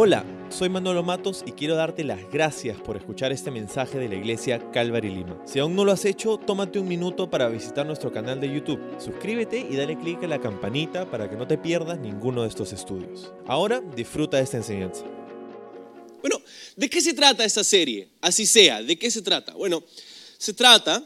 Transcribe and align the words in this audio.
Hola, 0.00 0.24
soy 0.48 0.68
Manolo 0.68 1.02
Matos 1.02 1.42
y 1.44 1.50
quiero 1.50 1.74
darte 1.74 2.04
las 2.04 2.20
gracias 2.30 2.80
por 2.80 2.96
escuchar 2.96 3.32
este 3.32 3.50
mensaje 3.50 3.98
de 3.98 4.08
la 4.08 4.14
iglesia 4.14 4.70
Calvary 4.70 5.08
Lima. 5.08 5.42
Si 5.44 5.58
aún 5.58 5.74
no 5.74 5.84
lo 5.84 5.90
has 5.90 6.04
hecho, 6.04 6.36
tómate 6.36 6.78
un 6.78 6.86
minuto 6.86 7.28
para 7.28 7.48
visitar 7.48 7.84
nuestro 7.84 8.12
canal 8.12 8.40
de 8.40 8.46
YouTube. 8.46 8.80
Suscríbete 9.00 9.58
y 9.58 9.74
dale 9.74 9.98
clic 9.98 10.22
a 10.22 10.28
la 10.28 10.40
campanita 10.40 11.10
para 11.10 11.28
que 11.28 11.34
no 11.34 11.48
te 11.48 11.58
pierdas 11.58 11.98
ninguno 11.98 12.42
de 12.42 12.48
estos 12.48 12.72
estudios. 12.72 13.32
Ahora 13.44 13.80
disfruta 13.96 14.36
de 14.36 14.44
esta 14.44 14.58
enseñanza. 14.58 15.02
Bueno, 16.20 16.40
¿de 16.76 16.88
qué 16.88 17.00
se 17.00 17.12
trata 17.12 17.44
esta 17.44 17.64
serie? 17.64 18.06
Así 18.20 18.46
sea, 18.46 18.80
¿de 18.80 18.96
qué 18.96 19.10
se 19.10 19.22
trata? 19.22 19.54
Bueno, 19.54 19.82
se 20.38 20.54
trata 20.54 21.04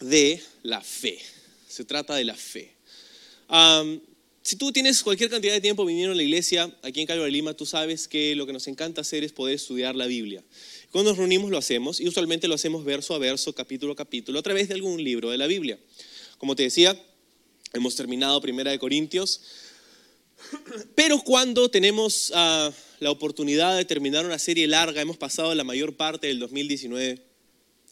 de 0.00 0.42
la 0.64 0.80
fe. 0.80 1.20
Se 1.68 1.84
trata 1.84 2.16
de 2.16 2.24
la 2.24 2.34
fe. 2.34 2.74
Si 4.42 4.56
tú 4.56 4.72
tienes 4.72 5.04
cualquier 5.04 5.30
cantidad 5.30 5.52
de 5.52 5.60
tiempo 5.60 5.84
viniendo 5.84 6.12
a 6.12 6.16
la 6.16 6.22
iglesia 6.22 6.68
aquí 6.82 7.00
en 7.00 7.06
Calvary 7.06 7.30
Lima, 7.30 7.54
tú 7.54 7.64
sabes 7.64 8.08
que 8.08 8.34
lo 8.34 8.44
que 8.44 8.52
nos 8.52 8.66
encanta 8.66 9.02
hacer 9.02 9.22
es 9.22 9.32
poder 9.32 9.54
estudiar 9.54 9.94
la 9.94 10.06
Biblia. 10.06 10.42
Cuando 10.90 11.10
nos 11.10 11.18
reunimos 11.18 11.52
lo 11.52 11.58
hacemos 11.58 12.00
y 12.00 12.08
usualmente 12.08 12.48
lo 12.48 12.56
hacemos 12.56 12.84
verso 12.84 13.14
a 13.14 13.18
verso, 13.18 13.54
capítulo 13.54 13.92
a 13.92 13.96
capítulo, 13.96 14.40
a 14.40 14.42
través 14.42 14.66
de 14.66 14.74
algún 14.74 15.02
libro 15.02 15.30
de 15.30 15.38
la 15.38 15.46
Biblia. 15.46 15.78
Como 16.38 16.56
te 16.56 16.64
decía, 16.64 17.00
hemos 17.72 17.94
terminado 17.94 18.40
Primera 18.40 18.72
de 18.72 18.80
Corintios, 18.80 19.42
pero 20.96 21.20
cuando 21.20 21.70
tenemos 21.70 22.32
ah, 22.34 22.72
la 22.98 23.12
oportunidad 23.12 23.76
de 23.76 23.84
terminar 23.84 24.26
una 24.26 24.40
serie 24.40 24.66
larga, 24.66 25.00
hemos 25.00 25.18
pasado 25.18 25.54
la 25.54 25.62
mayor 25.62 25.96
parte 25.96 26.26
del 26.26 26.40
2019 26.40 27.22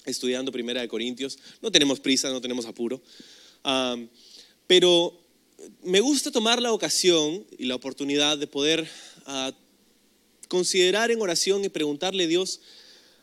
estudiando 0.05 0.51
Primera 0.51 0.81
de 0.81 0.89
Corintios, 0.89 1.39
no 1.63 1.71
tenemos 1.71 2.01
prisa, 2.01 2.29
no 2.31 2.41
tenemos 2.41 2.67
apuro, 2.67 3.01
ah, 3.63 3.97
pero 4.67 5.20
me 5.83 6.01
gusta 6.01 6.31
tomar 6.31 6.61
la 6.61 6.73
ocasión 6.73 7.45
y 7.59 7.67
la 7.67 7.75
oportunidad 7.75 8.39
de 8.39 8.47
poder 8.47 8.89
ah, 9.27 9.53
considerar 10.49 11.11
en 11.11 11.21
oración 11.21 11.65
y 11.65 11.69
preguntarle 11.69 12.25
a 12.25 12.27
Dios, 12.27 12.61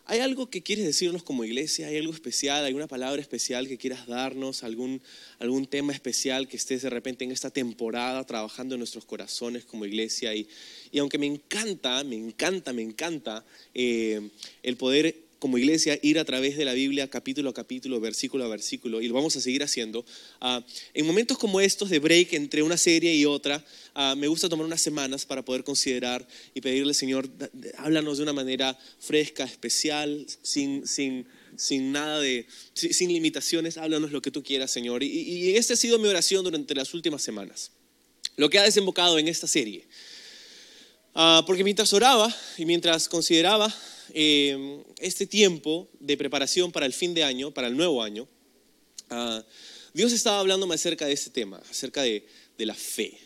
¿hay 0.05 0.19
algo 0.19 0.49
que 0.49 0.63
quieres 0.63 0.85
decirnos 0.85 1.23
como 1.23 1.43
iglesia? 1.43 1.87
¿Hay 1.87 1.97
algo 1.97 2.13
especial? 2.13 2.63
¿Alguna 2.65 2.87
palabra 2.87 3.21
especial 3.21 3.67
que 3.67 3.77
quieras 3.77 4.07
darnos? 4.07 4.63
¿Algún, 4.63 5.01
algún 5.39 5.67
tema 5.67 5.93
especial 5.93 6.47
que 6.47 6.57
estés 6.57 6.81
de 6.83 6.89
repente 6.89 7.25
en 7.25 7.31
esta 7.31 7.49
temporada 7.49 8.23
trabajando 8.25 8.75
en 8.75 8.79
nuestros 8.79 9.05
corazones 9.05 9.65
como 9.65 9.85
iglesia? 9.85 10.33
Y, 10.33 10.47
y 10.91 10.99
aunque 10.99 11.17
me 11.17 11.25
encanta, 11.25 12.03
me 12.03 12.15
encanta, 12.15 12.71
me 12.71 12.81
encanta 12.81 13.45
eh, 13.73 14.29
el 14.63 14.77
poder 14.77 15.26
como 15.39 15.57
iglesia 15.57 15.99
ir 16.01 16.19
a 16.19 16.25
través 16.25 16.57
de 16.57 16.65
la 16.65 16.73
Biblia 16.73 17.09
capítulo 17.09 17.49
a 17.49 17.53
capítulo, 17.53 17.99
versículo 17.99 18.45
a 18.45 18.47
versículo, 18.47 19.01
y 19.01 19.07
lo 19.07 19.13
vamos 19.13 19.35
a 19.35 19.41
seguir 19.41 19.63
haciendo. 19.63 20.05
Ah, 20.41 20.65
en 20.93 21.05
momentos 21.05 21.37
como 21.37 21.61
estos 21.61 21.89
de 21.89 21.99
break 21.99 22.33
entre 22.33 22.63
una 22.63 22.77
serie 22.77 23.13
y 23.15 23.25
otra, 23.25 23.63
ah, 23.93 24.15
me 24.17 24.27
gusta 24.27 24.49
tomar 24.49 24.65
unas 24.65 24.81
semanas 24.81 25.25
para 25.25 25.43
poder 25.43 25.63
considerar 25.63 26.27
y 26.53 26.61
pedirle, 26.61 26.93
Señor, 26.93 27.29
háblanos 27.77 28.17
de 28.17 28.23
una 28.23 28.33
manera 28.33 28.77
fresca, 28.99 29.43
especial, 29.43 30.25
sin, 30.41 30.87
sin, 30.87 31.27
sin 31.55 31.91
nada 31.91 32.19
de, 32.19 32.45
sin 32.73 33.11
limitaciones, 33.13 33.77
háblanos 33.77 34.11
lo 34.11 34.21
que 34.21 34.31
tú 34.31 34.43
quieras, 34.43 34.71
Señor. 34.71 35.03
Y 35.03 35.55
esta 35.55 35.73
ha 35.73 35.77
sido 35.77 35.99
mi 35.99 36.07
oración 36.07 36.43
durante 36.43 36.73
las 36.75 36.93
últimas 36.93 37.21
semanas, 37.21 37.71
lo 38.35 38.49
que 38.49 38.59
ha 38.59 38.63
desembocado 38.63 39.19
en 39.19 39.27
esta 39.27 39.47
serie. 39.47 39.85
Ah, 41.19 41.43
porque 41.47 41.63
mientras 41.63 41.91
oraba 41.93 42.33
y 42.57 42.65
mientras 42.65 43.09
consideraba 43.09 43.73
Em, 44.13 44.83
este 44.99 45.27
tiempo 45.27 45.89
de 45.99 46.15
preparación 46.15 46.71
para 46.71 46.85
el 46.85 46.93
fin 46.93 47.13
de 47.13 47.23
año, 47.23 47.53
para 47.53 47.67
el 47.67 47.75
nuevo 47.75 48.01
año, 48.01 48.27
ah, 49.09 49.43
Dios 49.93 50.13
estaba 50.13 50.39
hablándome 50.39 50.75
acerca 50.75 51.05
de 51.05 51.13
este 51.13 51.29
tema, 51.29 51.61
acerca 51.69 52.03
de, 52.03 52.25
la 52.57 52.73
fe. 52.73 53.17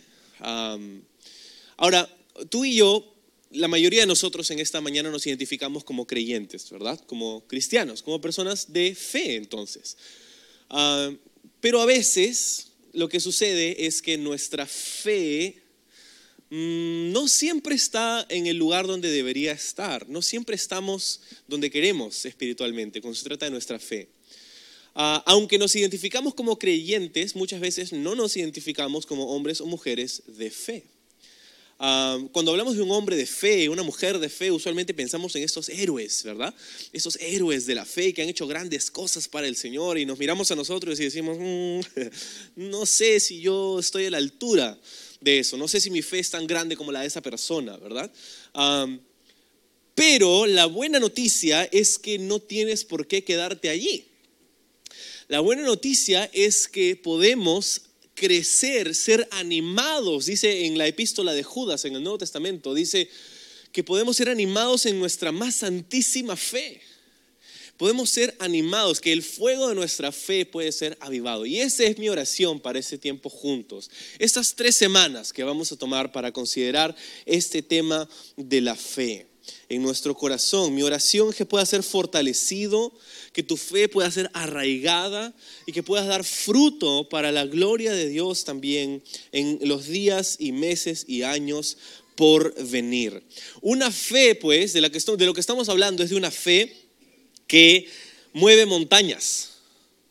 ahora, 1.78 2.10
tú 2.50 2.66
y 2.66 2.76
yo, 2.76 3.16
la 3.52 3.68
mayoría 3.68 4.02
de 4.02 4.08
nosotros 4.08 4.50
en 4.52 4.60
esta 4.60 4.82
mañana 4.82 5.10
nos 5.10 5.26
identificamos 5.26 5.84
como 5.84 6.06
creyentes, 6.06 6.70
¿verdad? 6.70 7.00
Como 7.06 7.48
cristianos, 7.48 8.02
como 8.02 8.20
personas 8.20 8.74
de 8.74 8.96
fe 8.96 9.36
entonces. 9.36 9.98
Ah, 10.70 11.12
pero 11.60 11.82
a 11.82 11.86
veces 11.86 12.72
lo 12.94 13.08
que 13.08 13.20
sucede 13.20 13.86
es 13.86 14.02
que 14.02 14.18
nuestra 14.18 14.66
fe 14.66 15.61
no 16.52 17.30
siempre 17.30 17.76
está 17.76 18.26
en 18.28 18.46
el 18.46 18.58
lugar 18.58 18.86
donde 18.86 19.10
debería 19.10 19.54
estar, 19.54 20.10
no 20.10 20.22
siempre 20.22 20.54
estamos 20.58 21.22
donde 21.48 21.72
queremos 21.72 22.26
espiritualmente, 22.26 23.00
cuando 23.00 23.18
se 23.18 23.24
trata 23.24 23.46
de 23.46 23.52
nuestra 23.52 23.80
fe. 23.80 24.10
Ah, 24.94 25.24
aunque 25.26 25.58
nos 25.58 25.74
identificamos 25.78 26.34
como 26.34 26.60
creyentes, 26.60 27.38
muchas 27.38 27.62
veces 27.62 27.94
no 27.94 28.16
nos 28.16 28.36
identificamos 28.36 29.06
como 29.06 29.34
hombres 29.34 29.62
o 29.62 29.66
mujeres 29.66 30.24
de 30.28 30.52
fe. 30.52 30.84
Ah, 31.80 32.20
cuando 32.34 32.52
hablamos 32.52 32.76
de 32.76 32.82
un 32.82 32.92
hombre 32.92 33.16
de 33.16 33.26
fe, 33.26 33.70
una 33.70 33.84
mujer 33.84 34.20
de 34.20 34.28
fe, 34.28 34.52
usualmente 34.52 34.94
pensamos 34.94 35.34
en 35.38 35.44
estos 35.44 35.70
héroes, 35.70 36.22
¿verdad? 36.26 36.54
Esos 36.92 37.16
héroes 37.22 37.66
de 37.66 37.76
la 37.76 37.86
fe 37.86 38.14
que 38.14 38.24
han 38.24 38.30
hecho 38.30 38.46
grandes 38.46 38.92
cosas 38.92 39.30
para 39.30 39.48
el 39.48 39.56
Señor 39.56 39.98
y 39.98 40.06
nos 40.06 40.20
miramos 40.20 40.52
a 40.52 40.56
nosotros 40.56 41.00
y 41.00 41.06
decimos, 41.06 41.38
mm, 41.40 41.80
no 42.70 42.86
sé 42.86 43.22
si 43.22 43.40
yo 43.40 43.80
estoy 43.80 44.08
a 44.08 44.12
la 44.12 44.18
altura 44.18 44.78
de 45.22 45.40
eso. 45.40 45.56
No 45.56 45.68
sé 45.68 45.80
si 45.80 45.90
mi 45.90 46.02
fe 46.02 46.20
es 46.20 46.32
tan 46.32 46.46
grande 46.48 46.76
como 46.76 46.92
la 46.92 47.02
de 47.02 47.08
esa 47.08 47.22
persona, 47.22 47.78
¿verdad? 47.78 48.12
pero 49.94 50.48
la 50.48 50.66
buena 50.66 51.00
noticia 51.00 51.64
es 51.66 52.00
que 52.00 52.18
no 52.18 52.40
tienes 52.40 52.84
por 52.84 53.08
qué 53.08 53.24
quedarte 53.24 53.70
allí. 53.70 54.08
La 55.28 55.42
buena 55.42 55.62
noticia 55.62 56.30
es 56.34 56.68
que 56.68 56.96
podemos 56.96 57.84
crecer, 58.16 58.96
ser 58.96 59.28
animados, 59.32 60.26
dice 60.26 60.66
en 60.66 60.78
la 60.78 60.88
epístola 60.88 61.34
de 61.34 61.44
Judas 61.44 61.86
en 61.86 61.96
el 61.96 62.04
Nuevo 62.04 62.18
Testamento, 62.18 62.74
dice 62.74 63.10
que 63.72 63.84
podemos 63.84 64.18
ser 64.18 64.30
animados 64.30 64.86
en 64.86 65.00
nuestra 65.00 65.32
más 65.32 65.56
santísima 65.56 66.36
fe 66.36 66.82
podemos 67.82 68.12
ser 68.12 68.36
animados, 68.38 69.02
que 69.02 69.12
el 69.12 69.24
fuego 69.24 69.68
de 69.68 69.74
nuestra 69.74 70.12
fe 70.12 70.46
puede 70.46 70.72
ser 70.72 70.96
avivado. 71.00 71.48
Y 71.48 71.62
esa 71.62 71.84
es 71.84 71.98
mi 71.98 72.10
oración 72.10 72.60
para 72.60 72.78
ese 72.78 73.00
tiempo 73.00 73.28
juntos. 73.28 73.90
Estas 74.20 74.54
tres 74.54 74.76
semanas 74.76 75.34
que 75.34 75.44
vamos 75.44 75.72
a 75.72 75.76
tomar 75.76 76.12
para 76.12 76.32
considerar 76.32 76.96
este 77.26 77.64
tema 77.64 78.08
de 78.38 78.62
la 78.62 78.76
fe 78.76 79.26
en 79.68 79.82
nuestro 79.82 80.14
corazón. 80.14 80.76
Mi 80.76 80.84
oración 80.84 81.30
es 81.32 81.36
que 81.36 81.48
pueda 81.48 81.66
ser 81.66 81.82
fortalecido, 81.82 82.94
que 83.34 83.42
tu 83.42 83.58
fe 83.58 83.90
pueda 83.90 84.12
ser 84.12 84.30
arraigada 84.34 85.34
y 85.66 85.72
que 85.72 85.82
puedas 85.82 86.06
dar 86.06 86.24
fruto 86.24 87.10
para 87.10 87.32
la 87.32 87.48
gloria 87.48 87.94
de 87.94 88.08
Dios 88.10 88.44
también 88.44 89.02
en 89.32 89.58
los 89.64 89.88
días 89.88 90.36
y 90.38 90.52
meses 90.52 91.06
y 91.08 91.24
años 91.24 91.78
por 92.16 92.54
venir. 92.70 93.24
Una 93.62 93.90
fe, 93.90 94.36
pues, 94.36 94.74
de, 94.74 94.82
la 94.82 94.92
que, 94.92 95.00
de 95.00 95.26
lo 95.26 95.34
que 95.34 95.40
estamos 95.40 95.68
hablando 95.68 96.04
es 96.04 96.12
de 96.12 96.16
una 96.16 96.30
fe 96.30 96.81
que 97.52 97.86
mueve 98.32 98.66
montañas. 98.66 99.50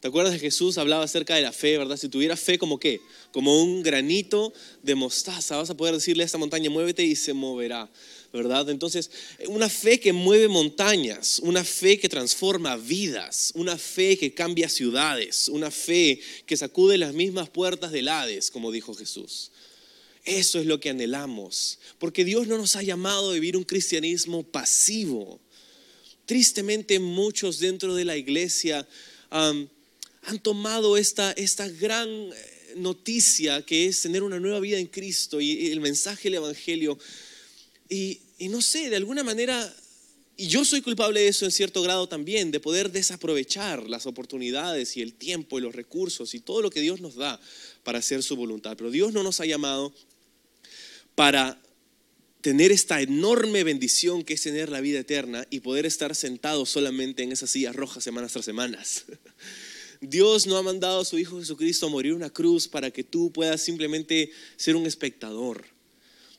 ¿Te 0.00 0.08
acuerdas 0.08 0.34
de 0.34 0.38
Jesús 0.38 0.76
hablaba 0.76 1.04
acerca 1.04 1.36
de 1.36 1.40
la 1.40 1.52
fe, 1.52 1.78
verdad? 1.78 1.96
Si 1.96 2.10
tuviera 2.10 2.36
fe 2.36 2.58
como 2.58 2.78
qué? 2.78 3.00
Como 3.32 3.62
un 3.62 3.82
granito 3.82 4.52
de 4.82 4.94
mostaza, 4.94 5.56
vas 5.56 5.70
a 5.70 5.74
poder 5.74 5.94
decirle 5.94 6.22
a 6.22 6.26
esta 6.26 6.36
montaña, 6.36 6.68
muévete 6.68 7.02
y 7.02 7.16
se 7.16 7.32
moverá, 7.32 7.88
¿verdad? 8.30 8.68
Entonces, 8.68 9.10
una 9.46 9.70
fe 9.70 9.98
que 9.98 10.12
mueve 10.12 10.48
montañas, 10.48 11.38
una 11.42 11.64
fe 11.64 11.98
que 11.98 12.10
transforma 12.10 12.76
vidas, 12.76 13.52
una 13.54 13.78
fe 13.78 14.18
que 14.18 14.34
cambia 14.34 14.68
ciudades, 14.68 15.48
una 15.48 15.70
fe 15.70 16.20
que 16.44 16.58
sacude 16.58 16.98
las 16.98 17.14
mismas 17.14 17.48
puertas 17.48 17.90
del 17.90 18.08
Hades, 18.08 18.50
como 18.50 18.70
dijo 18.70 18.92
Jesús. 18.92 19.50
Eso 20.26 20.58
es 20.58 20.66
lo 20.66 20.78
que 20.78 20.90
anhelamos, 20.90 21.78
porque 21.98 22.26
Dios 22.26 22.46
no 22.48 22.58
nos 22.58 22.76
ha 22.76 22.82
llamado 22.82 23.30
a 23.30 23.34
vivir 23.34 23.56
un 23.56 23.64
cristianismo 23.64 24.42
pasivo 24.42 25.40
tristemente 26.30 27.00
muchos 27.00 27.58
dentro 27.58 27.92
de 27.96 28.04
la 28.04 28.16
iglesia 28.16 28.86
han 29.30 29.68
tomado 30.42 30.96
esta, 30.96 31.32
esta 31.32 31.68
gran 31.68 32.08
eh, 32.08 32.32
noticia 32.76 33.62
que 33.62 33.86
es 33.86 34.00
tener 34.00 34.22
una 34.22 34.38
nueva 34.38 34.60
vida 34.60 34.78
en 34.78 34.86
Cristo 34.86 35.40
y, 35.40 35.72
el 35.72 35.80
mensaje 35.80 36.30
del 36.30 36.34
Evangelio. 36.34 36.96
Y, 37.88 38.20
y 38.38 38.46
no 38.46 38.62
sé, 38.62 38.90
de 38.90 38.94
alguna 38.94 39.24
manera, 39.24 39.74
y 40.36 40.46
yo 40.46 40.64
soy 40.64 40.82
culpable 40.82 41.18
de 41.18 41.26
eso 41.26 41.46
en 41.46 41.50
cierto 41.50 41.82
grado 41.82 42.08
también, 42.08 42.52
de 42.52 42.60
poder 42.60 42.92
desaprovechar 42.92 43.90
las 43.90 44.06
oportunidades 44.06 44.96
y 44.96 45.02
el 45.02 45.14
tiempo 45.14 45.58
y 45.58 45.62
los 45.62 45.74
recursos 45.74 46.32
y 46.34 46.38
todo 46.38 46.62
lo 46.62 46.70
que 46.70 46.80
Dios 46.80 47.00
nos 47.00 47.16
da 47.16 47.40
para 47.82 47.98
hacer 47.98 48.22
su 48.22 48.36
voluntad. 48.36 48.76
Pero 48.76 48.92
Dios 48.92 49.12
no 49.12 49.24
nos 49.24 49.40
ha 49.40 49.46
llamado 49.46 49.92
para 51.16 51.60
tener 52.40 52.72
esta 52.72 53.00
enorme 53.00 53.64
bendición 53.64 54.22
que 54.22 54.34
es 54.34 54.42
tener 54.42 54.70
la 54.70 54.80
vida 54.80 55.00
eterna 55.00 55.46
y 55.50 55.60
poder 55.60 55.86
estar 55.86 56.14
sentado 56.14 56.66
solamente 56.66 57.22
en 57.22 57.32
esas 57.32 57.50
sillas 57.50 57.76
rojas 57.76 58.02
semanas 58.02 58.32
tras 58.32 58.44
semanas. 58.44 59.04
Dios 60.00 60.46
no 60.46 60.56
ha 60.56 60.62
mandado 60.62 61.00
a 61.00 61.04
su 61.04 61.18
Hijo 61.18 61.38
Jesucristo 61.38 61.86
a 61.86 61.90
morir 61.90 62.14
una 62.14 62.30
cruz 62.30 62.66
para 62.66 62.90
que 62.90 63.04
tú 63.04 63.30
puedas 63.32 63.60
simplemente 63.62 64.30
ser 64.56 64.76
un 64.76 64.86
espectador. 64.86 65.64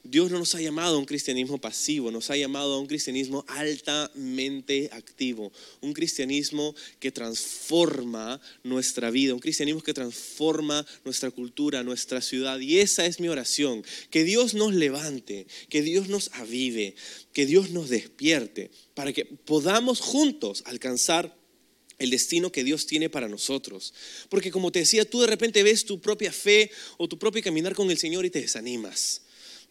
Dios 0.04 0.32
no 0.32 0.40
nos 0.40 0.56
ha 0.56 0.62
llamado 0.62 0.96
a 0.96 1.00
un 1.00 1.06
cristianismo 1.06 1.60
pasivo, 1.60 2.10
nos 2.10 2.32
ha 2.32 2.38
llamado 2.38 2.74
a 2.74 2.80
un 2.80 2.88
cristianismo 2.88 3.46
altamente 3.48 4.90
activo, 4.94 5.52
un 5.80 5.94
cristianismo 5.94 6.76
que 7.00 7.12
transforma 7.12 8.42
nuestra 8.64 9.12
vida, 9.12 9.36
un 9.36 9.40
cristianismo 9.40 9.82
que 9.82 9.94
transforma 9.94 10.86
nuestra 11.06 11.30
cultura, 11.30 11.84
nuestra 11.84 12.20
ciudad. 12.22 12.60
Y 12.60 12.80
esa 12.80 13.06
es 13.06 13.20
mi 13.20 13.28
oración, 13.28 13.84
que 14.10 14.24
Dios 14.24 14.56
nos 14.56 14.74
levante, 14.74 15.46
que 15.70 15.84
Dios 15.84 16.08
nos 16.08 16.32
avive, 16.34 16.96
que 17.32 17.46
Dios 17.46 17.70
nos 17.70 17.90
despierte, 17.90 18.72
para 18.96 19.14
que 19.14 19.26
podamos 19.26 20.00
juntos 20.00 20.64
alcanzar 20.66 21.38
el 22.00 22.10
destino 22.10 22.52
que 22.52 22.64
Dios 22.64 22.88
tiene 22.88 23.10
para 23.10 23.28
nosotros. 23.28 23.94
Porque 24.30 24.50
como 24.50 24.72
te 24.72 24.80
decía, 24.80 25.06
tú 25.06 25.22
de 25.22 25.28
repente 25.28 25.62
ves 25.62 25.86
tu 25.86 26.02
propia 26.02 26.32
fe 26.32 26.72
o 26.98 27.08
tu 27.08 27.20
propio 27.20 27.44
caminar 27.44 27.76
con 27.76 27.92
el 27.92 28.00
Señor 28.00 28.26
y 28.26 28.32
te 28.32 28.42
desanimas. 28.42 29.22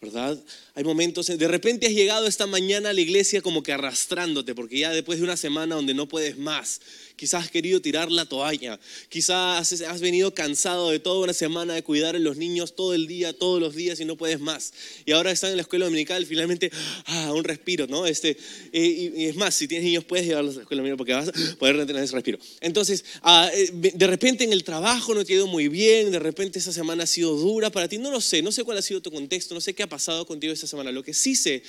¿Verdad? 0.01 0.37
Hay 0.73 0.85
momentos, 0.85 1.27
de 1.27 1.47
repente 1.49 1.87
has 1.87 1.93
llegado 1.93 2.27
esta 2.27 2.47
mañana 2.47 2.91
a 2.91 2.93
la 2.93 3.01
iglesia 3.01 3.41
como 3.41 3.61
que 3.61 3.73
arrastrándote, 3.73 4.55
porque 4.55 4.79
ya 4.79 4.91
después 4.91 5.19
de 5.19 5.25
una 5.25 5.35
semana 5.35 5.75
donde 5.75 5.93
no 5.93 6.07
puedes 6.07 6.37
más, 6.37 6.79
quizás 7.17 7.43
has 7.43 7.51
querido 7.51 7.81
tirar 7.81 8.09
la 8.09 8.25
toalla, 8.25 8.79
quizás 9.09 9.81
has 9.81 10.01
venido 10.01 10.33
cansado 10.33 10.89
de 10.89 10.99
toda 10.99 11.25
una 11.25 11.33
semana 11.33 11.73
de 11.73 11.83
cuidar 11.83 12.15
a 12.15 12.19
los 12.19 12.37
niños 12.37 12.73
todo 12.73 12.93
el 12.93 13.05
día, 13.05 13.33
todos 13.33 13.59
los 13.59 13.75
días 13.75 13.99
y 13.99 14.05
no 14.05 14.15
puedes 14.15 14.39
más. 14.39 14.71
Y 15.05 15.11
ahora 15.11 15.31
están 15.31 15.49
en 15.49 15.57
la 15.57 15.63
escuela 15.63 15.85
dominical, 15.85 16.25
finalmente, 16.25 16.71
ah, 17.05 17.33
un 17.33 17.43
respiro, 17.43 17.85
¿no? 17.87 18.05
Este, 18.05 18.37
y, 18.71 19.25
es 19.25 19.35
más, 19.35 19.53
si 19.53 19.67
tienes 19.67 19.85
niños 19.85 20.05
puedes 20.05 20.25
llevarlos 20.25 20.55
a 20.55 20.57
la 20.59 20.61
escuela 20.63 20.81
dominical 20.83 20.97
porque 20.97 21.13
vas 21.13 21.27
a 21.27 21.57
poder 21.57 21.75
retener 21.75 22.01
ese 22.01 22.13
respiro. 22.13 22.39
Entonces, 22.61 23.03
ah, 23.23 23.51
eh, 23.53 23.69
de 23.73 24.07
repente 24.07 24.45
en 24.45 24.53
el 24.53 24.63
trabajo 24.63 25.13
no 25.13 25.25
te 25.25 25.33
ha 25.33 25.35
ido 25.35 25.47
muy 25.47 25.67
bien, 25.67 26.11
de 26.11 26.19
repente 26.19 26.59
esa 26.59 26.71
semana 26.71 27.03
ha 27.03 27.07
sido 27.07 27.35
dura 27.35 27.69
para 27.69 27.89
ti, 27.89 27.97
no 27.97 28.09
lo 28.09 28.21
sé, 28.21 28.41
no 28.41 28.53
sé 28.53 28.63
cuál 28.63 28.77
ha 28.77 28.81
sido 28.81 29.01
tu 29.01 29.11
contexto, 29.11 29.53
no 29.53 29.59
sé 29.59 29.73
qué 29.73 29.83
ha 29.83 29.89
pasado 29.89 30.25
contigo 30.25 30.53
esta 30.61 30.67
semana. 30.67 30.91
Lo 30.91 31.03
que 31.03 31.15
sí 31.15 31.35
sé 31.35 31.63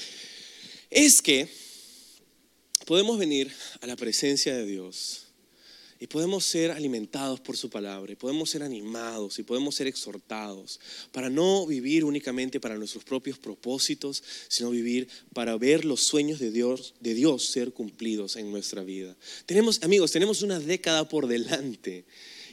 es 0.91 1.23
que 1.23 1.49
podemos 2.85 3.19
venir 3.19 3.51
a 3.81 3.87
la 3.87 3.97
presencia 3.97 4.55
de 4.55 4.67
Dios 4.67 5.29
y 5.99 6.09
podemos 6.09 6.45
ser 6.45 6.73
alimentados 6.73 7.41
por 7.41 7.57
su 7.57 7.71
palabra, 7.71 8.13
y 8.13 8.17
podemos 8.17 8.51
ser 8.51 8.63
animados 8.63 9.39
y 9.39 9.45
podemos 9.45 9.77
ser 9.77 9.87
exhortados 9.87 10.79
para 11.11 11.31
no 11.31 11.65
vivir 11.65 12.05
únicamente 12.05 12.61
para 12.61 12.77
nuestros 12.77 13.05
propios 13.05 13.39
propósitos, 13.39 14.23
sino 14.49 14.71
vivir 14.71 15.09
para 15.33 15.57
ver 15.57 15.85
los 15.85 16.03
sueños 16.03 16.39
de 16.39 16.51
Dios, 16.51 16.95
de 17.01 17.15
Dios 17.15 17.47
ser 17.47 17.73
cumplidos 17.73 18.37
en 18.37 18.51
nuestra 18.51 18.83
vida. 18.83 19.17
Tenemos, 19.47 19.83
amigos, 19.85 20.11
tenemos 20.11 20.43
una 20.43 20.59
década 20.59 21.09
por 21.09 21.29
delante 21.29 22.05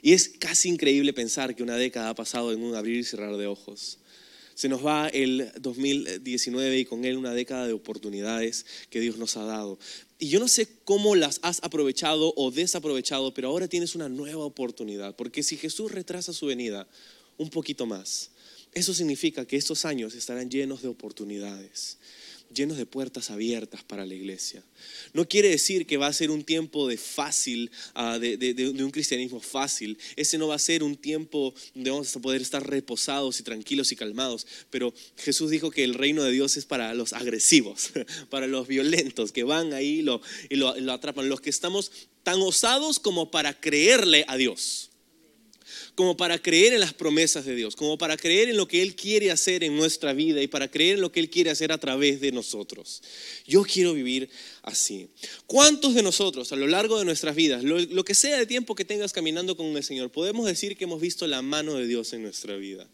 y 0.02 0.14
es 0.14 0.30
casi 0.30 0.70
increíble 0.70 1.12
pensar 1.12 1.56
que 1.56 1.64
una 1.64 1.76
década 1.76 2.10
ha 2.10 2.16
pasado 2.16 2.54
en 2.54 2.62
un 2.62 2.76
abrir 2.76 3.00
y 3.00 3.04
cerrar 3.04 3.36
de 3.36 3.48
ojos. 3.48 3.99
Se 4.60 4.68
nos 4.68 4.86
va 4.86 5.08
el 5.08 5.54
2019 5.62 6.80
y 6.80 6.84
con 6.84 7.06
él 7.06 7.16
una 7.16 7.34
década 7.34 7.66
de 7.66 7.72
oportunidades 7.72 8.66
que 8.90 9.00
Dios 9.00 9.16
nos 9.16 9.38
ha 9.38 9.46
dado. 9.46 9.80
Y 10.18 10.28
yo 10.28 10.42
no 10.42 10.50
sé 10.50 10.68
cómo 10.84 11.16
las 11.16 11.40
has 11.44 11.64
aprovechado 11.64 12.34
o 12.36 12.52
desaprovechado, 12.52 13.34
pero 13.34 13.48
ahora 13.48 13.70
tienes 13.70 13.96
una 13.96 14.10
nueva 14.10 14.44
oportunidad. 14.44 15.16
Porque 15.16 15.44
si 15.44 15.56
Jesús 15.56 15.94
retrasa 15.94 16.34
su 16.34 16.48
venida 16.48 16.90
un 17.38 17.50
poquito 17.50 17.86
más, 17.86 18.32
eso 18.74 18.94
significa 18.94 19.46
que 19.46 19.56
estos 19.56 19.86
años 19.86 20.14
estarán 20.14 20.50
llenos 20.50 20.82
de 20.82 20.90
oportunidades 20.90 21.98
llenos 22.54 22.78
de 22.78 22.86
puertas 22.86 23.30
abiertas 23.30 23.84
para 23.84 24.06
la 24.06 24.14
iglesia. 24.14 24.64
No 25.14 25.28
quiere 25.28 25.50
decir 25.50 25.86
que 25.86 25.98
va 25.98 26.08
a 26.08 26.14
ser 26.14 26.32
un 26.32 26.44
tiempo 26.44 26.88
de 26.88 26.98
fácil, 26.98 27.72
ah, 27.94 28.20
de, 28.20 28.74
un 28.84 28.92
cristianismo 28.92 29.40
fácil. 29.40 29.98
Ese 30.16 30.38
no 30.38 30.48
va 30.48 30.56
a 30.56 30.60
ser 30.60 30.84
un 30.84 30.96
tiempo 30.96 31.54
donde 31.74 31.92
vamos 31.92 32.16
a 32.16 32.20
poder 32.20 32.42
estar 32.42 32.68
reposados 32.68 33.40
y 33.40 33.44
tranquilos 33.44 33.92
y 33.92 33.96
calmados. 33.96 34.48
Pero 34.70 34.94
Jesús 35.18 35.52
dijo 35.52 35.72
que 35.72 35.84
el 35.84 35.94
reino 35.94 36.24
de 36.24 36.32
Dios 36.32 36.58
es 36.58 36.66
para 36.66 36.94
los 36.94 37.14
agresivos, 37.14 37.92
para 38.30 38.48
los 38.48 38.68
violentos, 38.68 39.32
que 39.32 39.44
van 39.44 39.74
ahí 39.74 40.02
lo, 40.02 40.22
y 40.50 40.56
lo 40.56 40.92
atrapan. 40.92 41.30
Los 41.30 41.42
que 41.42 41.50
estamos 41.50 41.92
tan 42.24 42.42
osados 42.42 43.00
como 43.00 43.32
para 43.32 43.60
creerle 43.60 44.26
a 44.28 44.38
Dios 44.38 44.89
como 46.00 46.16
para 46.16 46.42
creer 46.42 46.72
en 46.72 46.80
las 46.80 46.94
promesas 46.94 47.44
de 47.44 47.54
Dios, 47.56 47.76
como 47.76 47.98
para 47.98 48.16
creer 48.16 48.48
en 48.48 48.56
lo 48.56 48.70
que 48.70 48.82
Él 48.82 48.96
quiere 48.96 49.32
hacer 49.32 49.66
en 49.66 49.76
nuestra 49.76 50.14
vida 50.14 50.42
y 50.42 50.48
para 50.48 50.72
creer 50.72 50.96
en 50.96 51.02
lo 51.02 51.12
que 51.12 51.20
Él 51.20 51.30
quiere 51.30 51.50
hacer 51.50 51.74
a 51.74 51.78
través 51.78 52.22
de 52.22 52.32
nosotros. 52.32 53.04
Yo 53.46 53.64
quiero 53.64 53.94
vivir 53.94 54.30
así. 54.64 55.10
¿Cuántos 55.46 55.96
de 55.96 56.02
nosotros 56.02 56.54
a 56.54 56.56
lo 56.56 56.68
largo 56.68 57.00
de 57.00 57.04
nuestras 57.04 57.36
vidas, 57.36 57.66
lo, 57.66 58.06
que 58.06 58.16
sea 58.16 58.38
de 58.38 58.46
tiempo 58.46 58.76
que 58.76 58.86
tengas 58.86 59.12
caminando 59.12 59.58
con 59.58 59.76
el 59.76 59.84
Señor, 59.84 60.10
podemos 60.10 60.46
decir 60.46 60.78
que 60.78 60.86
hemos 60.86 61.02
visto 61.02 61.28
la 61.28 61.42
mano 61.42 61.74
de 61.74 61.86
Dios 61.86 62.14
en 62.14 62.24
nuestra 62.24 62.56
vida? 62.56 62.88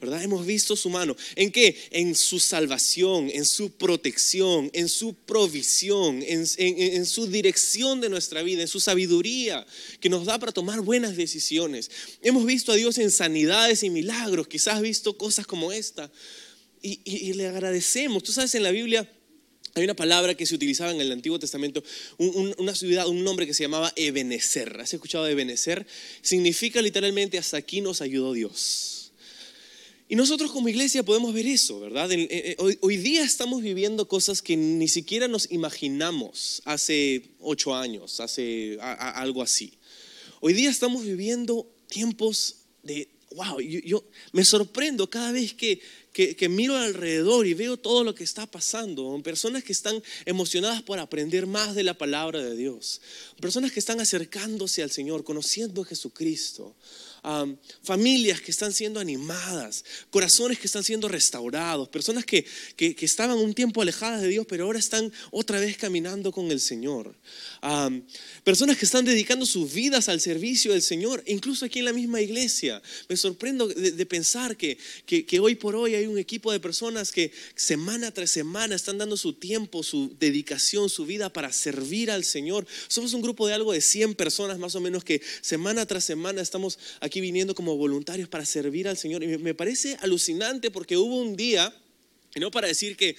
¿Verdad? 0.00 0.22
Hemos 0.22 0.46
visto 0.46 0.76
su 0.76 0.88
mano. 0.88 1.14
¿En 1.36 1.50
qué? 1.50 1.76
En 1.90 2.14
su 2.14 2.40
salvación, 2.40 3.30
en 3.32 3.44
su 3.44 3.70
protección, 3.70 4.70
en 4.72 4.88
su 4.88 5.14
provisión, 5.14 6.24
en, 6.26 7.06
su 7.06 7.26
dirección 7.26 8.00
de 8.00 8.08
nuestra 8.08 8.42
vida, 8.42 8.62
en 8.62 8.68
su 8.68 8.80
sabiduría 8.80 9.66
que 10.00 10.08
nos 10.08 10.24
da 10.24 10.38
para 10.38 10.52
tomar 10.52 10.80
buenas 10.80 11.16
decisiones. 11.16 11.90
Hemos 12.22 12.46
visto 12.46 12.72
a 12.72 12.76
Dios 12.76 12.96
en 12.98 13.10
sanidades 13.10 13.82
y 13.82 13.90
milagros, 13.90 14.48
quizás 14.48 14.76
has 14.76 14.82
visto 14.82 15.16
cosas 15.18 15.46
como 15.46 15.70
esta. 15.70 16.10
Y, 16.82 17.34
le 17.34 17.46
agradecemos. 17.46 18.22
Tú 18.22 18.32
sabes, 18.32 18.54
en 18.54 18.62
la 18.62 18.70
Biblia... 18.70 19.08
Hay 19.74 19.84
una 19.84 19.94
palabra 19.94 20.34
que 20.34 20.46
se 20.46 20.56
utilizaba 20.56 20.90
en 20.90 21.00
el 21.00 21.12
Antiguo 21.12 21.38
Testamento, 21.38 21.84
una 22.18 22.74
ciudad, 22.74 23.06
un 23.06 23.22
nombre 23.22 23.46
que 23.46 23.54
se 23.54 23.62
llamaba 23.62 23.92
Ebenezer. 23.94 24.80
¿Has 24.80 24.92
escuchado 24.92 25.26
de 25.26 25.30
Ebenezer? 25.30 25.86
Significa 26.22 26.82
literalmente 26.82 27.38
hasta 27.38 27.58
aquí 27.58 27.80
nos 27.80 28.00
ayudó 28.00 28.32
Dios. 28.32 28.99
Y 30.10 30.16
nosotros 30.16 30.50
como 30.50 30.68
iglesia 30.68 31.04
podemos 31.04 31.32
ver 31.32 31.46
eso, 31.46 31.78
¿verdad? 31.78 32.10
Hoy, 32.58 32.96
día 32.96 33.22
estamos 33.22 33.62
viviendo 33.62 34.08
cosas 34.08 34.42
que 34.42 34.56
ni 34.56 34.88
siquiera 34.88 35.28
nos 35.28 35.48
imaginamos 35.52 36.62
hace 36.64 37.30
ocho 37.38 37.76
años, 37.76 38.18
hace 38.18 38.76
algo 38.80 39.40
así. 39.40 39.72
Hoy 40.40 40.52
día 40.52 40.68
estamos 40.68 41.04
viviendo 41.04 41.64
tiempos 41.86 42.56
de, 42.82 43.08
wow, 43.36 43.60
yo, 43.60 44.02
me 44.32 44.44
sorprendo 44.44 45.08
cada 45.08 45.30
vez 45.30 45.54
que, 45.54 45.80
que, 46.12 46.34
que, 46.34 46.48
miro 46.48 46.76
alrededor 46.76 47.46
y 47.46 47.54
veo 47.54 47.76
todo 47.76 48.02
lo 48.02 48.12
que 48.12 48.24
está 48.24 48.50
pasando. 48.50 49.16
Personas 49.22 49.62
que 49.62 49.70
están 49.72 50.02
emocionadas 50.24 50.82
por 50.82 50.98
aprender 50.98 51.46
más 51.46 51.76
de 51.76 51.84
la 51.84 51.94
palabra 51.94 52.42
de 52.42 52.56
Dios. 52.56 53.00
Personas 53.40 53.70
que 53.70 53.78
están 53.78 54.00
acercándose 54.00 54.82
al 54.82 54.90
Señor, 54.90 55.22
conociendo 55.22 55.82
a 55.82 55.84
Jesucristo 55.84 56.74
familias 57.82 58.40
que 58.40 58.50
están 58.50 58.72
siendo 58.72 59.00
animadas, 59.00 59.84
corazones 60.10 60.58
que 60.58 60.66
están 60.66 60.84
siendo 60.84 61.08
restaurados, 61.08 61.88
personas 61.88 62.24
que, 62.24 62.44
que, 62.76 62.94
estaban 63.00 63.38
un 63.38 63.54
tiempo 63.54 63.82
alejadas 63.82 64.22
de 64.22 64.28
Dios, 64.28 64.46
pero 64.48 64.64
ahora 64.64 64.78
están 64.78 65.12
otra 65.30 65.60
vez 65.60 65.76
caminando 65.76 66.32
con 66.32 66.50
el 66.50 66.60
Señor. 66.60 67.14
personas 68.44 68.78
que 68.78 68.84
están 68.84 69.04
dedicando 69.04 69.44
sus 69.46 69.72
vidas 69.72 70.08
al 70.08 70.20
servicio 70.20 70.72
del 70.72 70.82
Señor, 70.82 71.22
incluso 71.26 71.64
aquí 71.64 71.80
en 71.80 71.86
la 71.86 71.92
misma 71.92 72.20
iglesia. 72.20 72.80
Me 73.08 73.16
sorprendo 73.16 73.68
de, 73.68 74.06
pensar 74.06 74.56
que, 74.56 74.78
que, 75.06 75.24
que 75.24 75.40
hoy 75.40 75.54
por 75.54 75.76
hoy 75.76 75.94
hay 75.94 76.06
un 76.06 76.18
equipo 76.18 76.52
de 76.52 76.60
personas 76.60 77.12
que 77.12 77.32
semana 77.54 78.10
tras 78.12 78.30
semana 78.30 78.74
están 78.74 78.98
dando 78.98 79.16
su 79.16 79.34
tiempo, 79.34 79.82
su 79.82 80.14
dedicación, 80.18 80.88
su 80.88 81.04
vida 81.06 81.32
para 81.32 81.52
servir 81.52 82.10
al 82.10 82.24
Señor. 82.24 82.66
Somos 82.88 83.12
un 83.12 83.22
grupo 83.22 83.46
de 83.46 83.54
algo 83.54 83.72
de 83.72 83.80
100 83.80 84.14
personas 84.14 84.58
más 84.58 84.74
o 84.74 84.80
menos 84.80 85.04
que 85.04 85.20
semana 85.40 85.86
tras 85.86 86.04
semana 86.04 86.40
estamos 86.40 86.78
aquí 87.00 87.09
aquí 87.10 87.20
viniendo 87.20 87.56
como 87.56 87.76
voluntarios 87.76 88.28
para 88.28 88.46
servir 88.46 88.86
al 88.86 88.96
Señor. 88.96 89.24
Y 89.24 89.26
me 89.38 89.52
parece 89.52 89.96
alucinante 90.00 90.70
porque 90.70 90.96
hubo 90.96 91.20
un 91.20 91.36
día, 91.36 91.74
y 92.36 92.40
no 92.40 92.52
para 92.52 92.68
decir 92.68 92.96
que, 92.96 93.16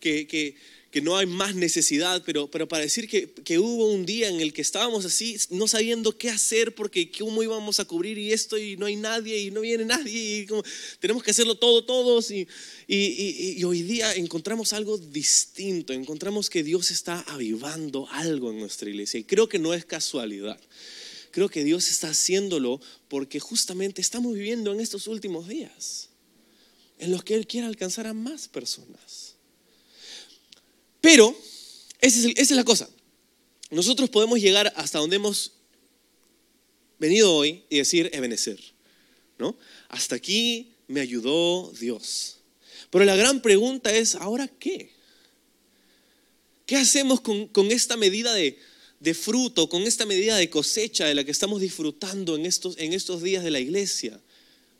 que, 0.00 0.26
que, 0.26 0.56
que 0.90 1.00
no 1.00 1.16
hay 1.16 1.26
más 1.26 1.54
necesidad, 1.54 2.24
pero, 2.26 2.50
pero 2.50 2.66
para 2.66 2.82
decir 2.82 3.06
que, 3.08 3.30
que, 3.30 3.60
hubo 3.60 3.92
un 3.92 4.04
día 4.04 4.28
en 4.28 4.40
el 4.40 4.52
que 4.52 4.60
estábamos 4.60 5.04
así, 5.04 5.36
no 5.50 5.68
sabiendo 5.68 6.18
qué 6.18 6.30
hacer, 6.30 6.74
porque 6.74 7.12
cómo 7.12 7.44
íbamos 7.44 7.78
a 7.78 7.84
cubrir 7.84 8.18
y 8.18 8.32
esto, 8.32 8.58
y 8.58 8.76
no 8.76 8.86
hay 8.86 8.96
nadie, 8.96 9.38
y 9.38 9.52
no 9.52 9.60
viene 9.60 9.84
nadie, 9.84 10.40
y 10.40 10.46
como, 10.46 10.64
tenemos 10.98 11.22
que 11.22 11.30
hacerlo 11.30 11.54
todo 11.54 11.84
todos. 11.84 12.32
Y, 12.32 12.48
y, 12.88 13.54
y, 13.56 13.62
hoy 13.62 13.82
día 13.82 14.14
encontramos 14.14 14.72
algo 14.72 14.98
distinto, 14.98 15.92
encontramos 15.92 16.50
que 16.50 16.64
Dios 16.64 16.90
está 16.90 17.20
avivando 17.28 18.08
algo 18.10 18.50
en 18.50 18.58
nuestra 18.58 18.90
iglesia. 18.90 19.20
Y 19.20 19.24
creo 19.24 19.48
que 19.48 19.60
no 19.60 19.74
es 19.74 19.84
casualidad. 19.84 20.58
Creo 21.30 21.48
que 21.48 21.64
Dios 21.64 21.88
está 21.88 22.10
haciéndolo 22.10 22.80
porque 23.08 23.40
justamente 23.40 24.00
estamos 24.00 24.34
viviendo 24.34 24.72
en 24.72 24.80
estos 24.80 25.06
últimos 25.06 25.48
días, 25.48 26.08
en 26.98 27.10
los 27.10 27.24
que 27.24 27.34
Él 27.34 27.46
quiere 27.46 27.66
alcanzar 27.66 28.06
a 28.06 28.14
más 28.14 28.48
personas. 28.48 29.34
Pero, 31.00 31.36
esa 32.00 32.28
es, 32.34 32.50
la 32.50 32.64
cosa. 32.64 32.88
Nosotros 33.70 34.10
podemos 34.10 34.40
llegar 34.40 34.72
hasta 34.76 34.98
donde 34.98 35.16
hemos 35.16 35.52
venido 36.98 37.32
hoy 37.34 37.64
y 37.68 37.78
decir, 37.78 38.10
Ebenezer, 38.12 38.58
¿no? 39.38 39.56
Hasta 39.88 40.16
aquí 40.16 40.72
me 40.86 41.00
ayudó 41.00 41.72
Dios. 41.78 42.38
Pero 42.90 43.04
la 43.04 43.16
gran 43.16 43.42
pregunta 43.42 43.94
es, 43.94 44.14
¿ahora 44.14 44.48
qué? 44.48 44.90
¿Qué 46.66 46.76
hacemos 46.76 47.20
con, 47.20 47.46
con 47.48 47.70
esta 47.70 47.96
medida 47.96 48.32
de, 48.34 48.58
de 49.00 49.14
fruto, 49.14 49.68
con 49.68 49.82
esta 49.82 50.06
medida 50.06 50.36
de 50.36 50.50
cosecha 50.50 51.06
de 51.06 51.14
la 51.14 51.24
que 51.24 51.30
estamos 51.30 51.60
disfrutando 51.60 52.36
en 52.36 52.46
estos, 52.46 52.76
en 52.78 52.92
estos 52.92 53.22
días 53.22 53.44
de 53.44 53.50
la 53.50 53.60
iglesia 53.60 54.20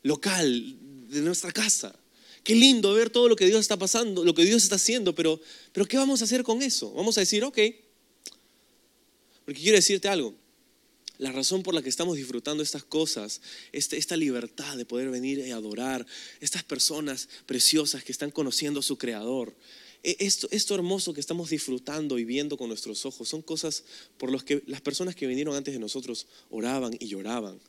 local, 0.03 0.77
de 1.09 1.21
nuestra 1.21 1.51
casa. 1.51 1.95
Qué 2.43 2.55
lindo 2.55 2.93
ver 2.93 3.09
todo 3.09 3.27
lo 3.29 3.35
que 3.35 3.45
Dios 3.45 3.61
está 3.61 3.77
pasando, 3.77 4.23
lo 4.23 4.33
que 4.33 4.45
Dios 4.45 4.63
está 4.63 4.75
haciendo, 4.75 5.13
pero, 5.15 5.39
pero 5.71 5.85
¿qué 5.85 5.97
vamos 5.97 6.21
a 6.21 6.25
hacer 6.25 6.43
con 6.43 6.61
eso? 6.61 6.91
Vamos 6.93 7.17
a 7.17 7.21
decir, 7.21 7.43
ok, 7.43 7.57
porque 9.45 9.61
quiero 9.61 9.77
decirte 9.77 10.07
algo. 10.07 10.35
La 11.17 11.33
razón 11.33 11.63
por 11.63 11.73
la 11.73 11.81
que 11.81 11.89
estamos 11.89 12.15
disfrutando 12.15 12.63
estas 12.63 12.83
cosas, 12.83 13.41
este, 13.73 13.97
esta 13.97 14.15
libertad 14.15 14.77
de 14.77 14.85
poder 14.85 15.09
venir 15.09 15.39
y 15.39 15.51
adorar, 15.51 16.05
estas 16.39 16.63
personas 16.63 17.27
preciosas 17.45 18.03
que 18.05 18.13
están 18.13 18.31
conociendo 18.31 18.79
a 18.79 18.83
su 18.83 18.97
Creador, 18.97 19.53
esto, 20.03 20.47
esto 20.51 20.75
hermoso 20.75 21.13
que 21.13 21.19
estamos 21.19 21.49
disfrutando 21.49 22.19
y 22.19 22.25
viendo 22.25 22.57
con 22.57 22.69
nuestros 22.69 23.05
ojos, 23.05 23.27
son 23.27 23.41
cosas 23.41 23.83
por 24.17 24.31
las 24.31 24.43
que 24.43 24.63
las 24.65 24.81
personas 24.81 25.15
que 25.15 25.27
vinieron 25.27 25.55
antes 25.55 25.73
de 25.73 25.79
nosotros 25.79 26.27
oraban 26.49 26.95
y 26.99 27.07
lloraban 27.07 27.59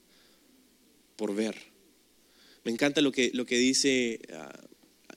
por 1.17 1.35
ver. 1.35 1.57
Me 2.65 2.71
encanta 2.71 3.01
lo 3.01 3.13
que, 3.13 3.31
lo 3.35 3.47
que 3.47 3.57
dice, 3.57 4.21
ah, 4.33 4.69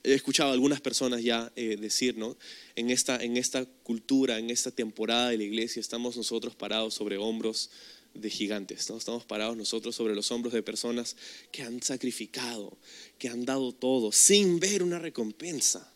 he 0.03 0.13
escuchado 0.13 0.49
a 0.49 0.53
algunas 0.53 0.81
personas 0.81 1.23
ya 1.23 1.51
eh, 1.55 1.77
decir, 1.77 2.17
¿no? 2.17 2.37
En 2.75 2.89
esta, 2.89 3.21
en 3.23 3.37
esta 3.37 3.65
cultura, 3.65 4.39
en 4.39 4.49
esta 4.49 4.71
temporada 4.71 5.29
de 5.29 5.37
la 5.37 5.43
iglesia, 5.43 5.79
estamos 5.79 6.17
nosotros 6.17 6.55
parados 6.55 6.93
sobre 6.93 7.17
hombros 7.17 7.69
de 8.13 8.29
gigantes. 8.29 8.89
¿no? 8.89 8.97
Estamos 8.97 9.25
parados 9.25 9.57
nosotros 9.57 9.95
sobre 9.95 10.15
los 10.15 10.31
hombros 10.31 10.53
de 10.53 10.63
personas 10.63 11.15
que 11.51 11.63
han 11.63 11.81
sacrificado, 11.81 12.77
que 13.17 13.27
han 13.27 13.45
dado 13.45 13.73
todo, 13.73 14.11
sin 14.11 14.59
ver 14.59 14.83
una 14.83 14.99
recompensa. 14.99 15.92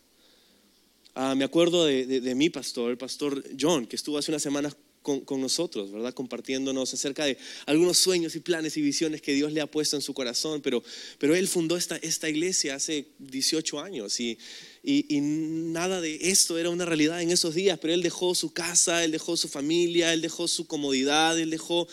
Ah, 1.20 1.34
me 1.34 1.42
acuerdo 1.42 1.84
de, 1.84 2.34
mi 2.36 2.48
pastor, 2.48 2.92
el 2.92 2.96
pastor 2.96 3.42
John, 3.58 3.86
que 3.86 3.96
estuvo 3.96 4.18
hace 4.18 4.30
unas 4.30 4.40
semanas 4.40 4.76
con, 5.02 5.40
nosotros, 5.40 5.90
¿verdad? 5.90 6.12
Compartiéndonos 6.12 6.92
acerca 6.92 7.24
de 7.24 7.38
algunos 7.66 7.98
sueños 7.98 8.34
y 8.36 8.40
planes 8.40 8.76
y 8.76 8.82
visiones 8.82 9.22
que 9.22 9.32
Dios 9.32 9.52
le 9.52 9.60
ha 9.60 9.66
puesto 9.66 9.96
en 9.96 10.02
su 10.02 10.12
corazón, 10.12 10.60
pero, 10.60 10.82
pero 11.18 11.34
él 11.34 11.48
fundó 11.48 11.76
esta, 11.76 11.96
esta 11.96 12.28
iglesia 12.28 12.74
hace 12.74 13.06
18 13.18 13.80
años 13.80 14.20
y, 14.20 14.38
y, 14.82 15.20
nada 15.20 16.00
de 16.00 16.18
esto 16.30 16.58
era 16.58 16.70
una 16.70 16.84
realidad 16.84 17.22
en 17.22 17.30
esos 17.30 17.54
días, 17.54 17.78
pero 17.78 17.94
él 17.94 18.02
dejó 18.02 18.34
su 18.34 18.52
casa, 18.52 19.04
él 19.04 19.12
dejó 19.12 19.36
su 19.36 19.48
familia, 19.48 20.12
él 20.12 20.20
dejó 20.20 20.48
su 20.48 20.66
comodidad, 20.66 21.38
él 21.38 21.50
dejó 21.50 21.88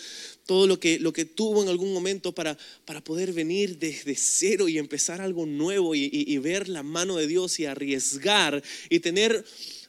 todo 0.45 0.67
lo 0.67 0.79
que, 0.79 0.99
lo 0.99 1.11
que 1.11 1.25
tuvo 1.25 1.63
en 1.63 1.69
algún 1.69 1.93
momento 1.93 2.33
para, 2.33 2.57
para 2.85 3.03
poder 3.03 3.33
venir 3.33 3.77
desde 3.79 4.15
cero 4.15 4.67
y 4.67 4.77
empezar 4.77 5.21
algo 5.21 5.45
nuevo 5.45 5.95
y, 5.95 6.09
y 6.11 6.37
ver 6.37 6.69
la 6.69 6.83
mano 6.83 7.17
de 7.17 7.27
Dios 7.27 7.59
y 7.59 7.65
arriesgar 7.65 8.63
y 8.89 8.99
tener 8.99 9.43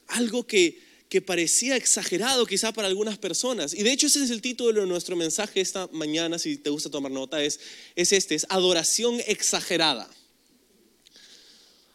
algo 0.07 0.47
que, 0.47 0.86
que 1.09 1.21
parecía 1.21 1.77
exagerado 1.77 2.45
quizá 2.45 2.73
para 2.73 2.87
algunas 2.87 3.17
personas. 3.17 3.73
Y 3.73 3.83
de 3.83 3.91
hecho 3.91 4.07
ese 4.07 4.23
es 4.23 4.29
el 4.29 4.41
título 4.41 4.81
de 4.81 4.87
nuestro 4.87 5.15
mensaje 5.15 5.61
esta 5.61 5.87
mañana, 5.93 6.37
si 6.37 6.57
te 6.57 6.69
gusta 6.69 6.89
tomar 6.89 7.11
nota, 7.11 7.41
es, 7.41 7.59
es 7.95 8.11
este, 8.11 8.35
es 8.35 8.45
adoración 8.49 9.21
exagerada. 9.25 10.09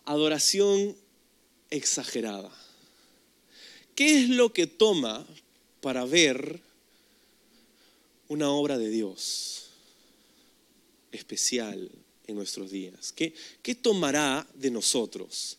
Adoración 0.04 0.96
exagerada. 1.70 2.50
¿Qué 3.94 4.22
es 4.22 4.30
lo 4.30 4.52
que 4.52 4.66
toma 4.66 5.26
para 5.80 6.04
ver 6.06 6.60
una 8.28 8.50
obra 8.50 8.78
de 8.78 8.88
Dios 8.88 9.66
especial 11.12 11.90
en 12.26 12.36
nuestros 12.36 12.70
días? 12.70 13.12
¿Qué, 13.12 13.34
qué 13.62 13.74
tomará 13.74 14.46
de 14.54 14.70
nosotros 14.70 15.58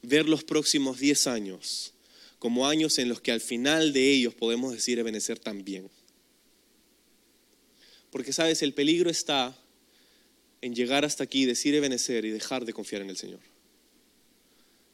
ver 0.00 0.26
los 0.26 0.42
próximos 0.44 0.98
10 0.98 1.26
años? 1.26 1.92
Como 2.38 2.68
años 2.68 2.98
en 2.98 3.08
los 3.08 3.20
que 3.20 3.32
al 3.32 3.40
final 3.40 3.92
de 3.92 4.10
ellos 4.10 4.34
podemos 4.34 4.72
decir 4.72 4.98
Ebenecer 4.98 5.38
también. 5.38 5.88
Porque 8.10 8.32
sabes, 8.32 8.62
el 8.62 8.74
peligro 8.74 9.10
está 9.10 9.56
en 10.60 10.74
llegar 10.74 11.04
hasta 11.04 11.24
aquí, 11.24 11.44
decir 11.44 11.74
Ebenecer 11.74 12.24
y 12.24 12.30
dejar 12.30 12.64
de 12.64 12.72
confiar 12.72 13.02
en 13.02 13.10
el 13.10 13.16
Señor. 13.16 13.40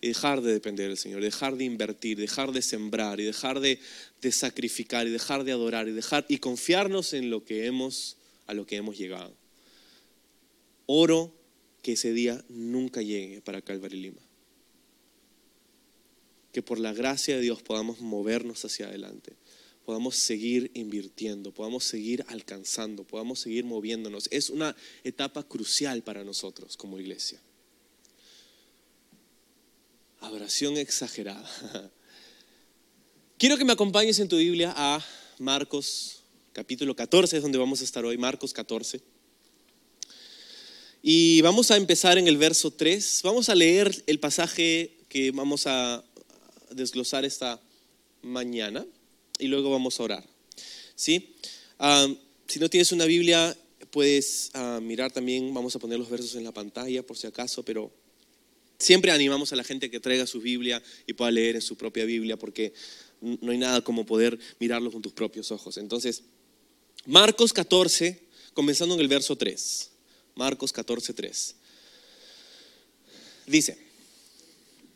Y 0.01 0.09
dejar 0.09 0.41
de 0.41 0.53
depender 0.53 0.89
del 0.89 0.99
Señor, 0.99 1.23
dejar 1.23 1.57
de 1.57 1.65
invertir, 1.65 2.19
dejar 2.19 2.51
de 2.53 2.63
sembrar 2.63 3.21
y 3.21 3.25
dejar 3.25 3.61
de, 3.61 3.79
de 4.21 4.33
sacrificar 4.33 5.07
y 5.07 5.11
dejar 5.11 5.45
de 5.45 5.53
adorar 5.53 5.89
y 5.89 5.93
dejar 5.93 6.25
y 6.29 6.39
confiarnos 6.39 7.13
en 7.13 7.31
lo 7.31 7.45
que 7.45 7.67
hemos 7.67 8.17
a 8.47 8.55
lo 8.55 8.67
que 8.67 8.77
hemos 8.77 8.99
llegado. 8.99 9.33
Oro 10.87 11.33
que 11.83 11.93
ese 11.93 12.13
día 12.13 12.45
nunca 12.49 13.01
llegue 13.03 13.41
para 13.41 13.63
Calvary 13.63 14.01
Lima 14.01 14.32
que 16.53 16.63
por 16.63 16.79
la 16.79 16.93
gracia 16.93 17.37
de 17.37 17.43
Dios 17.43 17.63
podamos 17.63 18.01
movernos 18.01 18.65
hacia 18.65 18.87
adelante, 18.87 19.33
podamos 19.85 20.17
seguir 20.17 20.71
invirtiendo, 20.75 21.53
podamos 21.53 21.85
seguir 21.85 22.25
alcanzando, 22.29 23.05
podamos 23.05 23.41
seguir 23.41 23.65
moviéndonos. 23.65 24.29
Es 24.31 24.51
una 24.51 24.77
etapa 25.03 25.43
crucial 25.43 26.03
para 26.03 26.25
nosotros 26.25 26.77
como 26.77 27.01
iglesia. 27.01 27.41
Adoración 30.21 30.77
exagerada. 30.77 31.51
Quiero 33.39 33.57
que 33.57 33.65
me 33.65 33.73
acompañes 33.73 34.21
en 34.21 34.29
tu 34.29 34.37
Biblia 34.37 34.73
a 34.77 35.05
Marcos 35.39 36.23
capítulo 36.53 36.95
14, 36.95 37.39
es 37.39 37.43
donde 37.43 37.59
vamos 37.59 37.81
a 37.81 37.85
estar 37.85 38.05
hoy, 38.05 38.19
Marcos 38.19 38.53
14. 38.53 39.01
Y 41.03 41.41
vamos 41.41 41.73
a 41.73 41.77
empezar 41.77 42.19
en 42.19 42.29
el 42.29 42.37
verso 42.37 42.71
3. 42.71 43.23
Vamos 43.25 43.49
a 43.49 43.57
leer 43.57 44.05
el 44.07 44.21
pasaje 44.21 44.97
que 45.09 45.33
vamos 45.33 45.67
a 45.67 46.05
desglosar 46.75 47.25
esta 47.25 47.61
mañana 48.23 48.87
y 49.39 49.47
luego 49.47 49.71
vamos 49.71 49.99
a 49.99 50.03
orar. 50.03 50.25
¿Sí? 50.95 51.35
Si 52.47 52.61
no 52.61 52.69
tienes 52.69 52.93
una 52.93 53.07
Biblia, 53.07 53.57
puedes 53.91 54.51
ah, 54.55 54.81
mirar 54.83 55.13
también, 55.13 55.53
vamos 55.53 55.75
a 55.75 55.79
poner 55.79 55.99
los 55.99 56.09
versos 56.09 56.35
en 56.35 56.45
la 56.45 56.53
pantalla 56.53 57.03
por 57.03 57.17
si 57.17 57.27
acaso, 57.27 57.65
pero 57.65 57.91
siempre 58.79 59.11
animamos 59.11 59.53
a 59.53 59.57
la 59.57 59.65
gente 59.65 59.91
que 59.91 60.01
traiga 60.01 60.27
su 60.27 60.41
Biblia 60.41 60.83
y 61.07 61.13
pueda 61.13 61.31
leer 61.31 61.57
en 61.57 61.63
su 61.63 61.77
propia 61.77 62.05
Biblia 62.05 62.37
porque 62.37 62.73
no 63.21 63.53
hay 63.53 63.59
nada 63.59 63.83
como 63.83 64.05
poder 64.05 64.39
mirarlo 64.59 64.91
con 64.91 65.03
tus 65.03 65.13
propios 65.13 65.51
ojos. 65.53 65.77
Entonces, 65.77 66.23
Marcos 67.07 67.53
14, 67.53 68.21
comenzando 68.55 68.95
en 68.95 69.01
el 69.01 69.09
verso 69.09 69.37
3. 69.37 69.91
Marcos 70.35 70.73
14, 70.73 71.13
3. 71.13 71.55
Dice, 73.47 73.77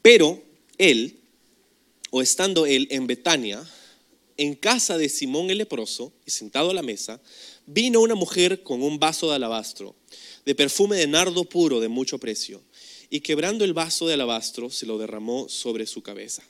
pero 0.02 0.42
él, 0.78 1.18
o 2.10 2.22
estando 2.22 2.66
él 2.66 2.88
en 2.90 3.06
Betania, 3.06 3.64
en 4.36 4.54
casa 4.54 4.98
de 4.98 5.08
Simón 5.08 5.50
el 5.50 5.58
leproso, 5.58 6.12
y 6.26 6.30
sentado 6.30 6.70
a 6.70 6.74
la 6.74 6.82
mesa, 6.82 7.20
vino 7.66 8.00
una 8.00 8.14
mujer 8.14 8.62
con 8.62 8.82
un 8.82 8.98
vaso 8.98 9.28
de 9.28 9.36
alabastro, 9.36 9.96
de 10.44 10.54
perfume 10.54 10.96
de 10.96 11.06
nardo 11.06 11.44
puro 11.44 11.80
de 11.80 11.88
mucho 11.88 12.18
precio, 12.18 12.62
y 13.10 13.20
quebrando 13.20 13.64
el 13.64 13.72
vaso 13.72 14.06
de 14.06 14.14
alabastro, 14.14 14.70
se 14.70 14.86
lo 14.86 14.98
derramó 14.98 15.48
sobre 15.48 15.86
su 15.86 16.02
cabeza. 16.02 16.42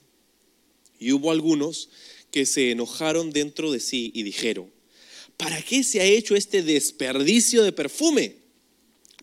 Y 0.98 1.12
hubo 1.12 1.30
algunos 1.30 1.90
que 2.30 2.46
se 2.46 2.70
enojaron 2.70 3.30
dentro 3.30 3.70
de 3.70 3.80
sí 3.80 4.10
y 4.14 4.22
dijeron, 4.22 4.70
¿para 5.36 5.60
qué 5.62 5.84
se 5.84 6.00
ha 6.00 6.04
hecho 6.04 6.34
este 6.34 6.62
desperdicio 6.62 7.62
de 7.62 7.72
perfume? 7.72 8.36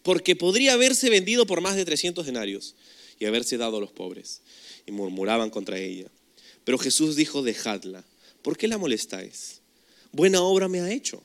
Porque 0.03 0.35
podría 0.35 0.73
haberse 0.73 1.09
vendido 1.09 1.45
por 1.45 1.61
más 1.61 1.75
de 1.75 1.85
300 1.85 2.25
denarios 2.25 2.75
y 3.19 3.25
haberse 3.25 3.57
dado 3.57 3.77
a 3.77 3.79
los 3.79 3.91
pobres. 3.91 4.41
Y 4.85 4.91
murmuraban 4.91 5.49
contra 5.49 5.79
ella. 5.79 6.11
Pero 6.63 6.77
Jesús 6.77 7.15
dijo, 7.15 7.41
dejadla. 7.41 8.05
¿Por 8.41 8.57
qué 8.57 8.67
la 8.67 8.77
molestáis? 8.77 9.61
Buena 10.11 10.41
obra 10.41 10.67
me 10.67 10.81
ha 10.81 10.91
hecho. 10.91 11.23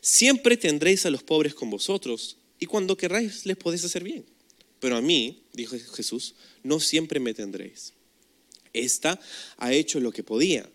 Siempre 0.00 0.56
tendréis 0.56 1.04
a 1.04 1.10
los 1.10 1.22
pobres 1.22 1.54
con 1.54 1.70
vosotros 1.70 2.36
y 2.58 2.66
cuando 2.66 2.96
querráis 2.96 3.44
les 3.44 3.56
podéis 3.56 3.84
hacer 3.84 4.02
bien. 4.02 4.24
Pero 4.80 4.96
a 4.96 5.00
mí, 5.00 5.42
dijo 5.52 5.76
Jesús, 5.94 6.34
no 6.62 6.80
siempre 6.80 7.20
me 7.20 7.34
tendréis. 7.34 7.92
Esta 8.72 9.20
ha 9.56 9.72
hecho 9.72 10.00
lo 10.00 10.12
que 10.12 10.22
podía, 10.22 10.68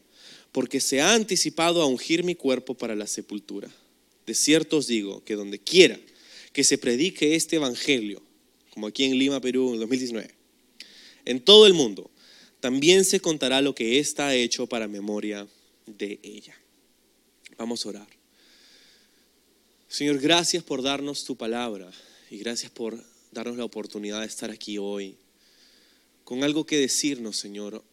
porque 0.51 0.79
se 0.79 1.01
ha 1.01 1.13
anticipado 1.13 1.81
a 1.81 1.85
ungir 1.85 2.23
mi 2.23 2.35
cuerpo 2.35 2.73
para 2.75 2.95
la 2.95 3.07
sepultura. 3.07 3.71
De 4.25 4.35
cierto 4.35 4.77
os 4.77 4.87
digo 4.87 5.23
que 5.23 5.35
donde 5.35 5.59
quiera 5.59 5.99
que 6.53 6.63
se 6.63 6.77
predique 6.77 7.35
este 7.35 7.55
evangelio, 7.55 8.21
como 8.71 8.87
aquí 8.87 9.05
en 9.05 9.17
Lima, 9.17 9.39
Perú, 9.39 9.73
en 9.73 9.79
2019, 9.79 10.33
en 11.25 11.39
todo 11.39 11.65
el 11.65 11.73
mundo, 11.73 12.10
también 12.61 13.03
se 13.03 13.19
contará 13.19 13.59
lo 13.61 13.75
que 13.75 13.99
ha 14.17 14.35
hecho 14.35 14.67
para 14.67 14.87
memoria 14.87 15.47
de 15.87 16.19
ella. 16.23 16.55
Vamos 17.57 17.85
a 17.85 17.89
orar. 17.89 18.07
Señor, 19.87 20.19
gracias 20.19 20.63
por 20.63 20.81
darnos 20.81 21.25
tu 21.25 21.35
palabra 21.35 21.91
y 22.29 22.37
gracias 22.37 22.71
por 22.71 23.03
darnos 23.31 23.57
la 23.57 23.65
oportunidad 23.65 24.21
de 24.21 24.27
estar 24.27 24.51
aquí 24.51 24.77
hoy 24.77 25.17
con 26.23 26.43
algo 26.43 26.65
que 26.65 26.77
decirnos, 26.77 27.35
Señor. 27.35 27.83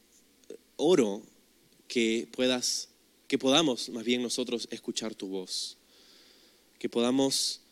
Oro 0.77 1.23
que 1.89 2.29
puedas, 2.31 2.91
que 3.27 3.39
podamos 3.39 3.89
más 3.89 4.05
bien 4.05 4.23
nosotros 4.23 4.69
escuchar 4.71 5.15
tu 5.15 5.29
voz, 5.29 5.77
que 6.79 6.89
podamos 6.89 7.63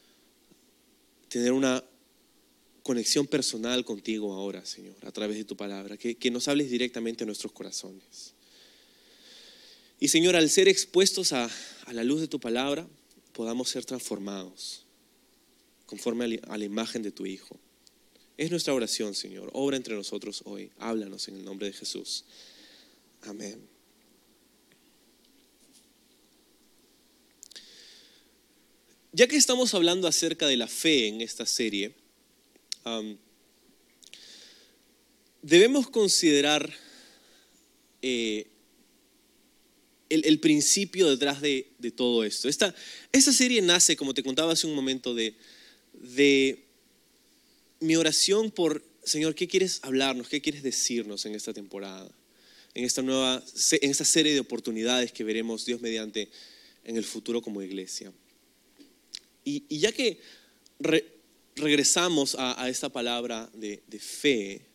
tener 1.29 1.53
una 1.53 1.85
conexión 2.87 3.27
personal 3.27 3.85
contigo 3.85 4.33
ahora, 4.33 4.65
Señor, 4.65 4.95
a 5.03 5.11
través 5.11 5.37
de 5.37 5.45
tu 5.45 5.57
palabra, 5.57 5.97
que, 5.97 6.31
nos 6.31 6.47
hables 6.47 6.71
directamente 6.71 7.25
a 7.25 7.27
nuestros 7.27 7.51
corazones. 7.51 8.33
Y 9.99 10.07
Señor, 10.07 10.37
al 10.37 10.49
ser 10.49 10.69
expuestos 10.69 11.33
a, 11.33 11.51
la 11.91 12.05
luz 12.05 12.21
de 12.21 12.29
tu 12.29 12.39
palabra, 12.39 12.87
podamos 13.33 13.71
ser 13.71 13.85
transformados 13.85 14.85
conforme 15.85 16.39
a 16.47 16.57
la 16.57 16.65
imagen 16.65 17.03
de 17.03 17.11
tu 17.11 17.27
Hijo. 17.27 17.59
Es 18.37 18.53
nuestra 18.53 18.73
oración, 18.73 19.17
Señor. 19.17 19.51
Obra 19.53 19.77
entre 19.77 19.97
nosotros 19.97 20.43
hoy. 20.45 20.71
Háblanos 20.79 21.27
en 21.27 21.39
el 21.39 21.45
nombre 21.45 21.67
de 21.67 21.73
Jesús. 21.73 22.25
Amén. 23.23 23.59
Ya 29.11 29.27
que 29.27 29.35
estamos 29.35 29.75
hablando 29.75 30.07
acerca 30.07 30.47
de 30.47 30.57
la 30.57 30.69
fe 30.69 31.09
en 31.09 31.21
esta 31.21 31.47
serie, 31.47 32.06
debemos 35.43 35.89
considerar 35.89 36.73
eh, 38.03 38.47
el, 40.09 40.41
principio 40.41 41.09
detrás 41.09 41.41
de, 41.41 41.67
todo 41.97 42.25
esto. 42.25 42.49
Esta, 42.49 42.75
serie 43.13 43.63
nace, 43.63 43.97
como 43.97 44.15
te 44.15 44.23
contaba 44.23 44.53
hace 44.53 44.67
un 44.67 44.75
momento, 44.75 45.15
de, 45.15 45.35
de 45.95 46.65
mi 47.81 47.97
oración 47.97 48.51
por, 48.51 48.85
Señor, 49.05 49.35
¿qué 49.35 49.49
quieres 49.49 49.81
hablarnos? 49.83 50.29
¿Qué 50.29 50.41
quieres 50.41 50.63
decirnos 50.63 51.27
en 51.27 51.35
esta 51.35 51.53
temporada? 51.53 52.11
En 52.75 52.85
esta 52.85 53.03
nueva, 53.03 53.43
en 53.81 53.91
esta 53.91 54.05
serie 54.05 54.35
de 54.35 54.41
oportunidades 54.41 55.13
que 55.13 55.25
veremos 55.25 55.65
Dios 55.65 55.81
mediante 55.81 56.29
en 56.85 56.97
el 56.97 57.05
futuro 57.05 57.41
como 57.43 57.63
iglesia. 57.63 58.13
Y, 59.45 59.79
ya 59.79 59.93
que 59.93 60.21
regresamos 61.57 62.37
a, 62.39 62.69
esta 62.69 62.91
palabra 62.91 63.51
de, 63.55 63.83
de 63.87 63.99
fe, 63.99 64.67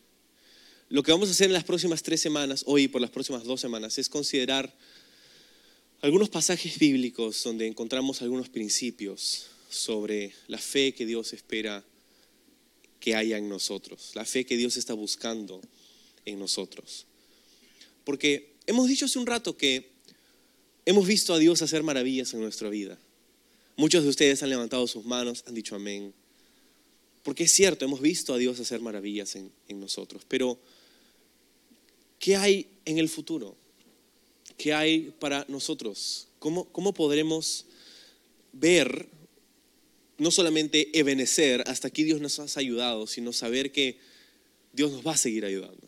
lo 0.90 1.04
que 1.04 1.12
vamos 1.12 1.30
a 1.30 1.32
hacer 1.32 1.48
en 1.48 1.54
las 1.54 1.64
próximas 1.64 2.04
tres 2.04 2.20
semanas, 2.20 2.64
hoy 2.66 2.88
por 2.88 3.00
las 3.00 3.12
próximas 3.12 3.44
dos 3.44 3.62
semanas, 3.62 3.98
es 3.98 4.10
considerar 4.10 4.76
algunos 6.02 6.30
pasajes 6.30 6.78
bíblicos 6.80 7.44
donde 7.44 7.68
encontramos 7.68 8.22
algunos 8.22 8.50
principios 8.50 9.48
sobre 9.70 10.34
la 10.48 10.58
fe 10.58 10.94
que 10.94 11.06
Dios 11.06 11.32
espera 11.34 11.86
que 13.00 13.16
haya 13.16 13.38
en 13.38 13.48
nosotros, 13.48 14.12
la 14.16 14.26
fe 14.26 14.46
que 14.46 14.58
Dios 14.58 14.76
está 14.78 14.94
buscando 14.94 15.62
en 16.26 16.40
nosotros. 16.40 17.06
Porque 18.04 18.56
hemos 18.66 18.88
dicho 18.88 19.06
hace 19.06 19.20
un 19.20 19.28
rato 19.28 19.56
que 19.56 19.92
hemos 20.86 21.08
visto 21.08 21.34
a 21.34 21.40
Dios 21.40 21.62
hacer 21.62 21.84
maravillas 21.84 22.34
en 22.34 22.42
nuestra 22.42 22.70
vida. 22.70 22.98
Muchos 23.78 24.04
de 24.04 24.10
ustedes 24.10 24.44
han 24.44 24.50
levantado 24.50 24.88
sus 24.88 25.06
manos, 25.06 25.44
han 25.48 25.54
dicho 25.54 25.76
amén. 25.76 26.14
Porque 27.24 27.44
es 27.44 27.52
cierto, 27.52 27.86
hemos 27.86 28.02
visto 28.02 28.34
a 28.34 28.38
Dios 28.38 28.60
hacer 28.60 28.82
maravillas 28.82 29.36
en, 29.36 29.52
en 29.68 29.80
nosotros. 29.80 30.24
Pero, 30.28 30.60
¿qué 32.20 32.36
hay 32.36 32.68
en 32.86 32.98
el 32.98 33.10
futuro? 33.10 33.56
¿Qué 34.58 34.74
hay 34.74 35.14
para 35.20 35.46
nosotros? 35.48 36.28
¿Cómo, 36.40 36.66
cómo 36.72 36.94
podremos 36.94 37.66
ver, 38.54 39.08
no 40.18 40.32
solamente 40.32 40.98
ebenecer, 40.98 41.64
hasta 41.68 41.88
aquí 41.88 42.04
Dios 42.04 42.22
nos 42.22 42.40
ha 42.40 42.60
ayudado, 42.60 43.08
sino 43.08 43.34
saber 43.34 43.72
que 43.72 43.98
Dios 44.74 44.92
nos 44.92 45.06
va 45.06 45.14
a 45.14 45.18
seguir 45.18 45.46
ayudando, 45.46 45.88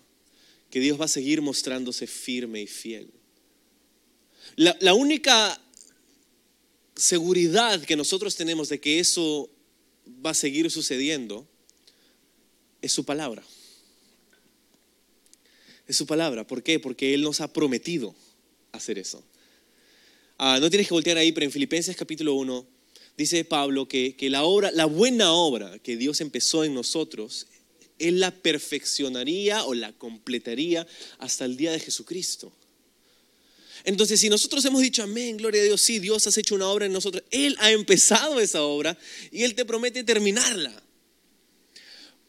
que 0.70 0.80
Dios 0.80 1.00
va 1.00 1.06
a 1.06 1.10
seguir 1.10 1.42
mostrándose 1.42 2.08
firme 2.08 2.62
y 2.62 2.68
fiel. 2.68 3.10
La, 4.56 4.78
la 4.82 4.94
única 4.94 5.60
seguridad 6.96 7.82
que 7.84 7.96
nosotros 7.96 8.36
tenemos 8.36 8.70
de 8.70 8.80
que 8.80 9.00
eso 9.00 9.50
va 10.06 10.32
a 10.32 10.36
seguir 10.36 10.70
sucediendo 10.70 11.48
es 12.82 12.92
su 12.92 13.06
palabra. 13.06 13.44
Es 15.88 15.98
su 15.98 16.06
palabra. 16.06 16.46
¿Por 16.46 16.64
qué? 16.64 16.80
Porque 16.80 17.14
Él 17.14 17.22
nos 17.22 17.42
ha 17.42 17.52
prometido 17.52 18.14
hacer 18.72 19.00
eso. 19.00 19.24
Ah, 20.38 20.60
no 20.60 20.70
tienes 20.70 20.88
que 20.88 20.94
voltear 20.94 21.18
ahí, 21.18 21.32
pero 21.32 21.46
en 21.46 21.52
Filipenses 21.52 21.96
capítulo 21.96 22.34
1 22.36 22.68
dice 23.18 23.46
Pablo 23.46 23.88
que, 23.88 24.16
que 24.16 24.30
la 24.30 24.44
obra, 24.44 24.72
la 24.72 24.86
buena 24.86 25.32
obra 25.34 25.80
que 25.80 25.96
Dios 25.96 26.20
empezó 26.22 26.64
en 26.64 26.74
nosotros, 26.74 27.48
Él 28.00 28.20
la 28.20 28.32
perfeccionaría 28.32 29.64
o 29.64 29.74
la 29.74 29.94
completaría 29.94 30.86
hasta 31.20 31.46
el 31.46 31.56
día 31.56 31.72
de 31.72 31.80
Jesucristo. 31.80 32.52
Entonces, 33.84 34.20
si 34.20 34.30
nosotros 34.30 34.64
hemos 34.66 34.82
dicho 34.82 35.04
amén, 35.04 35.38
gloria 35.38 35.62
a 35.62 35.66
Dios, 35.66 35.82
sí, 35.82 36.00
Dios 36.00 36.26
has 36.28 36.38
hecho 36.38 36.56
una 36.56 36.70
obra 36.70 36.86
en 36.86 36.94
nosotros, 36.94 37.24
Él 37.32 37.56
ha 37.60 37.72
empezado 37.72 38.40
esa 38.40 38.64
obra 38.64 38.98
y 39.32 39.44
Él 39.44 39.56
te 39.56 39.66
promete 39.66 40.04
terminarla. 40.04 40.74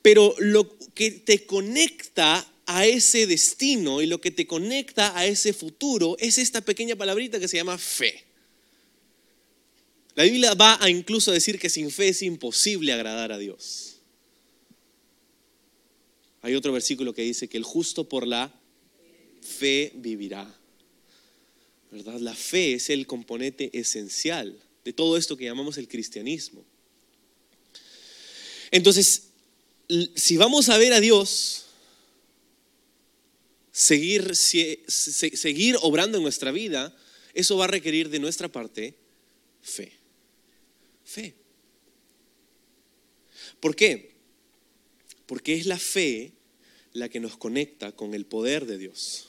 Pero 0.02 0.34
lo 0.38 0.76
que 0.94 1.10
te 1.10 1.46
conecta 1.46 2.46
a 2.66 2.86
ese 2.86 3.26
destino 3.26 4.02
y 4.02 4.06
lo 4.06 4.20
que 4.20 4.30
te 4.30 4.46
conecta 4.46 5.16
a 5.16 5.26
ese 5.26 5.52
futuro 5.52 6.16
es 6.18 6.38
esta 6.38 6.60
pequeña 6.60 6.96
palabrita 6.96 7.38
que 7.38 7.48
se 7.48 7.56
llama 7.56 7.78
fe. 7.78 8.24
La 10.14 10.24
Biblia 10.24 10.54
va 10.54 10.78
a 10.82 10.88
incluso 10.88 11.32
decir 11.32 11.58
que 11.58 11.70
sin 11.70 11.90
fe 11.90 12.08
es 12.08 12.22
imposible 12.22 12.92
agradar 12.92 13.32
a 13.32 13.38
Dios. 13.38 14.00
Hay 16.42 16.54
otro 16.54 16.72
versículo 16.72 17.14
que 17.14 17.22
dice 17.22 17.48
que 17.48 17.56
el 17.56 17.64
justo 17.64 18.08
por 18.08 18.26
la 18.26 18.52
fe 19.40 19.92
vivirá. 19.94 20.54
La 22.02 22.34
fe 22.34 22.74
es 22.74 22.90
el 22.90 23.06
componente 23.06 23.70
esencial 23.78 24.58
de 24.84 24.92
todo 24.92 25.16
esto 25.16 25.36
que 25.36 25.44
llamamos 25.44 25.78
el 25.78 25.86
cristianismo. 25.86 26.64
Entonces, 28.70 29.28
si 30.16 30.36
vamos 30.36 30.68
a 30.68 30.78
ver 30.78 30.92
a 30.92 31.00
Dios, 31.00 31.66
seguir, 33.70 34.34
seguir 34.34 35.76
obrando 35.82 36.16
en 36.16 36.24
nuestra 36.24 36.50
vida, 36.50 36.96
eso 37.32 37.56
va 37.56 37.64
a 37.64 37.68
requerir 37.68 38.08
de 38.08 38.18
nuestra 38.18 38.48
parte 38.48 38.94
fe. 39.62 39.92
Fe. 41.04 41.34
¿Por 43.60 43.76
qué? 43.76 44.14
Porque 45.26 45.54
es 45.54 45.66
la 45.66 45.78
fe 45.78 46.32
la 46.92 47.08
que 47.08 47.20
nos 47.20 47.36
conecta 47.36 47.92
con 47.92 48.14
el 48.14 48.26
poder 48.26 48.66
de 48.66 48.78
Dios. 48.78 49.28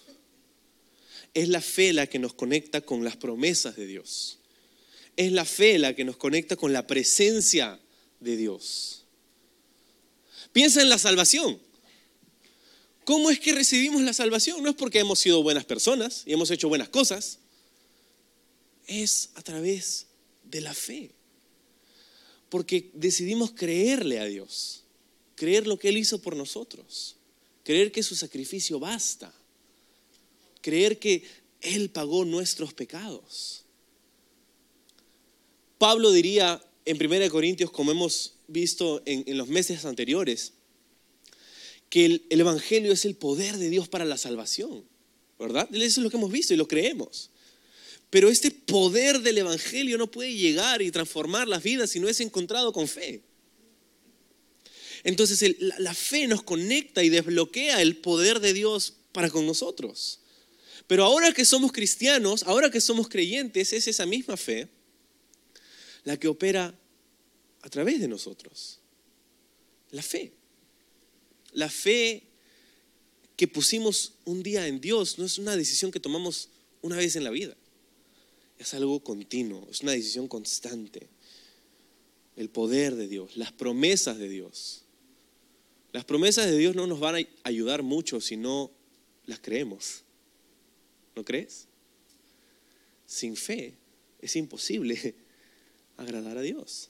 Es 1.35 1.49
la 1.49 1.61
fe 1.61 1.93
la 1.93 2.07
que 2.07 2.17
nos 2.17 2.33
conecta 2.33 2.81
con 2.81 3.03
las 3.03 3.17
promesas 3.17 3.75
de 3.75 3.85
Dios. 3.85 4.39
Es 5.17 5.31
la 5.31 5.45
fe 5.45 5.77
la 5.77 5.93
que 5.93 6.03
nos 6.03 6.17
conecta 6.17 6.55
con 6.55 6.73
la 6.73 6.87
presencia 6.87 7.79
de 8.19 8.37
Dios. 8.37 9.03
Piensa 10.53 10.81
en 10.81 10.89
la 10.89 10.97
salvación. 10.97 11.59
¿Cómo 13.03 13.29
es 13.29 13.39
que 13.39 13.53
recibimos 13.53 14.01
la 14.01 14.13
salvación? 14.13 14.63
No 14.63 14.69
es 14.69 14.75
porque 14.75 14.99
hemos 14.99 15.19
sido 15.19 15.43
buenas 15.43 15.65
personas 15.65 16.23
y 16.25 16.33
hemos 16.33 16.49
hecho 16.49 16.69
buenas 16.69 16.89
cosas. 16.89 17.39
Es 18.87 19.29
a 19.35 19.41
través 19.41 20.07
de 20.43 20.61
la 20.61 20.73
fe. 20.73 21.11
Porque 22.49 22.89
decidimos 22.93 23.51
creerle 23.51 24.19
a 24.19 24.25
Dios. 24.25 24.83
Creer 25.35 25.67
lo 25.67 25.77
que 25.77 25.89
Él 25.89 25.97
hizo 25.97 26.21
por 26.21 26.35
nosotros. 26.35 27.17
Creer 27.63 27.91
que 27.91 28.03
su 28.03 28.15
sacrificio 28.15 28.79
basta. 28.79 29.33
Creer 30.65 30.97
que 30.97 31.23
Él 31.61 31.91
pagó 31.91 32.25
nuestros 32.25 32.73
pecados. 32.73 33.65
Pablo 35.77 36.09
diría 36.09 36.59
en 36.85 36.97
1 36.99 37.29
Corintios, 37.29 37.69
como 37.69 37.91
hemos 37.91 38.37
visto 38.47 39.03
en, 39.05 39.37
los 39.37 39.47
meses 39.47 39.85
anteriores, 39.85 40.53
que 41.87 42.05
el, 42.05 42.25
Evangelio 42.31 42.91
es 42.93 43.05
el 43.05 43.15
poder 43.15 43.57
de 43.57 43.69
Dios 43.69 43.87
para 43.87 44.05
la 44.05 44.17
salvación, 44.17 44.83
¿verdad? 45.37 45.69
Eso 45.71 45.83
es 45.85 45.97
lo 46.03 46.09
que 46.09 46.17
hemos 46.17 46.31
visto 46.31 46.55
y 46.55 46.57
lo 46.57 46.67
creemos. 46.67 47.29
Pero 48.09 48.27
este 48.29 48.49
poder 48.49 49.19
del 49.19 49.37
Evangelio 49.37 49.99
no 49.99 50.09
puede 50.09 50.33
llegar 50.33 50.81
y 50.81 50.89
transformar 50.89 51.47
las 51.47 51.61
vidas 51.61 51.91
si 51.91 51.99
no 51.99 52.09
es 52.09 52.19
encontrado 52.21 52.73
con 52.73 52.87
fe. 52.87 53.21
Entonces 55.03 55.57
la, 55.59 55.93
fe 55.93 56.25
nos 56.25 56.41
conecta 56.41 57.03
y 57.03 57.09
desbloquea 57.09 57.83
el 57.83 57.97
poder 57.97 58.39
de 58.39 58.53
Dios 58.53 58.95
para 59.11 59.29
con 59.29 59.45
nosotros. 59.45 60.21
Pero 60.87 61.03
ahora 61.03 61.31
que 61.31 61.45
somos 61.45 61.71
cristianos, 61.71 62.43
ahora 62.43 62.69
que 62.69 62.81
somos 62.81 63.09
creyentes, 63.09 63.73
es 63.73 63.87
esa 63.87 64.05
misma 64.05 64.37
fe 64.37 64.69
la 66.03 66.17
que 66.17 66.27
opera 66.27 66.73
a 67.61 67.69
través 67.69 67.99
de 67.99 68.07
nosotros. 68.07 68.79
La 69.91 70.03
fe. 70.03 70.31
La 71.53 71.69
fe 71.69 72.23
que 73.35 73.47
pusimos 73.47 74.13
un 74.23 74.43
día 74.43 74.67
en 74.67 74.79
Dios 74.79 75.17
no 75.17 75.25
es 75.25 75.39
una 75.39 75.55
decisión 75.57 75.91
que 75.91 75.99
tomamos 75.99 76.49
una 76.81 76.97
vez 76.97 77.15
en 77.15 77.23
la 77.23 77.31
vida. 77.31 77.57
Es 78.59 78.73
algo 78.73 79.03
continuo, 79.03 79.67
es 79.69 79.81
una 79.81 79.91
decisión 79.91 80.27
constante. 80.27 81.09
El 82.35 82.49
poder 82.49 82.95
de 82.95 83.07
Dios, 83.07 83.35
las 83.35 83.51
promesas 83.51 84.17
de 84.17 84.29
Dios. 84.29 84.83
Las 85.91 86.05
promesas 86.05 86.45
de 86.45 86.57
Dios 86.57 86.75
no 86.75 86.85
nos 86.85 86.99
van 86.99 87.15
a 87.15 87.27
ayudar 87.43 87.81
mucho 87.81 88.21
si 88.21 88.37
no 88.37 88.71
las 89.25 89.39
creemos. 89.39 90.04
¿No 91.15 91.23
crees? 91.23 91.67
Sin 93.05 93.35
fe 93.35 93.75
es 94.21 94.35
imposible 94.35 95.15
agradar 95.97 96.37
a 96.37 96.41
Dios. 96.41 96.89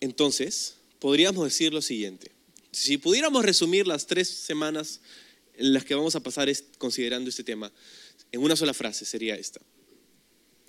Entonces, 0.00 0.76
podríamos 0.98 1.44
decir 1.44 1.72
lo 1.72 1.82
siguiente. 1.82 2.30
Si 2.70 2.98
pudiéramos 2.98 3.44
resumir 3.44 3.86
las 3.86 4.06
tres 4.06 4.28
semanas 4.28 5.00
en 5.54 5.72
las 5.72 5.84
que 5.84 5.94
vamos 5.94 6.14
a 6.14 6.20
pasar 6.20 6.48
considerando 6.78 7.30
este 7.30 7.42
tema, 7.42 7.72
en 8.30 8.42
una 8.42 8.56
sola 8.56 8.74
frase 8.74 9.04
sería 9.04 9.34
esta. 9.36 9.60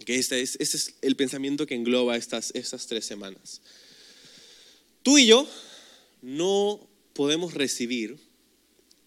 Que 0.06 0.16
este 0.16 0.42
es, 0.42 0.56
este 0.60 0.78
es 0.78 0.96
el 1.02 1.16
pensamiento 1.16 1.66
que 1.66 1.76
engloba 1.76 2.16
estas, 2.16 2.52
estas 2.56 2.88
tres 2.88 3.06
semanas. 3.06 3.62
Tú 5.04 5.18
y 5.18 5.28
yo 5.28 5.48
no 6.22 6.88
podemos 7.14 7.54
recibir 7.54 8.27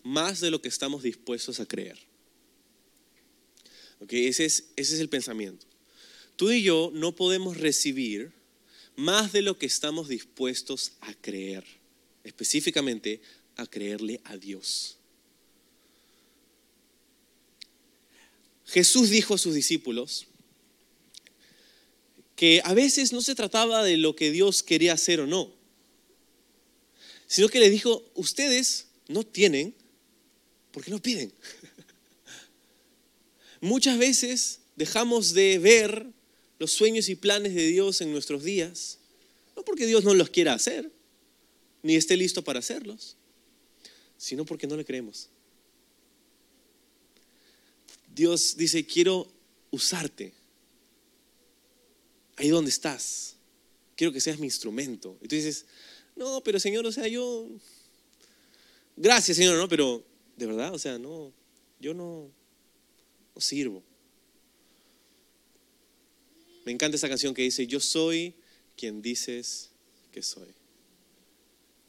más 0.03 0.41
de 0.41 0.51
lo 0.51 0.61
que 0.61 0.69
estamos 0.69 1.03
dispuestos 1.03 1.61
a 1.61 1.67
creer. 1.67 1.99
Okay, 4.01 4.27
ese, 4.27 4.47
es, 4.47 4.71
ese 4.77 4.95
es 4.95 5.01
el 5.01 5.09
pensamiento. 5.09 5.67
Tú 6.37 6.51
y 6.51 6.63
yo 6.63 6.91
no 6.95 7.15
podemos 7.15 7.59
recibir 7.59 8.33
más 8.97 9.33
de 9.33 9.43
lo 9.43 9.59
que 9.59 9.67
estamos 9.67 10.09
dispuestos 10.09 10.93
a 11.01 11.13
creer, 11.15 11.65
específicamente 12.25 13.21
a 13.57 13.67
creerle 13.67 14.21
a 14.25 14.37
Dios. 14.37 14.97
Jesús 18.67 19.11
dijo 19.11 19.35
a 19.35 19.39
sus 19.39 19.55
discípulos 19.55 20.27
que 22.37 22.63
a 22.65 22.73
veces 22.73 23.13
no 23.13 23.21
se 23.21 23.35
trataba 23.35 23.85
de 23.85 23.97
lo 23.97 24.17
que 24.17 24.31
Dios 24.31 24.63
quería 24.63 24.95
hacer 24.95 25.21
o 25.21 25.27
no, 25.27 25.53
sino 27.27 27.49
que 27.49 27.61
le 27.61 27.69
dijo, 27.69 28.11
ustedes 28.15 28.87
no 29.09 29.25
tienen 29.25 29.75
porque 30.73 30.91
no 30.91 31.01
piden. 31.01 31.33
Muchas 33.61 33.99
veces 33.99 34.61
dejamos 34.77 35.35
de 35.35 35.59
ver 35.59 36.07
los 36.59 36.73
sueños 36.73 37.09
y 37.09 37.15
planes 37.15 37.55
de 37.55 37.67
Dios 37.67 38.01
en 38.01 38.13
nuestros 38.13 38.45
días, 38.45 38.99
no 39.57 39.65
porque 39.65 39.87
Dios 39.87 40.05
no 40.05 40.15
los 40.15 40.31
quiera 40.31 40.55
hacer, 40.55 40.91
ni 41.83 41.97
esté 41.97 42.17
listo 42.17 42.43
para 42.43 42.59
hacerlos, 42.59 43.17
sino 44.17 44.45
porque 44.45 44.67
no 44.67 44.77
le 44.77 44.85
creemos. 44.85 45.29
Dios 48.15 48.57
dice, 48.57 48.85
quiero 48.85 49.31
usarte 49.71 50.33
ahí 52.37 52.49
donde 52.49 52.71
estás. 52.71 53.37
Quiero 53.97 54.13
que 54.13 54.21
seas 54.21 54.39
mi 54.39 54.47
instrumento. 54.47 55.19
Y 55.23 55.29
tú 55.29 55.37
dices, 55.37 55.67
no, 56.17 56.43
pero 56.43 56.59
Señor, 56.59 56.87
o 56.87 56.93
sea, 56.93 57.07
yo, 57.07 57.49
gracias 58.97 59.37
Señor, 59.37 59.57
no, 59.57 59.69
pero 59.69 60.05
de 60.41 60.47
verdad, 60.47 60.73
o 60.73 60.79
sea, 60.79 60.99
no, 60.99 61.35
yo 61.81 61.93
no, 61.93 62.31
no 63.35 63.41
sirvo. 63.43 63.83
Me 66.65 66.73
encanta 66.73 66.97
esa 66.97 67.11
canción 67.11 67.35
que 67.35 67.43
dice, 67.43 67.67
yo 67.67 67.79
soy 67.79 68.35
quien 68.75 69.03
dices 69.03 69.69
que 70.11 70.23
soy. 70.23 70.49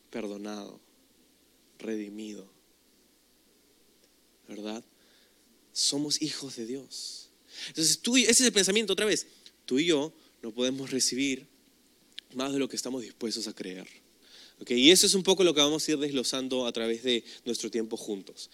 Perdonado, 0.09 0.81
redimido. 1.79 2.51
¿Verdad? 4.49 4.83
Somos 5.71 6.21
hijos 6.21 6.57
de 6.57 6.65
Dios. 6.65 7.29
Entonces, 7.69 7.99
tú 7.99 8.17
ese 8.17 8.31
es 8.31 8.41
el 8.41 8.51
pensamiento 8.51 8.91
otra 8.91 9.05
vez. 9.05 9.27
Tú 9.65 9.79
y 9.79 9.85
yo 9.85 10.11
no 10.41 10.53
podemos 10.53 10.91
recibir 10.91 11.47
más 12.33 12.51
de 12.51 12.59
lo 12.59 12.67
que 12.67 12.75
estamos 12.75 13.01
dispuestos 13.01 13.47
a 13.47 13.53
creer. 13.53 13.87
Y 14.67 14.91
eso 14.91 15.05
es 15.05 15.13
un 15.13 15.23
poco 15.23 15.43
lo 15.43 15.53
que 15.53 15.61
vamos 15.61 15.87
a 15.87 15.91
ir 15.91 15.97
desglosando 15.97 16.65
a 16.65 16.71
través 16.71 17.03
de 17.03 17.23
nuestro 17.45 17.71
tiempo 17.71 17.97
juntos. 17.97 18.49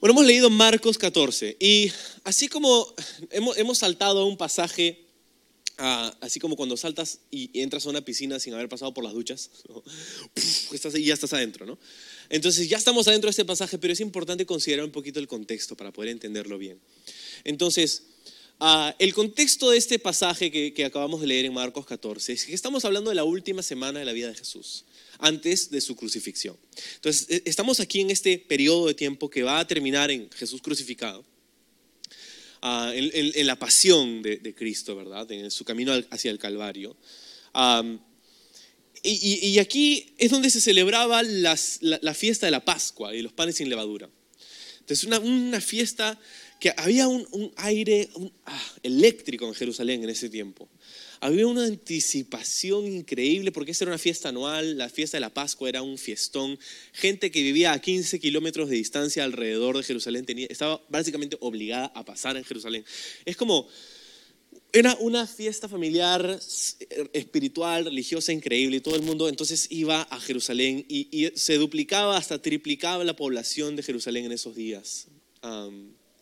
Bueno, 0.00 0.12
hemos 0.14 0.26
leído 0.26 0.48
Marcos 0.48 0.96
14 0.96 1.56
y 1.60 1.92
así 2.24 2.48
como 2.48 2.94
hemos, 3.30 3.58
hemos 3.58 3.78
saltado 3.78 4.20
a 4.20 4.24
un 4.24 4.36
pasaje, 4.36 5.04
así 5.76 6.40
como 6.40 6.56
cuando 6.56 6.76
saltas 6.76 7.20
y 7.30 7.50
entras 7.60 7.84
a 7.84 7.90
una 7.90 8.02
piscina 8.02 8.40
sin 8.40 8.54
haber 8.54 8.68
pasado 8.68 8.94
por 8.94 9.04
las 9.04 9.12
duchas, 9.12 9.50
y 10.94 11.04
ya 11.04 11.14
estás 11.14 11.32
adentro, 11.34 11.66
¿no? 11.66 11.78
Entonces 12.30 12.68
ya 12.68 12.78
estamos 12.78 13.08
adentro 13.08 13.28
de 13.28 13.32
este 13.32 13.44
pasaje, 13.44 13.76
pero 13.76 13.92
es 13.92 14.00
importante 14.00 14.46
considerar 14.46 14.84
un 14.84 14.92
poquito 14.92 15.20
el 15.20 15.26
contexto 15.26 15.76
para 15.76 15.92
poder 15.92 16.10
entenderlo 16.10 16.56
bien. 16.56 16.80
Entonces, 17.44 18.04
Ah, 18.62 18.94
el 18.98 19.14
contexto 19.14 19.70
de 19.70 19.78
este 19.78 19.98
pasaje 19.98 20.50
que, 20.50 20.84
acabamos 20.84 21.22
de 21.22 21.26
leer 21.26 21.46
en 21.46 21.54
Marcos 21.54 21.86
14 21.86 22.34
es 22.34 22.44
que 22.44 22.52
estamos 22.52 22.84
hablando 22.84 23.08
de 23.08 23.16
la 23.16 23.24
última 23.24 23.62
semana 23.62 24.00
de 24.00 24.04
la 24.04 24.12
vida 24.12 24.28
de 24.28 24.34
Jesús, 24.34 24.84
antes 25.18 25.70
de 25.70 25.80
su 25.80 25.96
crucifixión. 25.96 26.58
Entonces, 26.96 27.26
e, 27.30 27.42
estamos 27.46 27.80
aquí 27.80 28.02
en 28.02 28.10
este 28.10 28.38
periodo 28.38 28.88
de 28.88 28.92
tiempo 28.92 29.30
que 29.30 29.42
va 29.42 29.60
a 29.60 29.66
terminar 29.66 30.10
en 30.10 30.30
Jesús 30.32 30.60
crucificado, 30.60 31.24
ah, 32.60 32.92
en, 32.94 33.46
la 33.46 33.58
pasión 33.58 34.20
de, 34.20 34.54
Cristo, 34.54 34.94
¿verdad? 34.94 35.32
En 35.32 35.50
su 35.50 35.64
camino 35.64 35.94
hacia 36.10 36.30
el 36.30 36.38
Calvario. 36.38 36.98
y, 39.02 39.58
aquí 39.58 40.12
es 40.18 40.30
donde 40.30 40.50
se 40.50 40.60
celebraba 40.60 41.22
la, 41.22 41.56
fiesta 42.14 42.44
de 42.44 42.52
la 42.52 42.62
Pascua 42.62 43.14
y 43.14 43.22
los 43.22 43.32
panes 43.32 43.56
sin 43.56 43.70
levadura. 43.70 44.10
Entonces, 44.80 45.04
una, 45.04 45.18
una 45.18 45.62
fiesta 45.62 46.20
que 46.60 46.72
había 46.76 47.08
un, 47.08 47.52
aire 47.56 48.10
ah, 48.44 48.72
eléctrico 48.82 49.48
en 49.48 49.54
Jerusalén 49.54 50.04
en 50.04 50.10
ese 50.10 50.28
tiempo. 50.28 50.68
Había 51.18 51.46
una 51.46 51.64
anticipación 51.64 52.86
increíble 52.86 53.50
porque 53.50 53.72
esa 53.72 53.84
era 53.84 53.92
una 53.92 53.98
fiesta 53.98 54.28
anual, 54.28 54.76
la 54.76 54.90
fiesta 54.90 55.16
de 55.16 55.22
la 55.22 55.32
Pascua 55.32 55.70
era 55.70 55.82
un 55.82 55.96
fiestón. 55.96 56.58
Gente 56.92 57.30
que 57.30 57.42
vivía 57.42 57.72
a 57.72 57.80
15 57.80 58.20
kilómetros 58.20 58.68
de 58.68 58.76
distancia 58.76 59.24
alrededor 59.24 59.78
de 59.78 59.82
Jerusalén 59.82 60.26
tenía, 60.26 60.46
estaba 60.50 60.82
básicamente 60.90 61.38
obligada 61.40 61.86
a 61.94 62.04
pasar 62.04 62.36
en 62.36 62.44
Jerusalén. 62.44 62.84
Es 63.24 63.38
como, 63.38 63.66
era 64.72 64.94
una 65.00 65.26
fiesta 65.26 65.66
familiar, 65.66 66.38
espiritual, 67.14 67.86
religiosa 67.86 68.34
increíble 68.34 68.76
y 68.76 68.80
todo 68.80 68.96
el 68.96 69.02
mundo 69.02 69.30
entonces 69.30 69.66
iba 69.70 70.02
a 70.02 70.20
Jerusalén 70.20 70.84
y, 70.88 71.30
se 71.34 71.56
duplicaba 71.56 72.18
hasta 72.18 72.40
triplicaba 72.40 73.02
la 73.02 73.16
población 73.16 73.76
de 73.76 73.82
Jerusalén 73.82 74.26
en 74.26 74.32
esos 74.32 74.54
días 74.54 75.06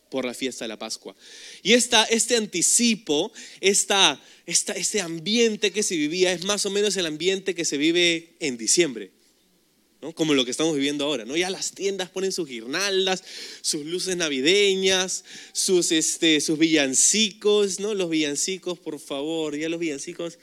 por 0.09 0.25
la 0.25 0.33
fiesta 0.33 0.65
de 0.65 0.69
la 0.69 0.79
Pascua. 0.79 1.15
Y 1.63 1.73
esta, 1.73 2.03
este 2.05 2.35
anticipo, 2.35 3.31
esta, 3.61 4.21
esta, 4.45 4.73
este 4.73 5.01
ambiente 5.01 5.71
que 5.71 5.83
se 5.83 5.95
vivía 5.95 6.33
es 6.33 6.43
más 6.43 6.65
o 6.65 6.69
menos 6.69 6.97
el 6.97 7.05
ambiente 7.05 7.55
que 7.55 7.65
se 7.65 7.77
vive 7.77 8.33
en 8.39 8.57
diciembre. 8.57 9.11
¿no? 10.01 10.13
Como 10.13 10.33
lo 10.33 10.45
que 10.45 10.51
estamos 10.51 10.75
viviendo 10.75 11.05
ahora, 11.05 11.25
¿no? 11.25 11.35
Ya 11.35 11.49
las 11.49 11.73
tiendas 11.73 12.09
ponen 12.09 12.31
sus 12.31 12.47
guirnaldas, 12.47 13.23
sus 13.61 13.85
luces 13.85 14.15
navideñas, 14.15 15.25
sus, 15.51 15.91
este, 15.91 16.39
sus 16.39 16.57
villancicos, 16.57 17.79
¿no? 17.79 17.93
Los 17.93 18.09
villancicos, 18.09 18.79
por 18.79 18.99
favor, 18.99 19.57
ya 19.57 19.67
los 19.67 19.79
villancicos. 19.79 20.39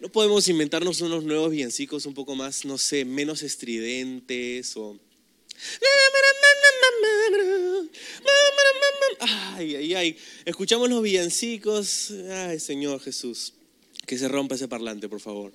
No 0.00 0.10
podemos 0.10 0.48
inventarnos 0.48 1.00
unos 1.00 1.22
nuevos 1.22 1.52
villancicos 1.52 2.06
un 2.06 2.14
poco 2.14 2.34
más, 2.34 2.64
no 2.64 2.76
sé, 2.76 3.04
menos 3.04 3.44
estridentes 3.44 4.76
o 4.76 4.98
Ay, 9.20 9.76
ay, 9.76 9.94
ay. 9.94 10.16
Escuchamos 10.44 10.88
los 10.90 11.02
villancicos. 11.02 12.10
Ay, 12.30 12.58
Señor 12.58 13.00
Jesús. 13.00 13.52
Que 14.06 14.18
se 14.18 14.28
rompa 14.28 14.56
ese 14.56 14.68
parlante, 14.68 15.08
por 15.08 15.20
favor. 15.20 15.52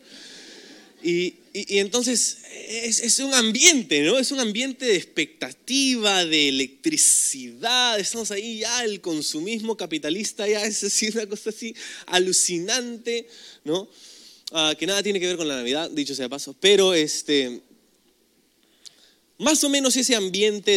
Y, 1.04 1.36
entonces 1.54 2.40
es, 2.70 3.20
un 3.20 3.34
ambiente, 3.34 4.02
¿no? 4.02 4.18
Es 4.18 4.32
un 4.32 4.40
ambiente 4.40 4.86
de 4.86 4.96
expectativa, 4.96 6.26
de 6.26 6.50
electricidad. 6.50 8.00
Estamos 8.00 8.32
ahí 8.32 8.60
ya, 8.60 8.84
el 8.84 9.00
consumismo 9.02 9.78
capitalista 9.78 10.48
ya 10.48 10.66
es 10.66 10.84
así, 10.84 11.10
una 11.10 11.28
cosa 11.28 11.52
así 11.52 11.76
alucinante, 12.08 13.28
¿no? 13.64 13.88
Ah, 14.52 14.74
que 14.78 14.88
nada 14.88 15.04
tiene 15.04 15.20
que 15.20 15.28
ver 15.28 15.38
con 15.38 15.48
la 15.48 15.58
Navidad, 15.58 15.92
dicho 15.92 16.16
sea 16.16 16.30
paso. 16.30 16.56
Pero 16.60 16.94
este, 16.94 17.62
más 19.38 19.64
o 19.64 19.70
menos 19.70 19.96
ese 19.96 20.16
ambiente 20.16 20.72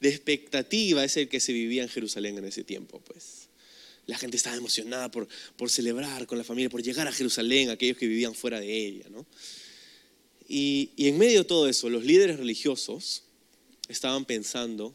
de, 0.00 0.08
expectativa 0.08 1.04
es 1.04 1.16
el 1.16 1.28
que 1.28 1.40
se 1.40 1.52
vivía 1.52 1.82
en 1.82 1.88
Jerusalén 1.88 2.38
en 2.38 2.44
ese 2.44 2.64
tiempo, 2.64 3.00
pues. 3.00 3.48
La 4.06 4.16
gente 4.16 4.38
estaba 4.38 4.56
emocionada 4.56 5.10
por, 5.10 5.28
celebrar 5.68 6.26
con 6.26 6.38
la 6.38 6.44
familia, 6.44 6.70
por 6.70 6.82
llegar 6.82 7.06
a 7.06 7.12
Jerusalén, 7.12 7.68
aquellos 7.68 7.98
que 7.98 8.06
vivían 8.06 8.34
fuera 8.34 8.58
de 8.58 8.86
ella, 8.86 9.06
¿no? 9.10 9.26
Y, 10.48 10.92
y 10.96 11.08
en 11.08 11.18
medio 11.18 11.40
de 11.40 11.44
todo 11.44 11.68
eso, 11.68 11.90
los 11.90 12.04
líderes 12.04 12.38
religiosos 12.38 13.24
estaban 13.86 14.24
pensando 14.24 14.94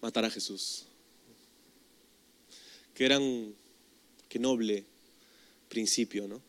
matar 0.00 0.24
a 0.24 0.30
Jesús. 0.30 0.86
Que 2.94 3.04
eran, 3.04 3.54
qué 4.28 4.38
noble 4.38 4.86
principio, 5.68 6.26
¿no? 6.26 6.40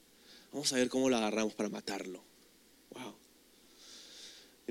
Vamos 0.51 0.71
a 0.71 0.77
ver 0.77 0.89
cómo 0.89 1.09
lo 1.09 1.17
agarramos 1.17 1.53
para 1.53 1.69
matarlo. 1.69 2.30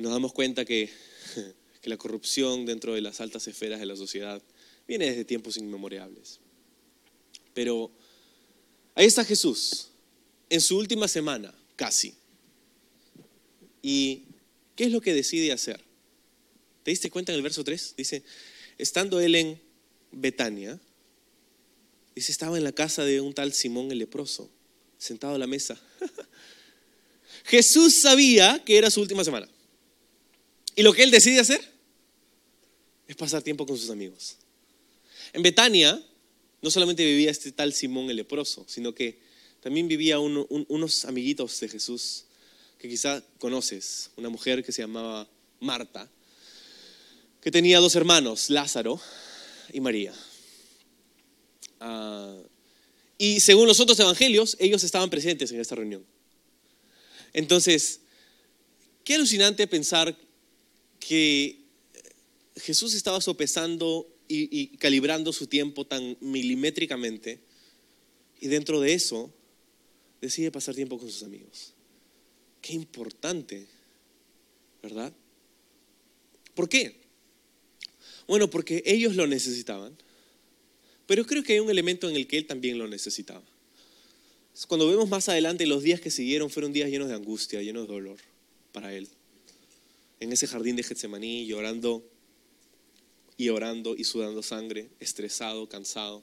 Y 0.01 0.03
nos 0.03 0.13
damos 0.13 0.33
cuenta 0.33 0.65
que, 0.65 0.89
que 1.83 1.91
la 1.91 1.99
corrupción 1.99 2.65
dentro 2.65 2.95
de 2.95 3.03
las 3.03 3.21
altas 3.21 3.47
esferas 3.49 3.81
de 3.81 3.85
la 3.85 3.97
sociedad 3.97 4.43
viene 4.89 5.05
desde 5.05 5.27
tiempos 5.27 5.59
inmemorables. 5.59 6.41
Pero 7.53 7.91
ahí 8.95 9.05
está 9.05 9.27
Jesús, 9.27 9.89
en 10.49 10.63
su 10.63 10.79
última 10.79 11.07
semana, 11.07 11.55
casi. 11.77 12.15
¿Y 13.83 14.23
qué 14.75 14.85
es 14.85 14.91
lo 14.91 15.03
que 15.03 15.13
decide 15.13 15.53
hacer? 15.53 15.85
¿Te 16.83 16.93
diste 16.93 17.11
cuenta 17.11 17.33
en 17.33 17.37
el 17.37 17.43
verso 17.43 17.63
3? 17.63 17.93
Dice, 17.95 18.23
estando 18.79 19.21
él 19.21 19.35
en 19.35 19.61
Betania, 20.13 20.81
dice, 22.15 22.33
estaba 22.33 22.57
en 22.57 22.65
la 22.65 22.73
casa 22.73 23.05
de 23.05 23.21
un 23.21 23.35
tal 23.35 23.53
Simón 23.53 23.93
el 23.93 23.99
leproso, 23.99 24.51
sentado 24.97 25.35
a 25.35 25.39
la 25.39 25.47
mesa. 25.47 25.79
Jesús 27.45 27.97
sabía 27.97 28.63
que 28.65 28.79
era 28.79 28.91
su 28.91 29.03
última 29.03 29.25
semana. 29.25 29.47
Y 30.81 30.83
lo 30.83 30.95
que 30.95 31.03
él 31.03 31.11
decide 31.11 31.41
hacer 31.41 31.61
es 33.07 33.15
pasar 33.15 33.43
tiempo 33.43 33.67
con 33.67 33.77
sus 33.77 33.91
amigos. 33.91 34.39
En 35.35 35.43
Betania 35.43 36.03
no 36.63 36.71
solamente 36.71 37.05
vivía 37.05 37.31
este 37.31 37.53
tal 37.53 37.75
Simón 37.75 38.09
el 38.09 38.17
leproso, 38.17 38.65
sino 38.67 38.95
que 38.95 39.19
también 39.61 39.89
vivía 39.89 40.19
unos 40.19 41.05
amiguitos 41.05 41.61
de 41.61 41.69
Jesús 41.69 42.25
que 42.79 42.89
quizá 42.89 43.23
conoces, 43.39 44.11
una 44.17 44.31
mujer 44.31 44.65
que 44.65 44.73
se 44.73 44.81
llamaba 44.81 45.29
Marta, 45.61 46.11
que 47.43 47.51
tenía 47.51 47.79
dos 47.79 47.95
hermanos, 47.95 48.49
Lázaro 48.49 48.99
y 49.75 49.81
María. 49.81 50.15
Ah, 51.79 52.39
y 53.19 53.41
según 53.41 53.67
los 53.67 53.81
otros 53.81 54.01
evangelios, 54.01 54.57
ellos 54.59 54.83
estaban 54.83 55.11
presentes 55.11 55.53
en 55.53 55.61
esta 55.61 55.75
reunión. 55.75 56.07
Entonces, 57.35 58.01
qué 59.05 59.17
alucinante 59.17 59.67
pensar 59.67 60.17
que 61.01 61.59
Jesús 62.57 62.95
estaba 62.95 63.21
sopesando 63.21 64.07
y, 64.29 64.77
calibrando 64.77 65.33
su 65.33 65.49
tiempo 65.49 65.85
tan 65.85 66.17
milimétricamente 66.21 67.41
y 68.41 68.47
dentro 68.47 68.81
de 68.81 68.95
eso 68.95 69.33
decide 70.21 70.53
pasar 70.53 70.75
tiempo 70.77 70.99
con 70.99 71.11
sus 71.11 71.25
amigos. 71.25 71.73
Qué 72.63 72.75
importante, 72.75 73.67
¿verdad? 74.83 75.13
¿Por 76.55 76.69
qué? 76.69 77.01
Bueno, 78.29 78.49
porque 78.49 78.83
ellos 78.87 79.17
lo 79.17 79.27
necesitaban, 79.27 79.97
pero 81.07 81.27
creo 81.27 81.43
que 81.43 81.55
hay 81.55 81.59
un 81.59 81.71
elemento 81.71 82.09
en 82.09 82.15
el 82.15 82.29
que 82.29 82.39
él 82.39 82.47
también 82.47 82.79
lo 82.79 82.87
necesitaba. 82.87 83.43
Cuando 84.69 84.89
vemos 84.89 85.09
más 85.09 85.29
adelante, 85.29 85.67
los 85.67 85.83
días 85.83 86.01
que 86.01 86.11
siguieron 86.11 86.51
fueron 86.51 86.73
días 86.73 86.91
llenos 86.91 87.09
de 87.09 87.15
angustia, 87.15 87.63
llenos 87.63 87.89
de 87.89 87.95
dolor 87.95 88.19
para 88.73 88.95
él. 88.95 89.09
En 90.21 90.33
ese 90.33 90.47
jardín 90.47 90.77
de 90.77 90.83
Getsemaní, 90.83 91.47
llorando 91.47 92.09
y 93.37 93.49
orando 93.49 93.97
y 93.97 94.05
sudando 94.05 94.43
sangre, 94.43 94.91
estresado, 95.01 95.67
cansado. 95.67 96.23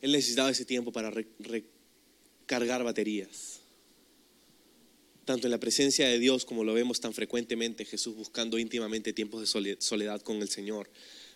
Él 0.00 0.12
necesitaba 0.12 0.50
ese 0.50 0.64
tiempo 0.64 0.92
para 0.92 1.12
recargar 1.40 2.84
baterías. 2.84 3.60
Tanto 5.24 5.46
en 5.46 5.50
la 5.50 5.60
presencia 5.60 6.08
de 6.08 6.18
Dios 6.18 6.44
como 6.44 6.64
lo 6.64 6.72
vemos 6.72 7.00
tan 7.00 7.12
frecuentemente, 7.12 7.84
Jesús 7.84 8.14
buscando 8.14 8.58
íntimamente 8.58 9.12
tiempos 9.12 9.40
de 9.40 9.76
soledad 9.78 10.22
con 10.22 10.40
el 10.40 10.48
Señor, 10.48 10.88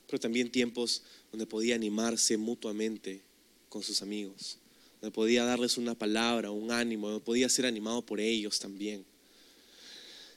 pero 0.06 0.18
también 0.20 0.50
tiempos 0.50 1.02
donde 1.30 1.46
podía 1.46 1.74
animarse 1.74 2.36
mutuamente 2.36 3.22
con 3.68 3.82
sus 3.82 4.00
amigos, 4.00 4.58
donde 5.00 5.12
podía 5.12 5.44
darles 5.44 5.76
una 5.76 5.96
palabra, 5.96 6.50
un 6.50 6.70
ánimo, 6.70 7.08
donde 7.08 7.24
podía 7.24 7.48
ser 7.48 7.66
animado 7.66 8.06
por 8.06 8.20
ellos 8.20 8.58
también. 8.60 9.04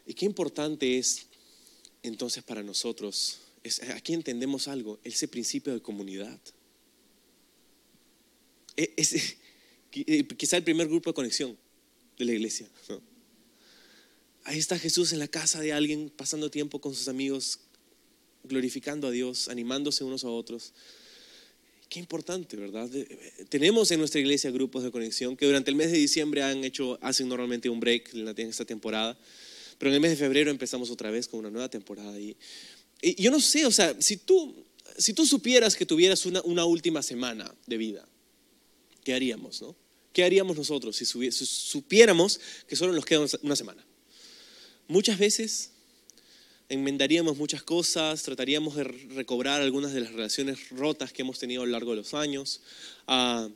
Y 0.07 0.15
qué 0.15 0.25
importante 0.25 0.97
es 0.97 1.27
entonces 2.01 2.43
para 2.43 2.63
nosotros 2.63 3.41
aquí 3.95 4.13
entendemos 4.13 4.67
algo, 4.67 4.99
ese 5.03 5.27
principio 5.27 5.73
de 5.73 5.81
comunidad. 5.81 6.39
E, 8.75 8.93
es, 8.95 9.13
eh, 9.93 10.27
quizá 10.37 10.57
el 10.57 10.63
primer 10.63 10.87
grupo 10.87 11.09
de 11.09 11.13
conexión 11.13 11.57
de 12.17 12.25
la 12.25 12.33
iglesia. 12.33 12.67
Ahí 14.43 14.57
está 14.57 14.79
Jesús 14.79 15.11
en 15.11 15.19
la 15.19 15.27
casa 15.27 15.59
de 15.59 15.73
alguien, 15.73 16.11
pasando 16.15 16.49
tiempo 16.49 16.79
con 16.79 16.95
sus 16.95 17.07
amigos, 17.07 17.59
glorificando 18.43 19.07
a 19.07 19.11
Dios, 19.11 19.49
animándose 19.49 20.03
unos 20.03 20.23
a 20.23 20.29
otros. 20.29 20.73
Qué 21.89 21.99
importante, 21.99 22.55
¿verdad? 22.57 22.89
Tenemos 23.49 23.91
en 23.91 23.99
nuestra 23.99 24.19
iglesia 24.19 24.51
grupos 24.51 24.83
de 24.83 24.91
conexión 24.91 25.37
que 25.37 25.45
durante 25.45 25.69
el 25.69 25.75
mes 25.75 25.91
de 25.91 25.97
diciembre 25.97 26.43
han 26.43 26.63
hecho, 26.63 26.97
hacen 27.01 27.29
normalmente 27.29 27.69
un 27.69 27.79
break 27.79 28.13
en 28.13 28.39
esta 28.39 28.65
temporada, 28.65 29.17
pero 29.77 29.89
en 29.89 29.95
el 29.95 30.01
mes 30.01 30.11
de 30.11 30.17
febrero 30.17 30.51
empezamos 30.51 30.89
otra 30.89 31.11
vez 31.11 31.27
con 31.27 31.39
una 31.39 31.49
nueva 31.49 31.69
temporada. 31.69 32.19
Y 32.19 32.35
yo 33.21 33.31
no 33.31 33.39
sé, 33.39 33.65
o 33.65 33.71
sea, 33.71 33.95
si 33.99 34.17
tú, 34.17 34.65
si 34.97 35.13
tú 35.13 35.25
supieras 35.25 35.75
que 35.75 35.85
tuvieras 35.85 36.25
una, 36.25 36.41
una 36.41 36.65
última 36.65 37.01
semana 37.01 37.53
de 37.65 37.77
vida, 37.77 38.07
¿qué 39.03 39.13
haríamos, 39.13 39.61
no? 39.61 39.75
¿Qué 40.13 40.23
haríamos 40.23 40.57
nosotros 40.57 40.95
si 40.95 41.05
supiéramos 41.05 42.39
que 42.67 42.75
solo 42.75 42.91
nos 42.93 43.05
queda 43.05 43.25
una 43.43 43.55
semana? 43.55 43.85
Muchas 44.87 45.19
veces 45.19 45.71
enmendaríamos 46.69 47.37
muchas 47.37 47.63
cosas, 47.63 48.23
trataríamos 48.23 48.75
de 48.75 48.83
recobrar 48.83 49.61
algunas 49.61 49.93
de 49.93 50.01
las 50.01 50.11
relaciones 50.11 50.69
rotas 50.69 51.13
que 51.13 51.21
hemos 51.21 51.39
tenido 51.39 51.63
a 51.63 51.65
lo 51.65 51.71
largo 51.71 51.91
de 51.91 51.97
los 51.97 52.13
años. 52.13 52.61
Uh, 53.07 53.51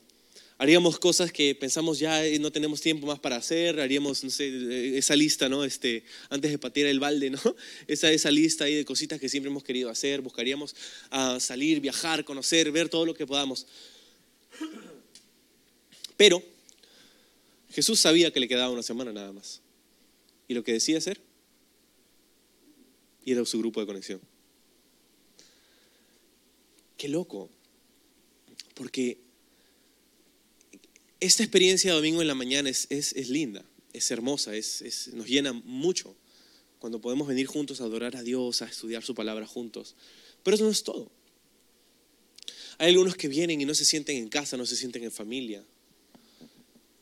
haríamos 0.62 1.00
cosas 1.00 1.32
que 1.32 1.56
pensamos 1.56 1.98
ya 1.98 2.24
eh, 2.24 2.38
no 2.38 2.52
tenemos 2.52 2.82
tiempo 2.82 3.08
más 3.08 3.18
para 3.18 3.36
hacer, 3.36 3.80
haríamos, 3.80 4.24
no 4.24 4.30
sé, 4.30 4.48
eh, 4.48 4.96
esa 4.96 5.16
lista, 5.16 5.50
¿no? 5.50 5.64
Este, 5.64 6.04
antes 6.30 6.52
de 6.52 6.60
patear 6.60 6.86
el 6.86 7.00
balde, 7.00 7.32
¿no? 7.32 7.40
Esa, 7.88 8.12
esa 8.12 8.30
lista 8.30 8.66
ahí 8.66 8.76
de 8.76 8.86
cositas 8.86 9.20
que 9.20 9.28
siempre 9.28 9.50
hemos 9.50 9.64
querido 9.64 9.90
hacer, 9.90 10.22
buscaríamos 10.22 10.76
a 11.10 11.40
salir, 11.40 11.80
viajar, 11.80 12.24
conocer, 12.26 12.72
ver 12.72 12.90
todo 12.90 13.08
lo 13.08 13.16
que 13.16 13.26
podamos. 13.26 13.66
Pero 16.16 16.44
Jesús 17.72 18.00
sabía 18.00 18.32
que 18.32 18.40
le 18.40 18.48
quedaba 18.48 18.70
una 18.70 18.84
semana 18.84 19.12
nada 19.12 19.32
más. 19.32 19.62
Y 20.48 20.54
lo 20.54 20.64
que 20.64 20.74
decía 20.74 21.00
hacer, 21.00 21.20
ir 23.26 23.40
a 23.40 23.46
su 23.46 23.58
grupo 23.58 23.80
de 23.80 23.88
conexión. 23.88 24.22
Qué 26.98 27.10
loco. 27.10 27.50
Porque 28.76 29.18
esta 31.22 31.44
experiencia 31.44 31.92
de 31.92 31.96
domingo 31.96 32.22
en 32.22 32.28
la 32.28 32.36
mañana 32.36 32.70
es, 32.70 32.88
es, 32.90 33.30
linda, 33.30 33.64
es 33.94 34.10
hermosa, 34.10 34.56
es, 34.56 35.12
nos 35.14 35.28
llena 35.28 35.54
mucho 35.54 36.16
cuando 36.80 37.00
podemos 37.00 37.28
venir 37.28 37.46
juntos 37.46 37.80
a 37.80 37.84
adorar 37.84 38.16
a 38.16 38.24
Dios, 38.24 38.64
a 38.64 38.66
estudiar 38.66 39.04
su 39.04 39.14
palabra 39.14 39.46
juntos. 39.46 39.96
Pero 40.44 40.56
eso 40.56 40.64
no 40.64 40.72
es 40.72 40.84
todo. 40.84 41.12
Hay 42.80 42.90
algunos 42.90 43.16
que 43.16 43.28
vienen 43.28 43.62
y 43.62 43.66
no 43.66 43.76
se 43.76 43.86
sienten 43.86 44.18
en 44.18 44.30
casa, 44.30 44.58
no 44.58 44.66
se 44.66 44.76
sienten 44.76 45.04
en 45.04 45.12
familia. 45.12 45.64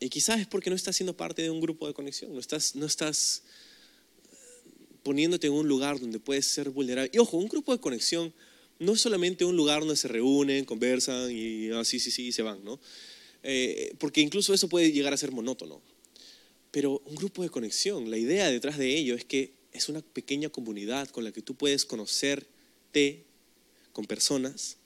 Y 0.01 0.09
quizás 0.09 0.41
es 0.41 0.47
porque 0.47 0.69
no 0.69 0.75
estás 0.75 0.97
siendo 0.97 1.15
parte 1.15 1.41
de 1.41 1.49
un 1.49 1.61
grupo 1.61 1.87
de 1.87 1.93
conexión, 1.93 2.33
no 2.33 2.41
estás, 2.41 2.75
no 2.75 2.85
estás 2.85 3.43
poniéndote 5.03 5.47
en 5.47 5.53
un 5.53 5.67
lugar 5.67 5.97
donde 5.97 6.19
puedes 6.19 6.45
ser 6.45 6.69
vulnerable. 6.71 7.09
Y 7.13 7.19
ojo, 7.19 7.37
un 7.37 7.47
grupo 7.47 7.71
de 7.71 7.79
conexión 7.79 8.33
no 8.79 8.93
es 8.93 9.01
solamente 9.01 9.45
un 9.45 9.55
lugar 9.55 9.79
donde 9.79 9.95
se 9.95 10.09
reúnen, 10.09 10.65
conversan 10.65 11.31
y 11.31 11.69
así, 11.69 11.97
ah, 11.97 11.99
sí, 12.01 12.11
sí, 12.11 12.31
se 12.33 12.41
van, 12.41 12.61
¿no? 12.65 12.81
Eh, 13.43 13.93
porque 13.99 14.21
incluso 14.21 14.53
eso 14.53 14.67
puede 14.67 14.91
llegar 14.91 15.13
a 15.13 15.17
ser 15.17 15.31
monótono. 15.31 15.81
Pero 16.71 17.01
un 17.05 17.15
grupo 17.15 17.43
de 17.43 17.49
conexión, 17.49 18.11
la 18.11 18.17
idea 18.17 18.49
detrás 18.49 18.77
de 18.77 18.95
ello 18.95 19.15
es 19.15 19.25
que 19.25 19.53
es 19.71 19.89
una 19.89 20.01
pequeña 20.01 20.49
comunidad 20.49 21.09
con 21.09 21.23
la 21.23 21.31
que 21.31 21.41
tú 21.41 21.55
puedes 21.55 21.85
conocerte 21.85 23.23
con 23.91 24.05
personas 24.05 24.77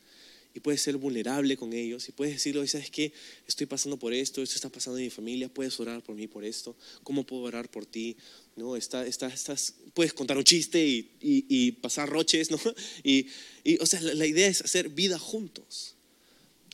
y 0.55 0.59
puedes 0.59 0.81
ser 0.81 0.97
vulnerable 0.97 1.57
con 1.57 1.73
ellos 1.73 2.07
y 2.07 2.11
puedes 2.11 2.35
decirlo, 2.35 2.65
¿sabes 2.67 2.91
qué? 2.91 3.11
Estoy 3.47 3.65
pasando 3.65 3.97
por 3.97 4.13
esto, 4.13 4.41
esto 4.41 4.55
está 4.55 4.69
pasando 4.69 4.99
en 4.99 5.05
mi 5.05 5.09
familia, 5.09 5.49
puedes 5.49 5.79
orar 5.79 6.03
por 6.03 6.15
mí 6.15 6.27
por 6.27 6.45
esto, 6.45 6.75
¿cómo 7.03 7.25
puedo 7.25 7.43
orar 7.43 7.69
por 7.69 7.85
ti? 7.85 8.15
¿No? 8.55 8.75
Está, 8.75 9.05
está, 9.05 9.27
estás, 9.27 9.73
puedes 9.93 10.13
contar 10.13 10.37
un 10.37 10.43
chiste 10.43 10.85
y, 10.85 11.11
y, 11.21 11.71
pasar 11.71 12.07
roches, 12.07 12.51
¿no? 12.51 12.59
Y, 13.03 13.27
y 13.63 13.77
o 13.79 13.85
sea, 13.85 13.99
la 14.01 14.27
idea 14.27 14.47
es 14.47 14.61
hacer 14.61 14.89
vida 14.89 15.17
juntos. 15.17 15.95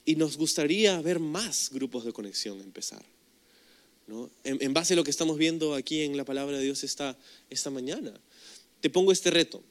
Y 0.10 0.15
nos 0.15 0.38
gustaría 0.38 1.00
ver 1.04 1.19
más 1.19 1.69
grupos 1.72 2.04
de 2.04 2.12
conexión 2.12 2.60
empezar. 2.62 3.06
¿no? 4.08 4.32
En, 4.43 4.74
base 4.74 4.93
a 4.93 4.95
lo 4.95 5.04
que 5.04 5.12
estamos 5.12 5.38
viendo 5.38 5.76
aquí 5.76 6.02
en 6.02 6.17
la 6.17 6.26
palabra 6.26 6.58
de 6.58 6.63
Dios 6.63 6.84
esta, 6.84 7.15
esta 7.52 7.69
mañana. 7.69 8.19
Te 8.82 8.89
pongo 8.89 9.12
este 9.12 9.30
reto, 9.30 9.62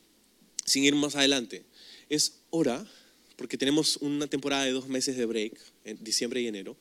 sin 0.64 0.85
ir 0.85 0.94
más 0.94 1.16
adelante. 1.16 1.64
Es 2.09 2.35
ora, 2.51 2.87
porque 3.35 3.59
tenemos 3.59 3.96
una 3.96 4.29
temporada 4.29 4.64
de 4.64 4.70
dos 4.70 4.87
meses 4.87 5.16
de 5.16 5.27
break, 5.27 5.59
en 5.83 6.05
diciembre 6.05 6.40
y 6.40 6.46
enero. 6.46 6.77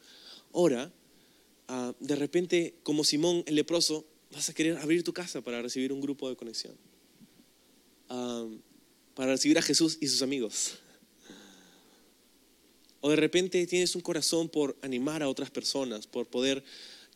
Ora, 0.51 0.93
ah, 1.67 1.95
de 1.99 2.15
repente, 2.15 2.75
como 2.83 3.03
Simón 3.03 3.43
el 3.47 3.55
leproso, 3.55 4.05
vas 4.31 4.49
a 4.49 4.53
querer 4.53 4.77
abrir 4.77 5.01
tu 5.01 5.13
casa 5.13 5.41
para 5.41 5.63
recibir 5.63 5.91
un 5.91 5.99
grupo 5.99 6.29
de 6.29 6.35
conexión. 6.35 6.75
Ah, 8.07 8.47
para 9.15 9.31
recibir 9.31 9.57
a 9.57 9.63
Jesús 9.63 9.97
y 9.99 10.05
sus 10.09 10.21
amigos. 10.21 10.77
De 13.09 13.15
repente 13.15 13.65
tienes 13.67 13.95
un 13.95 14.01
corazón 14.01 14.49
por 14.49 14.77
animar 14.81 15.23
a 15.23 15.29
otras 15.29 15.49
personas, 15.49 16.07
por 16.07 16.27
poder 16.27 16.63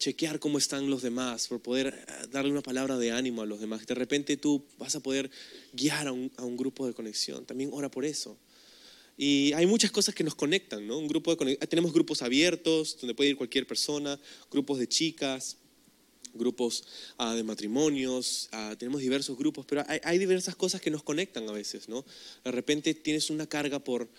chequear 0.02 0.40
cómo 0.40 0.58
están 0.58 0.90
los 0.90 1.04
demás, 1.04 1.48
por 1.48 1.62
poder 1.62 1.88
eh, 1.88 2.28
darle 2.32 2.52
una 2.52 2.62
palabra 2.62 2.98
de 2.98 3.12
ánimo 3.12 3.44
a 3.44 3.46
los 3.46 3.60
demás. 3.60 3.86
De 3.86 3.94
repente 3.94 4.36
tú 4.36 4.66
vas 4.80 4.96
a 4.96 5.00
poder 5.00 5.30
guiar 5.74 6.08
a 6.08 6.12
un, 6.12 6.58
grupo 6.58 6.88
de 6.88 6.94
conexión. 6.94 7.46
También 7.46 7.70
ora 7.72 7.90
por 7.90 8.04
eso. 8.04 8.36
Y 9.16 9.54
hay 9.54 9.68
muchas 9.68 9.92
cosas 9.92 10.16
que 10.16 10.24
nos 10.24 10.34
conectan, 10.34 10.88
¿no? 10.88 10.98
Un 10.98 11.08
grupo 11.08 11.38
tenemos 11.38 11.94
grupos 11.94 12.24
abiertos 12.24 12.98
donde 13.00 13.14
puede 13.14 13.30
ir 13.30 13.38
cualquier 13.38 13.68
persona, 13.68 14.20
grupos 14.50 14.80
de 14.80 14.88
chicas, 14.88 15.58
grupos 16.34 16.84
ah, 17.18 17.36
de 17.36 17.44
matrimonios, 17.44 18.50
ah, 18.54 18.76
tenemos 18.80 19.02
diversos 19.02 19.38
grupos, 19.38 19.66
pero 19.68 19.84
hay, 19.88 20.00
hay, 20.04 20.18
diversas 20.18 20.56
cosas 20.56 20.82
que 20.82 20.90
nos 20.90 21.04
conectan 21.04 21.48
a 21.48 21.52
veces, 21.52 21.88
¿no? 21.88 22.04
De 22.44 22.52
repente 22.52 22.96
tienes 22.96 23.30
una 23.30 23.46
carga 23.46 23.80
por 23.80 24.10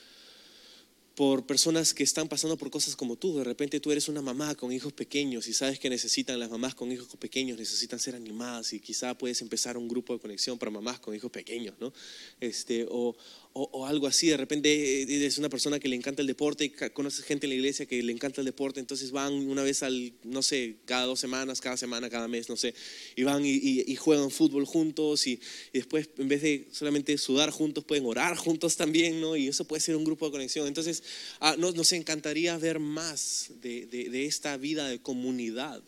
por 1.14 1.44
personas 1.46 1.92
que 1.92 2.02
están 2.02 2.28
pasando 2.28 2.56
por 2.56 2.70
cosas 2.70 2.96
como 2.96 3.16
tú. 3.16 3.36
De 3.36 3.44
repente 3.44 3.80
tú 3.80 3.92
eres 3.92 4.08
una 4.08 4.22
mamá 4.22 4.54
con 4.54 4.72
hijos 4.72 4.92
pequeños 4.92 5.46
y 5.46 5.52
sabes 5.52 5.78
que 5.78 5.90
necesitan, 5.90 6.40
las 6.40 6.50
mamás 6.50 6.74
con 6.74 6.90
hijos 6.90 7.08
pequeños 7.18 7.58
necesitan 7.58 7.98
ser 7.98 8.14
animadas 8.14 8.72
y 8.72 8.80
quizá 8.80 9.16
puedes 9.16 9.42
empezar 9.42 9.76
un 9.76 9.88
grupo 9.88 10.14
de 10.14 10.20
conexión 10.20 10.58
para 10.58 10.70
mamás 10.70 11.00
con 11.00 11.14
hijos 11.14 11.30
pequeños, 11.30 11.74
¿no? 11.80 11.92
Este, 12.40 12.86
o, 12.88 13.14
o, 13.54 13.86
algo 13.86 14.06
así. 14.06 14.28
De 14.28 14.36
repente 14.36 15.02
eh, 15.02 15.26
es 15.26 15.38
una 15.38 15.48
persona 15.48 15.78
que 15.78 15.88
le 15.88 15.96
encanta 15.96 16.22
el 16.22 16.28
deporte 16.28 16.64
y 16.64 16.70
conoces 16.90 17.24
gente 17.24 17.46
en 17.46 17.50
la 17.50 17.56
iglesia 17.56 17.86
que 17.86 18.02
le 18.02 18.12
encanta 18.12 18.40
el 18.40 18.46
deporte, 18.46 18.80
entonces 18.80 19.10
van 19.10 19.32
una 19.32 19.62
vez 19.62 19.82
al, 19.82 20.12
no 20.24 20.42
sé, 20.42 20.76
cada 20.84 21.06
dos 21.06 21.20
semanas, 21.20 21.60
cada 21.60 21.76
semana, 21.76 22.08
cada 22.10 22.28
mes, 22.28 22.48
no 22.48 22.56
sé, 22.56 22.74
y 23.16 23.22
van 23.22 23.42
y, 23.44 23.94
juegan 23.96 24.30
fútbol 24.30 24.64
juntos 24.64 25.26
y, 25.26 25.40
después 25.72 26.10
en 26.18 26.28
vez 26.28 26.42
de 26.42 26.68
solamente 26.72 27.16
sudar 27.18 27.50
juntos, 27.50 27.84
pueden 27.84 28.06
orar 28.06 28.36
juntos 28.36 28.76
también, 28.76 29.20
¿no? 29.20 29.36
Y 29.36 29.48
eso 29.48 29.64
puede 29.64 29.80
ser 29.80 29.96
un 29.96 30.04
grupo 30.04 30.26
de 30.26 30.32
conexión. 30.32 30.66
Entonces, 30.66 31.02
ah, 31.40 31.56
nos, 31.58 31.92
encantaría 31.92 32.56
ver 32.56 32.78
más 32.78 33.50
de, 33.60 33.86
de 33.86 34.26
esta 34.26 34.56
vida 34.56 34.88
de 34.88 35.00
comunidad 35.00 35.82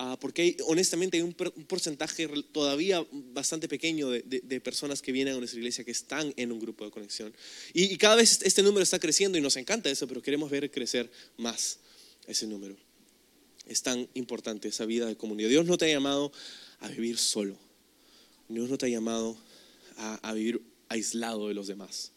Ah, 0.00 0.16
porque 0.20 0.56
honestamente 0.66 1.16
hay 1.16 1.24
un, 1.24 1.34
porcentaje 1.34 2.28
todavía 2.52 3.04
bastante 3.10 3.66
pequeño 3.66 4.08
de, 4.10 4.60
personas 4.60 5.02
que 5.02 5.10
vienen 5.10 5.34
a 5.34 5.38
nuestra 5.38 5.58
iglesia 5.58 5.82
que 5.82 5.90
están 5.90 6.32
en 6.36 6.52
un 6.52 6.60
grupo 6.60 6.84
de 6.84 6.92
conexión. 6.92 7.34
Y, 7.74 7.96
cada 7.96 8.14
vez 8.14 8.38
este 8.44 8.62
número 8.62 8.84
está 8.84 9.00
creciendo 9.00 9.38
y 9.38 9.40
nos 9.40 9.56
encanta 9.56 9.90
eso, 9.90 10.06
pero 10.06 10.22
queremos 10.22 10.50
ver 10.50 10.70
crecer 10.70 11.10
más 11.36 11.80
ese 12.28 12.46
número. 12.46 12.76
Es 13.66 13.82
tan 13.82 14.08
importante 14.14 14.68
esa 14.68 14.86
vida 14.86 15.04
de 15.04 15.16
comunidad. 15.16 15.48
Dios 15.48 15.66
no 15.66 15.76
te 15.76 15.86
ha 15.86 15.88
llamado 15.88 16.30
a 16.78 16.86
vivir 16.86 17.18
solo. 17.18 17.58
Dios 18.48 18.70
no 18.70 18.78
te 18.78 18.86
ha 18.86 18.90
llamado 18.90 19.36
a, 19.96 20.14
a 20.28 20.32
vivir 20.32 20.62
aislado 20.88 21.48
de 21.48 21.54
los 21.54 21.66
demás. 21.66 22.12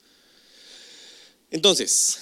Entonces, 1.49 2.19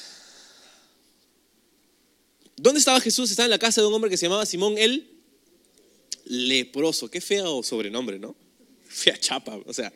¿dónde 2.55 2.79
estaba 2.79 3.01
Jesús? 3.01 3.29
Estaba 3.29 3.47
en 3.47 3.51
la 3.51 3.59
casa 3.59 3.81
de 3.81 3.87
un 3.87 3.93
hombre 3.93 4.09
que 4.09 4.15
se 4.15 4.25
llamaba 4.25 4.45
Simón 4.45 4.77
el 4.77 5.18
leproso. 6.29 7.09
Qué 7.09 7.19
feo 7.19 7.61
sobrenombre, 7.63 8.17
¿no? 8.17 8.35
Fea 8.87 9.19
chapa, 9.19 9.59
o 9.65 9.73
sea. 9.73 9.91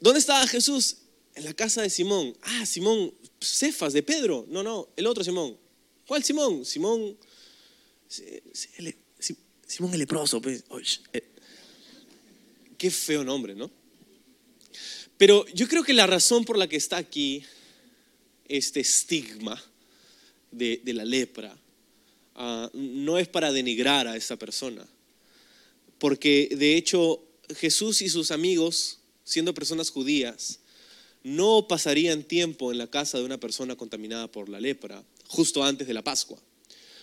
¿Dónde 0.00 0.18
estaba 0.20 0.46
Jesús? 0.46 0.98
En 1.34 1.44
la 1.44 1.54
casa 1.54 1.80
de 1.80 1.88
Simón. 1.88 2.36
Ah, 2.42 2.66
Simón, 2.66 3.14
Cefas, 3.40 3.92
de 3.94 4.02
Pedro. 4.02 4.44
No, 4.48 4.62
no, 4.62 4.88
el 4.96 5.06
otro 5.06 5.24
Simón. 5.24 5.56
¿Cuál 6.06 6.22
Simón? 6.22 6.64
Simón. 6.64 7.16
Simón 9.66 9.92
el 9.92 9.98
leproso. 10.00 10.42
Pues. 10.42 10.64
Eh, 11.12 11.22
qué 12.76 12.90
feo 12.90 13.24
nombre, 13.24 13.54
¿no? 13.54 13.70
Pero 15.16 15.46
yo 15.54 15.68
creo 15.68 15.84
que 15.84 15.92
la 15.92 16.06
razón 16.06 16.44
por 16.44 16.58
la 16.58 16.66
que 16.66 16.76
está 16.76 16.96
aquí 16.96 17.44
este 18.48 18.80
estigma 18.80 19.62
de, 20.50 20.80
de 20.84 20.92
la 20.92 21.04
lepra 21.04 21.56
Ah, 22.34 22.70
no 22.72 23.18
es 23.18 23.28
para 23.28 23.52
denigrar 23.52 24.06
a 24.06 24.16
esa 24.16 24.38
persona, 24.38 24.86
porque 25.98 26.48
de 26.56 26.76
hecho 26.76 27.22
Jesús 27.56 28.00
y 28.02 28.08
sus 28.08 28.30
amigos, 28.30 29.00
siendo 29.24 29.52
personas 29.52 29.90
judías, 29.90 30.60
no 31.22 31.66
pasarían 31.68 32.24
tiempo 32.24 32.72
en 32.72 32.78
la 32.78 32.88
casa 32.88 33.18
de 33.18 33.24
una 33.24 33.38
persona 33.38 33.76
contaminada 33.76 34.30
por 34.30 34.48
la 34.48 34.60
lepra 34.60 35.04
justo 35.28 35.62
antes 35.62 35.86
de 35.86 35.94
la 35.94 36.02
Pascua, 36.02 36.38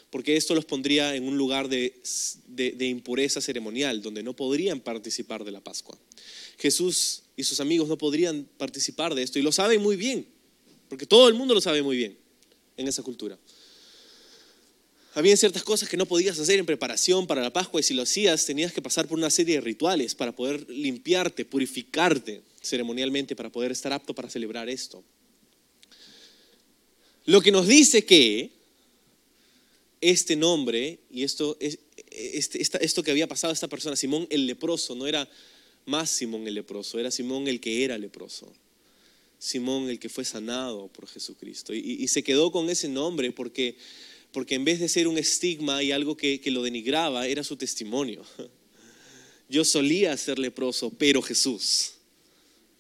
porque 0.10 0.36
esto 0.36 0.56
los 0.56 0.66
pondría 0.66 1.16
en 1.16 1.24
un 1.24 1.38
lugar 1.38 1.70
de, 1.70 2.02
de, 2.48 2.86
impureza 2.88 3.40
ceremonial, 3.40 4.02
donde 4.02 4.24
no 4.24 4.36
podrían 4.36 4.82
participar 4.82 5.44
de 5.44 5.52
la 5.52 5.64
Pascua. 5.64 5.98
Jesús 6.58 7.24
y 7.38 7.44
sus 7.44 7.60
amigos 7.60 7.88
no 7.88 7.98
podrían 7.98 8.48
participar 8.58 9.16
de 9.16 9.24
esto 9.24 9.40
y 9.40 9.44
lo 9.44 9.52
saben 9.52 9.82
muy 9.82 9.96
bien, 9.96 10.28
porque 10.90 11.06
todo 11.06 11.28
el 11.28 11.36
mundo 11.36 11.54
lo 11.54 11.62
sabe 11.62 11.84
muy 11.84 11.96
bien 11.96 12.18
en 12.76 12.88
esa 12.88 13.04
cultura. 13.04 13.38
Había 15.14 15.36
ciertas 15.36 15.64
cosas 15.64 15.90
que 15.90 15.98
no 15.98 16.06
podías 16.06 16.38
hacer 16.38 16.60
en 16.60 16.66
preparación 16.66 17.26
para 17.26 17.42
la 17.42 17.52
Pascua 17.52 17.80
y 17.80 17.84
si 17.84 17.96
lo 17.96 18.04
hacías 18.04 18.46
tenías 18.46 18.72
que 18.72 18.82
pasar 18.82 19.08
por 19.08 19.18
una 19.18 19.32
serie 19.32 19.56
de 19.56 19.62
rituales 19.62 20.14
para 20.14 20.36
poder 20.36 20.70
limpiarte, 20.70 21.46
purificarte 21.46 22.44
ceremonialmente, 22.62 23.36
para 23.36 23.52
poder 23.52 23.72
estar 23.72 23.92
apto 23.92 24.14
para 24.14 24.30
celebrar 24.30 24.70
esto. 24.70 25.04
Lo 27.26 27.42
que 27.42 27.52
nos 27.52 27.68
dice 27.68 28.06
que 28.06 28.52
este 30.00 30.36
nombre 30.36 31.00
y 31.10 31.24
esto, 31.24 31.58
este, 31.60 32.62
esto 32.62 33.04
que 33.04 33.12
había 33.12 33.28
pasado 33.28 33.52
a 33.52 33.54
esta 33.54 33.68
persona, 33.68 33.96
Simón 33.96 34.28
el 34.30 34.46
leproso, 34.46 34.94
no 34.94 35.08
era 35.08 35.28
más 35.86 36.12
Simón 36.12 36.48
el 36.48 36.54
leproso, 36.54 37.00
era 37.00 37.10
Simón 37.10 37.48
el 37.48 37.60
que 37.60 37.84
era 37.84 37.98
leproso. 37.98 38.54
Simón 39.40 39.90
el 39.90 40.00
que 40.00 40.10
fue 40.10 40.24
sanado 40.24 40.88
por 40.90 41.08
Jesucristo. 41.08 41.74
y 41.74 42.08
se 42.10 42.24
quedó 42.24 42.52
con 42.52 42.70
ese 42.70 42.90
nombre 42.90 43.32
porque 43.32 43.76
porque 44.32 44.56
en 44.56 44.66
vez 44.66 44.80
de 44.80 44.90
ser 44.90 45.08
un 45.08 45.18
estigma 45.18 45.82
y 45.82 45.92
algo 45.92 46.16
que, 46.16 46.42
lo 46.46 46.62
denigraba, 46.62 47.28
era 47.28 47.44
su 47.44 47.56
testimonio. 47.56 48.24
Yo 49.50 49.66
solía 49.66 50.16
ser 50.18 50.38
leproso, 50.38 50.92
pero 50.92 51.22
Jesús 51.22 51.94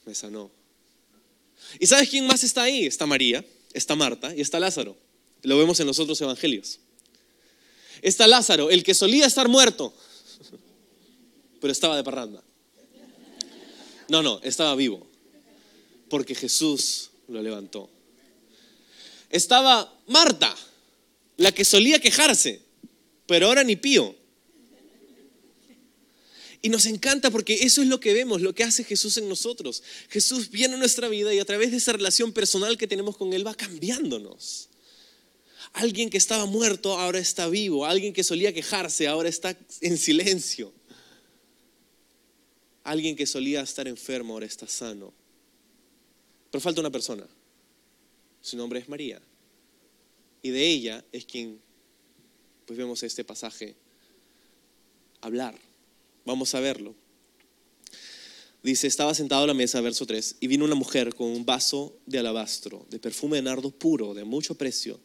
me 0.05 0.13
sanó. 0.13 0.51
¿Y 1.79 1.87
sabes 1.87 2.09
quién 2.09 2.27
más 2.27 2.43
está 2.43 2.63
ahí? 2.63 2.85
Está 2.85 3.05
María, 3.05 3.43
está 3.73 3.95
Marta 3.95 4.35
y 4.35 4.41
está 4.41 4.59
Lázaro. 4.59 4.95
Lo 5.41 5.57
vemos 5.57 5.79
en 5.79 5.87
los 5.87 5.99
otros 5.99 6.19
evangelios. 6.21 6.79
Está 8.01 8.27
Lázaro, 8.27 8.69
el 8.69 8.83
que 8.83 8.93
solía 8.93 9.25
estar 9.25 9.47
muerto, 9.47 9.93
pero 11.61 11.71
estaba 11.71 11.97
de 11.97 12.03
parranda. 12.03 12.43
No, 14.07 14.23
no, 14.23 14.39
estaba 14.43 14.75
vivo, 14.75 15.05
porque 16.09 16.33
Jesús 16.33 17.11
lo 17.27 17.41
levantó. 17.41 17.89
Estaba 19.29 19.93
Marta, 20.07 20.55
la 21.39 21.53
que 21.53 21.63
solía 21.63 21.99
quejarse, 21.99 22.61
pero 23.25 23.47
ahora 23.47 23.63
ni 23.63 23.77
pío. 23.77 24.13
Y 26.61 26.67
nos 26.67 26.85
encanta 26.85 27.31
porque 27.31 27.63
eso 27.63 27.81
es 27.81 27.87
lo 27.87 28.01
que 28.01 28.13
vemos, 28.13 28.41
lo 28.41 28.53
que 28.53 28.65
hace 28.65 28.83
Jesús 28.83 29.15
en 29.15 29.29
nosotros. 29.29 29.81
Jesús 30.09 30.51
viene 30.51 30.75
a 30.75 30.77
nuestra 30.77 31.07
vida 31.07 31.33
y 31.33 31.39
a 31.39 31.45
través 31.45 31.71
de 31.71 31.77
esa 31.77 31.93
relación 31.93 32.33
personal 32.33 32.77
que 32.77 32.87
tenemos 32.87 33.15
con 33.15 33.31
Él 33.31 33.47
va 33.47 33.55
cambiándonos. 33.55 34.67
Alguien 35.71 36.09
que 36.09 36.17
estaba 36.17 36.45
muerto 36.45 36.99
ahora 36.99 37.19
está 37.19 37.47
vivo. 37.47 37.85
Alguien 37.85 38.11
que 38.11 38.25
solía 38.25 38.53
quejarse 38.53 39.07
ahora 39.07 39.29
está 39.29 39.57
en 39.79 39.97
silencio. 39.97 40.73
Alguien 42.83 43.15
que 43.15 43.25
solía 43.25 43.61
estar 43.61 43.87
enfermo 43.87 44.33
ahora 44.33 44.45
está 44.45 44.67
sano. 44.67 45.13
Pero 46.51 46.59
falta 46.59 46.81
una 46.81 46.91
persona. 46.91 47.25
Su 48.41 48.57
nombre 48.57 48.79
es 48.81 48.89
María. 48.89 49.21
Y 50.41 50.49
de 50.51 50.67
ella 50.67 51.05
es 51.11 51.25
quien, 51.25 51.61
pues 52.65 52.77
vemos 52.77 53.03
este 53.03 53.23
pasaje, 53.23 53.75
hablar. 55.21 55.59
Vamos 56.25 56.53
a 56.55 56.59
verlo. 56.59 56.95
Dice, 58.61 58.87
estaba 58.87 59.13
sentado 59.13 59.43
a 59.43 59.47
la 59.47 59.53
mesa, 59.53 59.79
verso 59.79 60.05
3, 60.05 60.37
y 60.41 60.47
vino 60.47 60.65
una 60.65 60.75
mujer 60.75 61.15
con 61.15 61.27
un 61.27 61.45
vaso 61.45 61.97
de 62.05 62.19
alabastro, 62.19 62.85
de 62.89 62.99
perfume 62.99 63.37
de 63.37 63.43
nardo 63.43 63.71
puro, 63.71 64.13
de 64.13 64.25
mucho 64.25 64.55
precio. 64.55 64.99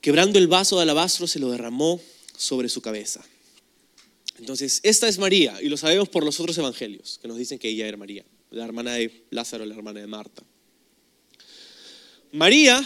Quebrando 0.00 0.38
el 0.38 0.46
vaso 0.46 0.76
de 0.76 0.82
alabastro, 0.82 1.26
se 1.26 1.40
lo 1.40 1.50
derramó 1.50 2.00
sobre 2.36 2.68
su 2.68 2.80
cabeza. 2.80 3.24
Entonces, 4.38 4.80
esta 4.84 5.08
es 5.08 5.18
María, 5.18 5.60
y 5.62 5.68
lo 5.68 5.76
sabemos 5.76 6.08
por 6.08 6.24
los 6.24 6.38
otros 6.38 6.56
evangelios, 6.58 7.18
que 7.20 7.28
nos 7.28 7.38
dicen 7.38 7.58
que 7.58 7.68
ella 7.68 7.88
era 7.88 7.96
María, 7.96 8.24
la 8.50 8.64
hermana 8.64 8.94
de 8.94 9.24
Lázaro, 9.30 9.64
la 9.64 9.74
hermana 9.74 10.00
de 10.00 10.06
Marta. 10.06 10.44
María 12.30 12.84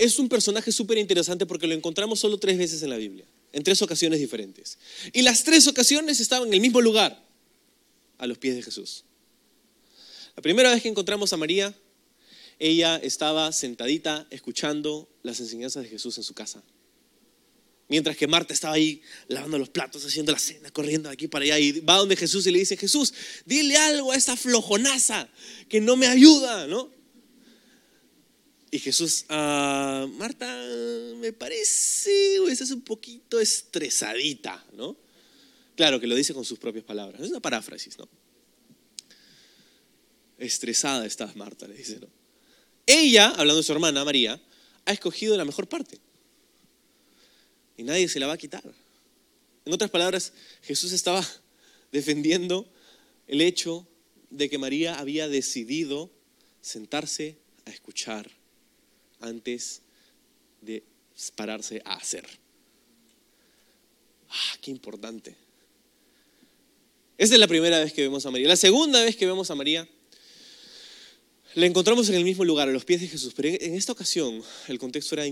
es 0.00 0.18
un 0.18 0.30
personaje 0.30 0.72
súper 0.72 0.96
interesante 0.96 1.44
porque 1.44 1.66
lo 1.66 1.74
encontramos 1.74 2.20
solo 2.20 2.38
tres 2.38 2.56
veces 2.56 2.82
en 2.82 2.88
la 2.88 2.96
Biblia, 2.96 3.26
en 3.52 3.62
tres 3.62 3.82
ocasiones 3.82 4.18
diferentes. 4.18 4.78
Y 5.12 5.20
las 5.20 5.44
tres 5.44 5.66
ocasiones 5.66 6.20
estaban 6.20 6.48
en 6.48 6.54
el 6.54 6.60
mismo 6.60 6.80
lugar, 6.80 7.22
a 8.16 8.26
los 8.26 8.38
pies 8.38 8.54
de 8.54 8.62
Jesús. 8.62 9.04
La 10.36 10.42
primera 10.42 10.70
vez 10.70 10.82
que 10.82 10.88
encontramos 10.88 11.34
a 11.34 11.36
María, 11.36 11.74
ella 12.58 12.96
estaba 12.96 13.52
sentadita 13.52 14.26
escuchando 14.30 15.06
las 15.22 15.38
enseñanzas 15.40 15.82
de 15.82 15.90
Jesús 15.90 16.16
en 16.16 16.24
su 16.24 16.32
casa. 16.32 16.62
Mientras 17.88 18.16
que 18.16 18.26
Marta 18.26 18.54
estaba 18.54 18.74
ahí 18.74 19.02
lavando 19.28 19.58
los 19.58 19.68
platos, 19.68 20.06
haciendo 20.06 20.32
la 20.32 20.38
cena, 20.38 20.70
corriendo 20.70 21.10
de 21.10 21.12
aquí 21.12 21.28
para 21.28 21.44
allá. 21.44 21.58
Y 21.58 21.80
va 21.80 21.96
donde 21.96 22.16
Jesús 22.16 22.46
y 22.46 22.52
le 22.52 22.60
dice, 22.60 22.78
Jesús, 22.78 23.12
dile 23.44 23.76
algo 23.76 24.12
a 24.12 24.16
esa 24.16 24.34
flojonaza 24.34 25.28
que 25.68 25.82
no 25.82 25.96
me 25.96 26.06
ayuda, 26.06 26.66
¿no? 26.68 26.99
Y 28.70 28.78
Jesús, 28.78 29.24
ah, 29.28 30.06
Marta, 30.16 30.46
me 31.16 31.32
parece, 31.32 32.36
estás 32.48 32.70
un 32.70 32.82
poquito 32.82 33.40
estresadita, 33.40 34.64
¿no? 34.74 34.96
Claro 35.74 35.98
que 35.98 36.06
lo 36.06 36.14
dice 36.14 36.34
con 36.34 36.44
sus 36.44 36.58
propias 36.58 36.84
palabras, 36.84 37.20
es 37.20 37.30
una 37.30 37.40
paráfrasis, 37.40 37.98
¿no? 37.98 38.08
Estresada 40.38 41.04
estás, 41.04 41.34
Marta, 41.34 41.66
le 41.66 41.74
dice, 41.74 41.98
¿no? 41.98 42.08
Ella, 42.86 43.30
hablando 43.30 43.56
de 43.56 43.62
su 43.64 43.72
hermana 43.72 44.04
María, 44.04 44.40
ha 44.84 44.92
escogido 44.92 45.36
la 45.36 45.44
mejor 45.44 45.68
parte. 45.68 45.98
Y 47.76 47.82
nadie 47.82 48.08
se 48.08 48.20
la 48.20 48.26
va 48.26 48.34
a 48.34 48.38
quitar. 48.38 48.62
En 49.64 49.72
otras 49.72 49.90
palabras, 49.90 50.32
Jesús 50.62 50.92
estaba 50.92 51.26
defendiendo 51.92 52.70
el 53.26 53.40
hecho 53.40 53.86
de 54.30 54.48
que 54.48 54.58
María 54.58 54.98
había 54.98 55.28
decidido 55.28 56.10
sentarse 56.60 57.38
a 57.64 57.70
escuchar 57.70 58.39
antes 59.20 59.82
de 60.60 60.82
pararse 61.36 61.82
a 61.84 61.94
hacer. 61.94 62.26
Ah, 64.28 64.56
qué 64.60 64.70
importante. 64.70 65.34
Esta 67.18 67.34
es 67.34 67.40
la 67.40 67.48
primera 67.48 67.78
vez 67.78 67.92
que 67.92 68.02
vemos 68.02 68.24
a 68.24 68.30
María. 68.30 68.48
La 68.48 68.56
segunda 68.56 69.02
vez 69.04 69.16
que 69.16 69.26
vemos 69.26 69.50
a 69.50 69.54
María 69.54 69.86
La 71.54 71.66
encontramos 71.66 72.08
en 72.08 72.14
el 72.14 72.24
mismo 72.24 72.44
lugar, 72.44 72.68
a 72.68 72.72
los 72.72 72.84
pies 72.84 73.00
de 73.00 73.08
Jesús, 73.08 73.34
pero 73.34 73.48
en 73.48 73.74
esta 73.74 73.92
ocasión 73.92 74.42
el 74.68 74.78
contexto 74.78 75.16
era 75.16 75.24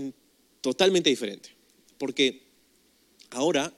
totalmente 0.59 1.09
diferente, 1.09 1.49
porque 1.97 2.43
ahora 3.29 3.73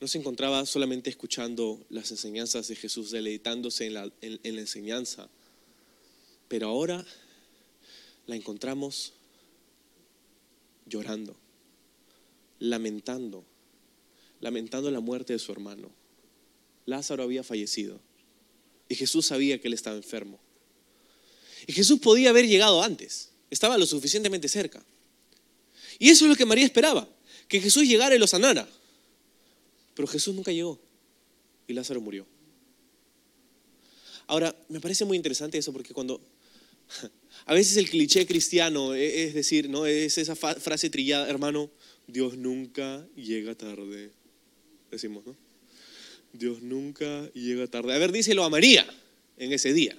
no 0.00 0.06
se 0.06 0.18
encontraba 0.18 0.64
solamente 0.64 1.10
escuchando 1.10 1.84
las 1.90 2.10
enseñanzas 2.12 2.68
de 2.68 2.76
Jesús, 2.76 3.10
deleitándose 3.10 3.86
en 3.86 3.94
la, 3.94 4.12
en 4.20 4.54
la 4.54 4.60
enseñanza, 4.60 5.28
pero 6.46 6.68
ahora 6.68 7.04
la 8.26 8.36
encontramos 8.36 9.12
llorando, 10.86 11.36
lamentando, 12.58 13.44
lamentando 14.40 14.90
la 14.90 15.00
muerte 15.00 15.32
de 15.32 15.38
su 15.38 15.52
hermano. 15.52 15.90
Lázaro 16.86 17.22
había 17.22 17.42
fallecido 17.42 18.00
y 18.88 18.94
Jesús 18.94 19.26
sabía 19.26 19.60
que 19.60 19.68
él 19.68 19.74
estaba 19.74 19.96
enfermo. 19.96 20.40
Y 21.66 21.72
Jesús 21.72 22.00
podía 22.00 22.30
haber 22.30 22.46
llegado 22.46 22.82
antes, 22.82 23.30
estaba 23.50 23.78
lo 23.78 23.86
suficientemente 23.86 24.48
cerca. 24.48 24.84
Y 25.98 26.08
eso 26.10 26.24
es 26.24 26.30
lo 26.30 26.36
que 26.36 26.46
María 26.46 26.64
esperaba, 26.64 27.08
que 27.48 27.60
Jesús 27.60 27.84
llegara 27.84 28.14
y 28.14 28.18
lo 28.18 28.26
sanara. 28.26 28.68
Pero 29.94 30.08
Jesús 30.08 30.34
nunca 30.34 30.52
llegó 30.52 30.80
y 31.66 31.72
Lázaro 31.72 32.00
murió. 32.00 32.26
Ahora, 34.26 34.56
me 34.68 34.80
parece 34.80 35.04
muy 35.04 35.16
interesante 35.16 35.58
eso 35.58 35.72
porque 35.72 35.92
cuando 35.92 36.20
a 37.46 37.54
veces 37.54 37.76
el 37.76 37.88
cliché 37.88 38.26
cristiano 38.26 38.94
e, 38.94 39.24
es 39.24 39.34
decir, 39.34 39.68
no 39.68 39.86
es 39.86 40.18
esa 40.18 40.36
frase 40.36 40.90
trillada, 40.90 41.28
hermano, 41.28 41.70
Dios 42.06 42.36
nunca 42.36 43.06
llega 43.16 43.54
tarde. 43.54 44.10
Decimos, 44.90 45.24
¿no? 45.26 45.36
Dios 46.32 46.62
nunca 46.62 47.30
llega 47.32 47.66
tarde. 47.66 47.94
A 47.94 47.98
ver, 47.98 48.12
díselo 48.12 48.44
a 48.44 48.50
María 48.50 48.86
en 49.36 49.52
ese 49.52 49.72
día. 49.72 49.96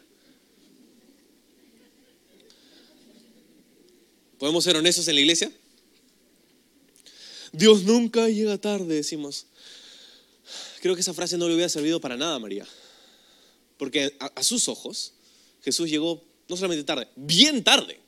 ¿Podemos 4.38 4.64
ser 4.64 4.76
honestos 4.76 5.08
en 5.08 5.16
la 5.16 5.22
iglesia? 5.22 5.52
Dios 7.52 7.84
nunca 7.84 8.28
llega 8.30 8.58
tarde, 8.58 8.96
decimos. 8.96 9.46
Creo 10.82 10.96
que 10.96 11.02
esa 11.02 11.14
frase 11.14 11.38
no 11.38 11.48
le 11.48 11.54
hubiera 11.54 11.70
servido 11.70 12.02
para 12.02 12.18
nada 12.18 12.36
a 12.36 12.40
María. 12.40 12.68
Porque 13.78 14.18
a, 14.20 14.44
sus 14.44 14.68
ojos 14.68 15.14
Jesús 15.62 15.90
llegó 15.90 16.24
no 16.54 16.58
solamente 16.58 16.84
tarde, 16.84 17.08
bien 17.16 17.64
tarde. 17.64 18.00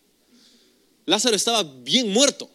Lázaro 1.05 1.35
estaba 1.35 1.63
bien 1.63 2.09
muerto. 2.09 2.49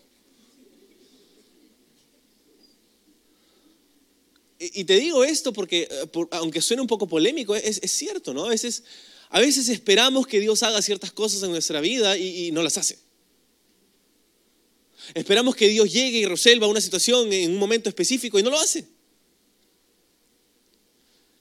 Y 4.59 4.84
te 4.84 4.97
digo 4.97 5.24
esto 5.24 5.53
porque, 5.53 5.88
eh, 5.91 6.26
aunque 6.32 6.61
suene 6.61 6.82
un 6.82 6.88
poco 6.88 7.09
polémico, 7.09 7.55
es, 7.57 7.80
cierto, 7.91 8.34
¿no? 8.34 8.45
A 8.45 8.49
veces, 8.51 8.84
a 9.30 9.41
veces 9.41 9.68
esperamos 9.68 10.26
que 10.26 10.38
Dios 10.38 10.62
haga 10.62 10.82
ciertas 10.82 11.12
cosas 11.12 11.43
en 11.43 11.51
nuestra 11.51 11.80
vida 11.80 12.18
y 12.18 12.51
no 12.53 12.62
las 12.62 12.76
hace. 12.76 12.99
Esperamos 15.14 15.57
que 15.57 15.68
Dios 15.68 15.93
llegue 15.93 16.18
y 16.18 16.26
resuelva 16.26 16.66
una 16.66 16.80
situación 16.80 17.32
en 17.32 17.53
un 17.53 17.59
momento 17.59 17.88
específico 17.88 18.38
y 18.38 18.43
no 18.43 18.51
lo 18.51 18.61
hace. 18.61 18.86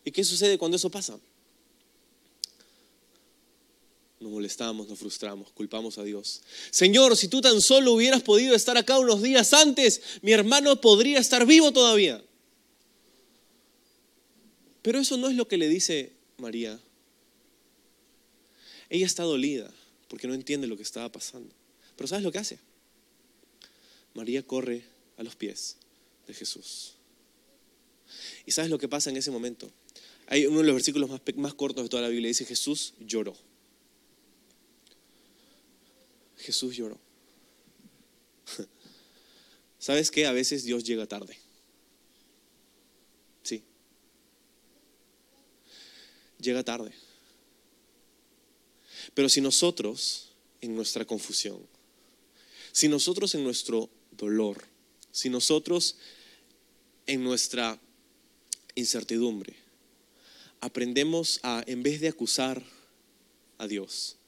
¿Y 0.03 0.11
qué 0.11 0.23
sucede 0.23 0.57
cuando 0.57 0.77
eso 0.77 0.89
pasa? 0.89 1.19
Nos 4.19 4.31
molestamos, 4.31 4.87
nos 4.87 4.99
frustramos, 4.99 5.51
culpamos 5.51 5.97
a 5.97 6.03
Dios. 6.03 6.41
Señor, 6.71 7.15
si 7.15 7.29
tú 7.29 7.39
tan 7.41 7.61
solo 7.61 7.93
hubieras 7.93 8.21
podido 8.21 8.53
estar 8.53 8.77
acá 8.77 8.99
unos 8.99 9.21
días 9.21 9.53
antes, 9.53 10.01
mi 10.21 10.33
hermano 10.33 10.81
podría 10.81 11.19
estar 11.19 11.45
vivo 11.45 11.71
todavía. 11.71 12.21
Pero 14.81 14.99
eso 14.99 15.17
no 15.17 15.29
es 15.29 15.35
lo 15.35 15.47
que 15.47 15.57
le 15.57 15.69
dice 15.69 16.13
María. 16.37 16.79
Ella 18.89 19.05
está 19.05 19.23
dolida 19.23 19.71
porque 20.07 20.27
no 20.27 20.33
entiende 20.33 20.67
lo 20.67 20.75
que 20.75 20.83
estaba 20.83 21.11
pasando. 21.11 21.53
Pero 21.95 22.07
¿sabes 22.07 22.23
lo 22.23 22.31
que 22.31 22.39
hace? 22.39 22.59
María 24.13 24.41
corre 24.43 24.83
a 25.17 25.23
los 25.23 25.35
pies 25.35 25.77
de 26.27 26.33
Jesús. 26.33 26.95
¿Y 28.45 28.51
sabes 28.51 28.71
lo 28.71 28.79
que 28.79 28.87
pasa 28.87 29.09
en 29.09 29.17
ese 29.17 29.31
momento? 29.31 29.71
Hay 30.27 30.45
uno 30.45 30.59
de 30.59 30.65
los 30.65 30.75
versículos 30.75 31.09
más, 31.35 31.53
cortos 31.53 31.83
de 31.83 31.89
toda 31.89 32.03
la 32.03 32.09
Biblia, 32.09 32.27
dice 32.27 32.45
Jesús 32.45 32.93
lloró. 32.99 33.35
Jesús 36.39 36.75
lloró. 36.75 36.99
¿Sabes 39.79 40.09
qué? 40.11 40.25
A 40.25 40.31
veces 40.31 40.63
Dios 40.63 40.83
llega 40.83 41.05
tarde. 41.05 41.37
Sí. 43.43 43.63
Llega 46.39 46.63
tarde. 46.63 46.91
Pero 49.13 49.29
si 49.29 49.41
nosotros, 49.41 50.31
en 50.61 50.75
nuestra 50.75 51.05
confusión, 51.05 51.59
si 52.71 52.87
nosotros 52.87 53.35
en 53.35 53.43
nuestro 53.43 53.89
dolor, 54.11 54.63
si 55.11 55.29
nosotros 55.29 55.97
en 57.07 57.23
nuestra 57.23 57.79
incertidumbre 58.75 59.55
aprendemos 60.61 61.39
a, 61.43 61.63
en 61.65 61.81
vez 61.83 62.01
de 62.01 62.09
acusar 62.09 62.63
a 63.57 63.67
Dios, 63.67 64.18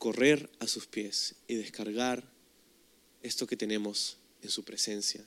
correr 0.00 0.48
a 0.60 0.66
sus 0.66 0.86
pies 0.86 1.34
y 1.46 1.56
descargar 1.56 2.24
esto 3.22 3.46
que 3.46 3.54
tenemos 3.54 4.16
en 4.40 4.48
su 4.48 4.64
presencia, 4.64 5.22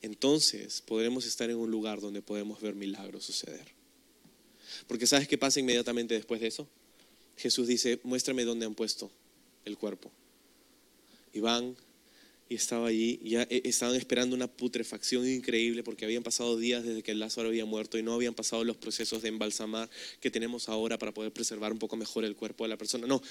entonces 0.00 0.80
podremos 0.80 1.26
estar 1.26 1.50
en 1.50 1.56
un 1.56 1.68
lugar 1.68 2.00
donde 2.00 2.22
podemos 2.22 2.60
ver 2.60 2.76
milagros 2.76 3.24
suceder. 3.24 3.66
Porque 4.86 5.08
¿sabes 5.08 5.26
qué 5.26 5.36
pasa 5.36 5.58
inmediatamente 5.58 6.14
después 6.14 6.40
de 6.40 6.46
eso? 6.46 6.68
Jesús 7.36 7.66
dice, 7.66 7.98
muéstrame 8.04 8.44
dónde 8.44 8.64
han 8.64 8.76
puesto 8.76 9.10
el 9.64 9.76
cuerpo. 9.76 10.12
Y 11.32 11.40
van 11.40 11.76
y 12.48 12.54
estaba 12.54 12.88
allí, 12.88 13.20
ya 13.22 13.42
eh, 13.42 13.62
estaban 13.64 13.94
esperando 13.94 14.34
una 14.34 14.46
putrefacción 14.46 15.28
increíble 15.28 15.82
porque 15.82 16.06
habían 16.06 16.22
pasado 16.22 16.56
días 16.56 16.82
desde 16.82 17.02
que 17.02 17.14
Lázaro 17.14 17.48
había 17.48 17.66
muerto 17.66 17.98
y 17.98 18.02
no 18.02 18.14
habían 18.14 18.34
pasado 18.34 18.64
los 18.64 18.76
procesos 18.76 19.20
de 19.20 19.28
embalsamar 19.28 19.90
que 20.20 20.30
tenemos 20.30 20.68
ahora 20.70 20.98
para 20.98 21.12
poder 21.12 21.30
preservar 21.30 21.72
un 21.72 21.78
poco 21.78 21.96
mejor 21.96 22.24
el 22.24 22.36
cuerpo 22.36 22.64
de 22.64 22.68
la 22.68 22.78
persona. 22.78 23.06
No. 23.06 23.22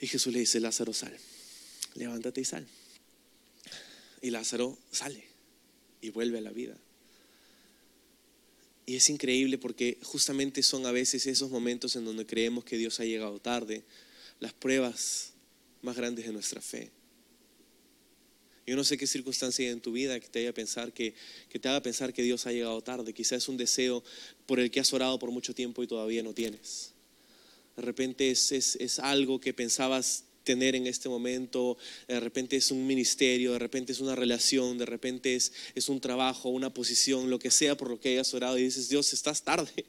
Y 0.00 0.08
Jesús 0.08 0.32
le 0.32 0.40
dice, 0.40 0.58
Lázaro, 0.58 0.92
sal, 0.92 1.16
levántate 1.94 2.40
y 2.40 2.44
sal. 2.44 2.66
Y 4.20 4.30
Lázaro 4.30 4.76
sale 4.90 5.24
y 6.00 6.10
vuelve 6.10 6.38
a 6.38 6.40
la 6.40 6.50
vida. 6.50 6.76
Y 8.86 8.96
es 8.96 9.08
increíble 9.08 9.56
porque 9.56 9.98
justamente 10.02 10.64
son 10.64 10.84
a 10.86 10.92
veces 10.92 11.26
esos 11.26 11.50
momentos 11.50 11.94
en 11.94 12.04
donde 12.04 12.26
creemos 12.26 12.64
que 12.64 12.76
Dios 12.76 12.98
ha 12.98 13.04
llegado 13.04 13.38
tarde, 13.40 13.84
las 14.40 14.52
pruebas 14.52 15.32
más 15.80 15.96
grandes 15.96 16.26
de 16.26 16.32
nuestra 16.32 16.60
fe. 16.60 16.90
Yo 18.66 18.76
no 18.76 18.84
sé 18.84 18.96
qué 18.96 19.06
circunstancia 19.06 19.66
hay 19.66 19.72
en 19.72 19.80
tu 19.80 19.92
vida 19.92 20.18
que 20.20 20.28
te 20.28 20.42
haga 20.42 20.52
pensar 20.52 20.92
que, 20.92 21.14
que 21.50 21.58
te 21.58 21.68
haga 21.68 21.82
pensar 21.82 22.12
que 22.12 22.22
Dios 22.22 22.46
ha 22.46 22.52
llegado 22.52 22.80
tarde. 22.82 23.12
Quizás 23.12 23.42
es 23.42 23.48
un 23.48 23.56
deseo 23.56 24.02
por 24.46 24.58
el 24.58 24.70
que 24.70 24.80
has 24.80 24.92
orado 24.92 25.18
por 25.18 25.30
mucho 25.30 25.54
tiempo 25.54 25.82
y 25.82 25.86
todavía 25.86 26.22
no 26.22 26.32
tienes. 26.32 26.92
De 27.76 27.82
repente 27.82 28.30
es, 28.30 28.52
es, 28.52 28.76
es 28.76 28.98
algo 28.98 29.40
que 29.40 29.52
pensabas 29.52 30.24
tener 30.44 30.76
en 30.76 30.86
este 30.86 31.08
momento, 31.08 31.76
de 32.06 32.20
repente 32.20 32.56
es 32.56 32.70
un 32.70 32.86
ministerio, 32.86 33.54
de 33.54 33.58
repente 33.58 33.92
es 33.92 34.00
una 34.00 34.14
relación, 34.14 34.78
de 34.78 34.86
repente 34.86 35.34
es, 35.34 35.52
es 35.74 35.88
un 35.88 36.00
trabajo, 36.00 36.50
una 36.50 36.72
posición, 36.72 37.30
lo 37.30 37.38
que 37.38 37.50
sea 37.50 37.76
por 37.76 37.90
lo 37.90 37.98
que 37.98 38.10
hayas 38.10 38.32
orado 38.34 38.58
y 38.58 38.62
dices, 38.62 38.88
Dios, 38.88 39.12
estás 39.12 39.42
tarde. 39.42 39.84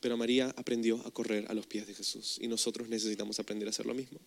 Pero 0.00 0.16
María 0.16 0.52
aprendió 0.56 1.06
a 1.06 1.10
correr 1.10 1.44
a 1.48 1.54
los 1.54 1.66
pies 1.66 1.86
de 1.86 1.94
Jesús 1.94 2.38
y 2.40 2.48
nosotros 2.48 2.88
necesitamos 2.88 3.38
aprender 3.38 3.68
a 3.68 3.70
hacer 3.70 3.84
lo 3.84 3.94
mismo. 3.94 4.18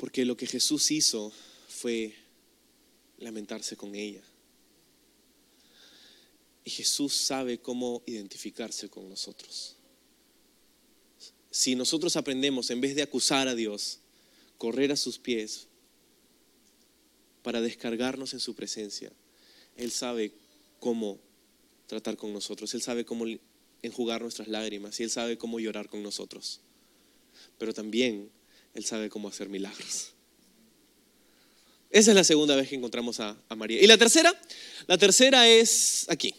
Porque 0.00 0.24
lo 0.24 0.34
que 0.34 0.46
Jesús 0.46 0.90
hizo 0.92 1.30
fue 1.68 2.14
lamentarse 3.18 3.76
con 3.76 3.94
ella. 3.94 4.22
Y 6.64 6.70
Jesús 6.70 7.14
sabe 7.14 7.58
cómo 7.58 8.02
identificarse 8.06 8.88
con 8.88 9.10
nosotros. 9.10 9.76
Si 11.50 11.74
nosotros 11.74 12.16
aprendemos, 12.16 12.70
en 12.70 12.80
vez 12.80 12.94
de 12.94 13.02
acusar 13.02 13.46
a 13.46 13.54
Dios, 13.54 13.98
correr 14.56 14.90
a 14.90 14.96
sus 14.96 15.18
pies 15.18 15.66
para 17.42 17.60
descargarnos 17.60 18.32
en 18.32 18.40
su 18.40 18.54
presencia, 18.54 19.12
Él 19.76 19.90
sabe 19.90 20.32
cómo 20.78 21.20
tratar 21.86 22.16
con 22.16 22.32
nosotros, 22.32 22.72
Él 22.72 22.80
sabe 22.80 23.04
cómo 23.04 23.26
enjugar 23.82 24.22
nuestras 24.22 24.48
lágrimas 24.48 24.98
y 24.98 25.02
Él 25.02 25.10
sabe 25.10 25.36
cómo 25.36 25.60
llorar 25.60 25.90
con 25.90 26.02
nosotros. 26.02 26.62
Pero 27.58 27.74
también 27.74 28.30
él 28.74 28.84
sabe 28.84 29.08
cómo 29.08 29.28
hacer 29.28 29.48
milagros. 29.48 30.12
Esa 31.90 32.12
es 32.12 32.14
la 32.14 32.24
segunda 32.24 32.54
vez 32.54 32.68
que 32.68 32.76
encontramos 32.76 33.18
a, 33.18 33.36
María. 33.56 33.82
¿Y 33.82 33.86
la 33.86 33.98
tercera? 33.98 34.32
La 34.86 34.96
tercera 34.96 35.48
es 35.48 36.06
aquí, 36.08 36.34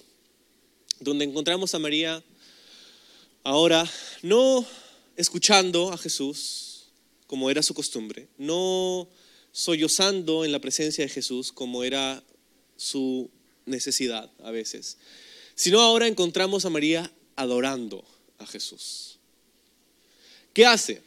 donde 1.00 1.26
encontramos 1.26 1.76
a 1.76 1.80
María 1.80 2.24
ahora 3.44 3.90
no 4.22 4.66
escuchando 5.18 5.92
a 5.92 5.98
Jesús 5.98 6.86
como 7.28 7.50
era 7.50 7.64
su 7.64 7.74
costumbre, 7.74 8.30
no 8.38 9.10
sollozando 9.52 10.46
en 10.46 10.54
la 10.54 10.60
presencia 10.60 11.04
de 11.04 11.10
Jesús 11.10 11.52
como 11.52 11.84
era 11.84 12.24
su 12.78 13.30
necesidad 13.66 14.32
a 14.44 14.52
veces, 14.52 14.98
sino 15.56 15.82
ahora 15.82 16.08
encontramos 16.08 16.66
a 16.66 16.70
María 16.70 17.12
adorando 17.36 18.06
a 18.38 18.48
Jesús. 18.48 19.20
¿Qué 20.54 20.66
hace? 20.66 21.02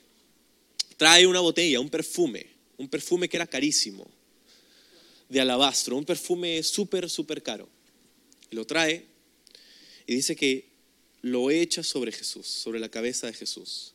Trae 0.97 1.26
una 1.26 1.40
botella, 1.40 1.80
un 1.80 1.90
perfume, 1.90 2.47
un 2.76 2.88
perfume 2.88 3.28
que 3.28 3.36
era 3.36 3.47
carísimo, 3.47 4.07
de 5.28 5.40
alabastro, 5.40 5.97
un 5.97 6.05
perfume 6.05 6.62
súper, 6.62 7.09
súper 7.11 7.42
caro. 7.42 7.68
Lo 8.51 8.66
trae 8.66 9.05
y 10.07 10.14
dice 10.14 10.36
que 10.36 10.66
lo 11.22 11.51
echa 11.51 11.82
sobre 11.82 12.12
Jesús, 12.12 12.47
sobre 12.47 12.78
la 12.78 12.88
cabeza 12.88 13.26
de 13.26 13.32
Jesús. 13.32 13.95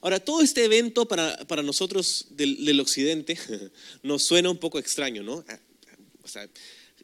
Ahora, 0.00 0.20
todo 0.20 0.42
este 0.42 0.64
evento 0.64 1.06
para, 1.06 1.46
para 1.46 1.62
nosotros 1.62 2.26
del, 2.30 2.64
del, 2.64 2.80
occidente 2.80 3.38
nos 4.02 4.24
suena 4.24 4.50
un 4.50 4.58
poco 4.58 4.78
extraño, 4.78 5.22
¿no? 5.22 5.44
O 6.22 6.28
sea, 6.28 6.48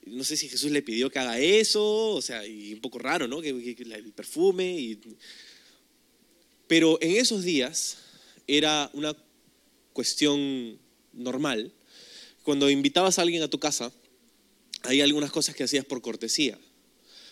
no 0.06 0.24
sé 0.24 0.36
si 0.36 0.48
Jesús 0.48 0.70
le 0.70 0.82
pidió 0.82 1.10
que 1.10 1.18
haga 1.18 1.38
eso, 1.38 2.10
o 2.10 2.20
sea, 2.20 2.46
y 2.46 2.74
un 2.74 2.80
poco 2.80 2.98
raro, 2.98 3.28
¿no? 3.28 3.40
Que, 3.40 3.74
que 3.74 3.82
el 3.82 4.12
perfume. 4.12 4.98
Pero 6.66 6.98
en 7.00 7.12
esos 7.12 7.42
días 7.42 7.98
era 8.46 8.90
una 8.92 9.16
cuestión 9.92 10.78
normal. 11.12 11.72
Cuando 12.42 12.70
invitabas 12.70 13.18
a 13.18 13.22
alguien 13.22 13.42
a 13.42 13.48
tu 13.48 13.58
casa, 13.58 13.92
hay 14.82 15.00
algunas 15.00 15.30
cosas 15.30 15.54
que 15.54 15.64
hacías 15.64 15.84
por 15.84 16.00
cortesía. 16.02 16.58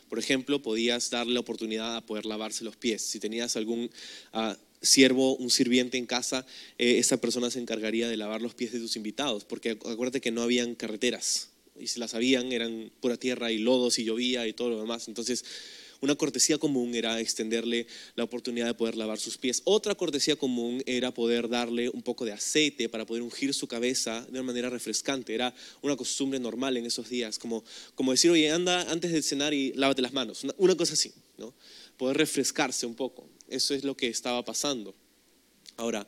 Por 0.09 0.19
ejemplo, 0.19 0.63
podías 0.63 1.11
darle 1.11 1.35
la 1.35 1.41
oportunidad 1.41 1.97
a 1.97 2.07
poder 2.07 2.27
lavarse 2.27 2.65
los 2.65 2.77
pies. 2.77 3.03
Si 3.03 3.21
tenías 3.21 3.57
algún 3.57 3.91
uh, 4.33 4.55
siervo, 4.81 5.37
un 5.37 5.51
sirviente 5.51 5.99
en 5.99 6.07
casa, 6.07 6.47
eh, 6.79 6.99
esa 6.99 7.21
persona 7.21 7.51
se 7.51 7.61
encargaría 7.61 8.09
de 8.09 8.17
lavar 8.17 8.41
los 8.41 8.55
pies 8.55 8.73
de 8.73 8.81
tus 8.81 8.97
invitados, 8.97 9.45
porque 9.45 9.71
acuérdate 9.71 10.21
que 10.21 10.31
no 10.31 10.43
habían 10.43 10.75
carreteras 10.75 11.51
y 11.81 11.87
si 11.87 12.01
las 12.01 12.15
habían 12.15 12.53
eran 12.53 12.91
pura 13.01 13.17
tierra 13.17 13.53
y 13.53 13.59
lodos 13.59 13.99
y 13.99 14.05
llovía 14.05 14.47
y 14.47 14.53
todo 14.53 14.71
lo 14.71 14.81
demás. 14.81 15.09
Entonces, 15.09 15.45
una 16.01 16.15
cortesía 16.15 16.59
común 16.59 16.95
era 16.95 17.21
extenderle 17.21 17.87
la 18.15 18.25
oportunidad 18.25 18.67
de 18.67 18.75
poder 18.75 18.97
lavar 18.97 19.19
sus 19.19 19.37
pies. 19.37 19.63
Otra 19.65 19.95
cortesía 19.95 20.37
común 20.37 20.83
era 20.87 21.13
poder 21.13 21.49
darle 21.49 21.89
un 21.91 22.03
poco 22.03 22.25
de 22.25 22.33
aceite 22.33 22.89
para 22.89 23.05
poder 23.05 23.23
ungir 23.23 23.53
su 23.53 23.67
cabeza 23.67 24.23
de 24.27 24.33
una 24.33 24.45
manera 24.45 24.71
refrescante. 24.71 25.35
Era 25.35 25.55
una 25.83 25.97
costumbre 25.97 26.39
normal 26.39 26.77
en 26.77 26.87
esos 26.87 27.09
días, 27.09 27.39
como, 27.39 27.65
como 27.95 28.13
decir, 28.13 28.31
oye, 28.31 28.51
anda 28.51 28.91
antes 28.91 29.13
de 29.13 29.23
cenar 29.23 29.53
y 29.55 29.73
lávate 29.73 30.03
las 30.03 30.13
manos. 30.13 30.45
Una, 30.45 30.55
una 30.59 30.77
cosa 30.77 30.93
así, 30.93 31.13
¿no? 31.37 31.55
Poder 31.97 32.17
refrescarse 32.17 32.87
un 32.87 32.95
poco. 32.95 33.29
Eso 33.49 33.75
es 33.75 33.83
lo 33.83 33.97
que 33.97 34.09
estaba 34.09 34.45
pasando. 34.45 34.95
Ahora, 35.77 36.07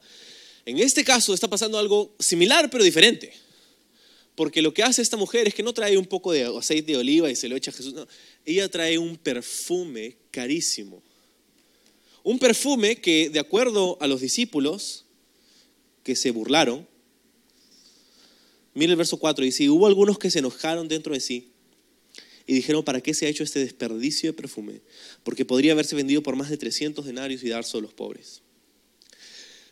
en 0.66 0.78
este 0.78 1.04
caso 1.04 1.34
está 1.34 1.48
pasando 1.48 1.78
algo 1.78 2.14
similar 2.18 2.70
pero 2.70 2.84
diferente. 2.84 3.32
Porque 4.40 4.62
lo 4.62 4.72
que 4.72 4.82
hace 4.82 5.02
esta 5.02 5.18
mujer 5.18 5.48
es 5.48 5.54
que 5.54 5.62
no 5.62 5.74
trae 5.74 5.98
un 5.98 6.06
poco 6.06 6.32
de 6.32 6.44
aceite 6.44 6.92
de 6.92 6.96
oliva 6.96 7.30
y 7.30 7.36
se 7.36 7.46
lo 7.46 7.56
echa 7.56 7.72
a 7.72 7.74
Jesús. 7.74 7.94
Ella 8.46 8.70
trae 8.70 8.96
un 8.96 9.18
perfume 9.18 10.16
carísimo. 10.30 11.02
Un 12.22 12.38
perfume 12.38 12.96
que, 12.96 13.28
de 13.28 13.38
acuerdo 13.38 13.98
a 14.00 14.06
los 14.06 14.22
discípulos 14.22 15.04
que 16.02 16.16
se 16.16 16.30
burlaron, 16.30 16.88
mira 18.72 18.92
el 18.92 18.96
verso 18.96 19.18
4, 19.18 19.44
dice, 19.44 19.68
hubo 19.68 19.86
algunos 19.86 20.18
que 20.18 20.30
se 20.30 20.38
enojaron 20.38 20.88
dentro 20.88 21.12
de 21.12 21.20
sí 21.20 21.50
y 22.46 22.54
dijeron, 22.54 22.82
¿para 22.82 23.02
qué 23.02 23.12
se 23.12 23.26
ha 23.26 23.28
hecho 23.28 23.44
este 23.44 23.58
desperdicio 23.58 24.30
de 24.30 24.32
perfume? 24.32 24.80
Porque 25.22 25.44
podría 25.44 25.72
haberse 25.72 25.94
vendido 25.94 26.22
por 26.22 26.36
más 26.36 26.48
de 26.48 26.56
300 26.56 27.04
denarios 27.04 27.42
y 27.42 27.50
darse 27.50 27.76
a 27.76 27.82
los 27.82 27.92
pobres. 27.92 28.40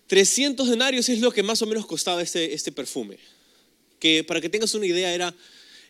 300 0.09 0.69
denarios 0.69 1.09
es 1.09 1.21
lo 1.21 1.31
que 1.31 1.43
más 1.43 1.63
o 1.63 1.67
menos 1.67 1.87
costaba 1.87 2.21
este, 2.21 2.53
este 2.53 2.71
perfume 2.71 3.17
que 3.99 4.25
para 4.25 4.41
que 4.41 4.49
tengas 4.49 4.75
una 4.75 4.87
idea 4.87 5.13
era, 5.15 5.35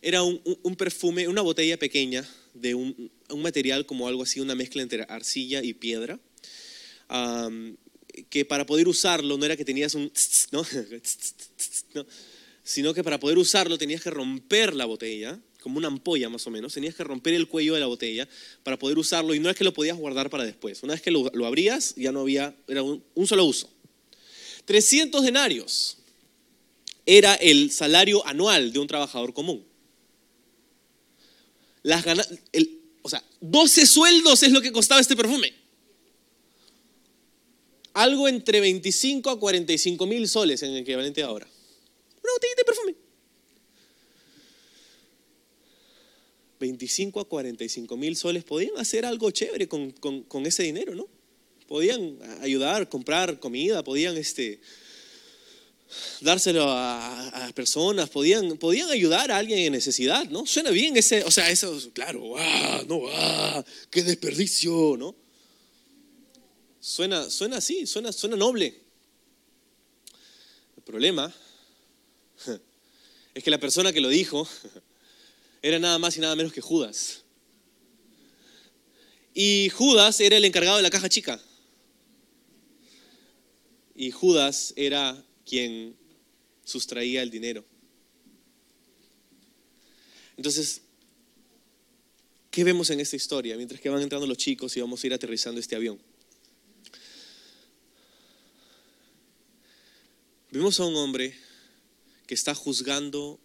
era 0.03 0.23
un, 0.23 0.77
perfume, 0.77 1.29
una 1.29 1.43
botella 1.43 1.79
pequeña 1.79 2.29
de 2.55 2.75
un, 2.75 3.11
material 3.37 3.87
como 3.87 4.09
algo 4.09 4.23
así, 4.23 4.41
una 4.41 4.55
mezcla 4.55 4.83
entre 4.83 5.05
arcilla 5.09 5.63
y 5.63 5.75
piedra, 5.75 6.19
que 8.31 8.45
para 8.45 8.67
poder 8.67 8.89
usarlo 8.89 9.37
no 9.39 9.45
era 9.45 9.57
que 9.57 9.65
tenías 9.65 9.95
un... 9.95 10.11
¿no? 10.51 10.67
¿no? 11.95 12.07
sino 12.65 12.93
que 12.93 13.03
para 13.03 13.19
poder 13.19 13.39
usarlo 13.39 13.79
tenías 13.79 14.03
que 14.03 14.11
romper 14.11 14.75
la 14.75 14.85
botella, 14.85 15.41
como 15.63 15.79
una 15.79 15.89
ampolla 15.89 16.29
más 16.29 16.47
o 16.47 16.51
menos, 16.51 16.75
tenías 16.75 16.95
que 16.95 17.03
romper 17.03 17.35
el 17.35 17.49
cuello 17.49 17.75
de 17.75 17.81
la 17.81 17.87
botella 17.87 18.29
para 18.63 18.79
poder 18.79 18.99
usarlo 18.99 19.35
y 19.35 19.41
no 19.41 19.49
es 19.49 19.57
que 19.57 19.65
lo 19.65 19.73
podías 19.73 19.97
guardar 19.97 20.29
para 20.29 20.45
después. 20.45 20.83
Una 20.83 20.93
vez 20.93 21.03
que 21.03 21.11
lo, 21.11 21.31
abrías 21.47 21.95
ya 21.97 22.13
no 22.13 22.21
había, 22.21 22.55
era 22.67 22.83
un, 22.83 23.03
un 23.15 23.27
solo 23.27 23.45
uso. 23.47 23.71
300 24.67 25.25
denarios 25.25 25.98
era 27.11 27.37
el 27.37 27.71
salario 27.71 28.25
anual 28.27 28.71
de 28.71 28.79
un 28.79 28.87
trabajador 28.87 29.33
común. 29.33 29.65
Las 31.83 32.05
el, 32.53 32.83
o 33.01 33.09
sea, 33.09 33.25
12 33.41 33.87
sueldos 33.87 34.43
es 34.43 34.53
lo 34.53 34.61
que 34.61 34.71
costaba 34.71 35.01
este 35.01 35.17
perfume. 35.17 35.55
Algo 37.95 38.29
entre 38.29 38.61
25 38.61 39.31
a 39.31 39.41
45 39.41 40.07
mil 40.07 40.29
soles 40.29 40.63
en 40.63 40.73
el 40.73 40.83
equivalente 40.83 41.23
de 41.23 41.27
ahora. 41.27 41.49
Una 42.23 42.33
botella 42.35 42.55
de 42.59 42.65
perfume. 42.65 42.95
25 46.61 47.21
a 47.21 47.25
45 47.27 47.97
mil 47.97 48.17
soles 48.17 48.45
podían 48.45 48.77
hacer 48.77 49.07
algo 49.07 49.31
chévere 49.31 49.67
con, 49.67 49.93
con, 49.93 50.25
con, 50.25 50.45
ese 50.45 50.65
dinero, 50.65 50.95
¿no? 50.95 51.09
Podían 51.69 52.19
ayudar, 52.43 52.91
comprar 52.91 53.41
comida, 53.41 53.83
podían 53.83 54.19
este, 54.19 54.61
dárselo 56.21 56.65
a, 56.69 57.47
a, 57.47 57.53
personas, 57.53 58.11
podían, 58.11 58.57
podían 58.59 58.91
ayudar 58.91 59.31
a 59.31 59.39
alguien 59.39 59.61
en 59.61 59.73
necesidad, 59.73 60.25
¿no? 60.29 60.47
Suena 60.47 60.71
bien 60.71 60.97
ese, 60.97 61.25
o 61.25 61.31
sea, 61.31 61.51
eso, 61.51 61.79
claro, 61.93 62.37
¡ah, 62.37 62.83
no, 62.87 63.03
ah, 63.09 63.65
qué 63.91 64.03
desperdicio, 64.03 64.97
¿no? 64.99 65.15
Suena, 66.81 67.29
suena 67.31 67.57
así, 67.59 67.87
suena, 67.87 68.13
suena 68.13 68.37
noble. 68.37 68.75
El 70.77 70.83
problema 70.83 71.33
es 73.35 73.45
que 73.45 73.51
la 73.51 73.61
persona 73.61 73.93
que 73.93 74.01
lo 74.01 74.09
dijo 74.09 74.49
era 75.63 75.79
nada 75.79 75.99
más 75.99 76.17
y 76.17 76.21
nada 76.21 76.37
menos 76.37 76.53
que 76.53 76.61
Judas. 76.61 77.23
Y 79.35 79.71
Judas 79.71 80.21
era 80.21 80.37
el 80.37 80.45
encargado 80.45 80.77
de 80.77 80.83
la 80.83 80.91
caja 80.91 81.09
chica. 81.09 81.41
Y 83.95 84.11
Judas 84.11 84.73
era 84.77 85.25
quien 85.49 85.97
sustraía 86.65 87.23
el 87.23 87.31
dinero. 87.31 87.65
Entonces, 90.37 90.83
¿qué 92.51 92.63
vemos 92.65 92.91
en 92.91 93.01
esta 93.01 93.17
historia? 93.17 93.57
Mientras 93.57 93.81
que 93.81 93.89
van 93.89 94.03
entrando 94.03 94.27
los 94.27 94.37
chicos 94.37 94.77
y 94.77 94.81
vamos 94.81 95.03
a 95.03 95.07
ir 95.07 95.15
aterrizando 95.15 95.61
este 95.61 95.75
avión. 95.75 95.99
Vemos 100.51 100.79
a 100.81 100.85
un 100.85 100.97
hombre 100.97 101.35
que 102.27 102.35
está 102.35 102.55
juzgando 102.55 103.41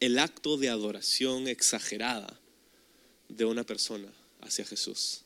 el 0.00 0.18
acto 0.18 0.56
de 0.56 0.68
adoración 0.68 1.48
exagerada 1.48 2.38
de 3.28 3.44
una 3.46 3.64
persona 3.64 4.12
hacia 4.40 4.64
Jesús. 4.64 5.22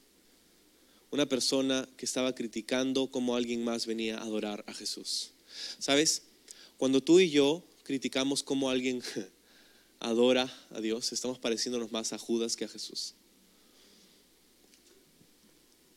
Una 1.10 1.26
persona 1.26 1.88
que 1.96 2.04
estaba 2.04 2.34
criticando 2.34 3.10
cómo 3.10 3.36
alguien 3.36 3.64
más 3.64 3.86
venía 3.86 4.18
a 4.18 4.22
adorar 4.22 4.64
a 4.66 4.74
Jesús. 4.74 5.32
¿Sabes? 5.78 6.22
Cuando 6.76 7.02
tú 7.02 7.20
y 7.20 7.30
yo 7.30 7.64
criticamos 7.82 8.42
cómo 8.42 8.70
alguien 8.70 9.02
adora 10.00 10.52
a 10.70 10.80
Dios, 10.80 11.12
estamos 11.12 11.38
pareciéndonos 11.38 11.92
más 11.92 12.12
a 12.12 12.18
Judas 12.18 12.56
que 12.56 12.64
a 12.64 12.68
Jesús. 12.68 13.14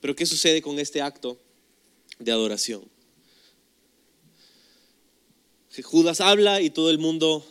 Pero 0.01 0.15
¿qué 0.15 0.25
sucede 0.25 0.61
con 0.61 0.79
este 0.79 1.01
acto 1.01 1.39
de 2.19 2.31
adoración? 2.31 2.83
Judas 5.83 6.19
habla 6.19 6.61
y 6.61 6.69
todo 6.69 6.89
el 6.89 6.97
mundo 6.97 7.45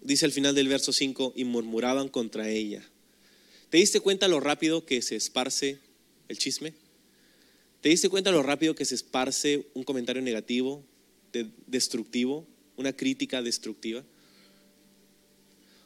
dice 0.00 0.24
al 0.24 0.32
final 0.32 0.54
del 0.54 0.68
verso 0.68 0.92
5 0.92 1.34
y 1.36 1.44
murmuraban 1.44 2.08
contra 2.08 2.48
ella. 2.48 2.88
¿Te 3.70 3.78
diste 3.78 4.00
cuenta 4.00 4.28
lo 4.28 4.40
rápido 4.40 4.86
que 4.86 5.02
se 5.02 5.16
esparce 5.16 5.78
el 6.28 6.38
chisme? 6.38 6.72
¿Te 7.80 7.90
diste 7.90 8.08
cuenta 8.08 8.30
lo 8.30 8.42
rápido 8.42 8.74
que 8.74 8.84
se 8.84 8.94
esparce 8.94 9.66
un 9.74 9.84
comentario 9.84 10.22
negativo, 10.22 10.84
destructivo, 11.66 12.46
una 12.76 12.92
crítica 12.92 13.42
destructiva. 13.42 14.04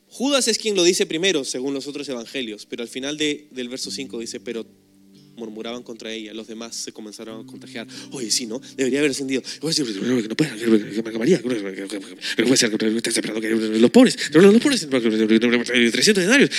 Judas 0.08 0.48
es 0.48 0.58
quien 0.58 0.76
lo 0.76 0.84
dice 0.84 1.06
primero, 1.06 1.44
según 1.44 1.72
los 1.72 1.86
otros 1.86 2.06
evangelios, 2.08 2.66
pero 2.66 2.82
al 2.82 2.88
final 2.88 3.16
de, 3.16 3.48
del 3.50 3.70
verso 3.70 3.90
5 3.90 4.18
dice, 4.18 4.40
pero 4.40 4.66
murmuraban 5.36 5.82
contra 5.82 6.12
ella, 6.12 6.34
los 6.34 6.46
demás 6.46 6.76
se 6.76 6.92
comenzaron 6.92 7.44
a 7.44 7.46
contagiar. 7.46 7.86
Oye, 8.10 8.30
sí, 8.30 8.46
¿no? 8.46 8.60
Debería 8.76 9.00
haber 9.00 9.12
que 9.12 9.42
los 13.80 13.90
pobres, 13.90 14.16
los 14.32 14.62
pobres, 14.62 14.86
300 14.86 16.24
denarios. 16.24 16.50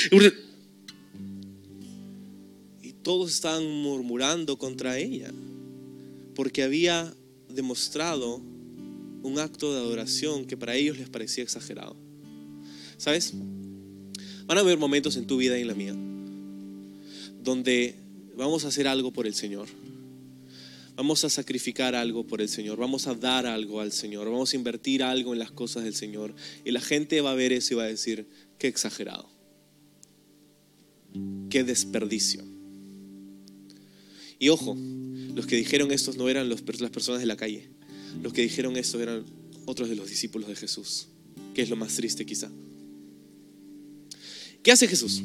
Y 2.81 2.93
todos 3.03 3.31
estaban 3.31 3.65
murmurando 3.65 4.57
contra 4.57 4.97
ella, 4.97 5.31
porque 6.35 6.63
había 6.63 7.13
demostrado 7.49 8.41
un 9.23 9.39
acto 9.39 9.73
de 9.73 9.79
adoración 9.79 10.45
que 10.45 10.57
para 10.57 10.75
ellos 10.75 10.97
les 10.99 11.09
parecía 11.09 11.43
exagerado. 11.43 11.95
¿Sabes? 12.97 13.33
Van 14.45 14.57
a 14.57 14.61
haber 14.61 14.77
momentos 14.77 15.17
en 15.17 15.25
tu 15.25 15.37
vida 15.37 15.57
y 15.57 15.61
en 15.61 15.67
la 15.67 15.73
mía 15.73 15.95
donde 17.43 17.95
vamos 18.37 18.65
a 18.65 18.69
hacer 18.69 18.87
algo 18.87 19.11
por 19.11 19.27
el 19.27 19.35
Señor. 19.35 19.67
Vamos 20.95 21.23
a 21.23 21.29
sacrificar 21.29 21.95
algo 21.95 22.25
por 22.25 22.39
el 22.39 22.49
Señor, 22.49 22.77
vamos 22.77 23.07
a 23.07 23.15
dar 23.15 23.47
algo 23.47 23.81
al 23.81 23.91
Señor, 23.91 24.29
vamos 24.29 24.53
a 24.53 24.55
invertir 24.55 25.01
algo 25.01 25.33
en 25.33 25.39
las 25.39 25.51
cosas 25.51 25.83
del 25.83 25.95
Señor. 25.95 26.35
Y 26.63 26.71
la 26.71 26.81
gente 26.81 27.19
va 27.21 27.31
a 27.31 27.35
ver 27.35 27.51
eso 27.51 27.73
y 27.73 27.77
va 27.77 27.83
a 27.83 27.87
decir, 27.87 28.27
qué 28.59 28.67
exagerado, 28.67 29.27
qué 31.49 31.63
desperdicio. 31.63 32.43
Y 34.37 34.49
ojo, 34.49 34.77
los 35.33 35.47
que 35.47 35.55
dijeron 35.55 35.91
esto 35.91 36.13
no 36.13 36.29
eran 36.29 36.47
las 36.47 36.61
personas 36.61 37.19
de 37.19 37.25
la 37.25 37.37
calle, 37.37 37.69
los 38.21 38.33
que 38.33 38.41
dijeron 38.41 38.77
esto 38.77 39.01
eran 39.01 39.25
otros 39.65 39.89
de 39.89 39.95
los 39.95 40.09
discípulos 40.09 40.47
de 40.47 40.55
Jesús, 40.55 41.07
que 41.53 41.61
es 41.61 41.69
lo 41.69 41.75
más 41.75 41.95
triste 41.95 42.25
quizá. 42.25 42.49
¿Qué 44.61 44.71
hace 44.71 44.87
Jesús? 44.87 45.21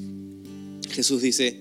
Jesús 0.91 1.22
dice 1.22 1.61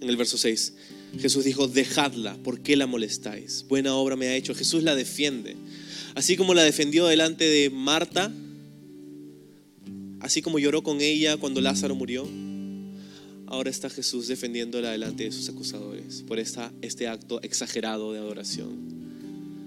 en 0.00 0.08
el 0.08 0.16
verso 0.16 0.36
6, 0.36 0.74
Jesús 1.18 1.44
dijo, 1.44 1.68
dejadla, 1.68 2.36
¿por 2.42 2.60
qué 2.60 2.76
la 2.76 2.86
molestáis? 2.86 3.64
Buena 3.68 3.94
obra 3.94 4.16
me 4.16 4.26
ha 4.26 4.36
hecho. 4.36 4.54
Jesús 4.54 4.82
la 4.82 4.94
defiende. 4.94 5.56
Así 6.14 6.36
como 6.36 6.54
la 6.54 6.62
defendió 6.62 7.06
delante 7.06 7.44
de 7.44 7.70
Marta, 7.70 8.32
así 10.20 10.42
como 10.42 10.58
lloró 10.58 10.82
con 10.82 11.00
ella 11.00 11.36
cuando 11.36 11.60
Lázaro 11.60 11.94
murió, 11.94 12.28
ahora 13.46 13.70
está 13.70 13.90
Jesús 13.90 14.28
defendiéndola 14.28 14.90
delante 14.90 15.24
de 15.24 15.32
sus 15.32 15.48
acusadores 15.48 16.24
por 16.26 16.38
esta, 16.38 16.72
este 16.82 17.08
acto 17.08 17.40
exagerado 17.42 18.12
de 18.12 18.18
adoración. 18.18 18.93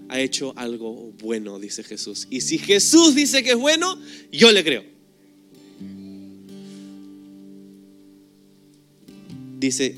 Ha 0.09 0.19
hecho 0.21 0.53
algo 0.55 1.11
bueno, 1.21 1.59
dice 1.59 1.83
Jesús. 1.83 2.27
Y 2.29 2.41
si 2.41 2.57
Jesús 2.57 3.15
dice 3.15 3.43
que 3.43 3.51
es 3.51 3.57
bueno, 3.57 3.99
yo 4.31 4.51
le 4.51 4.63
creo. 4.63 4.83
Dice, 9.59 9.95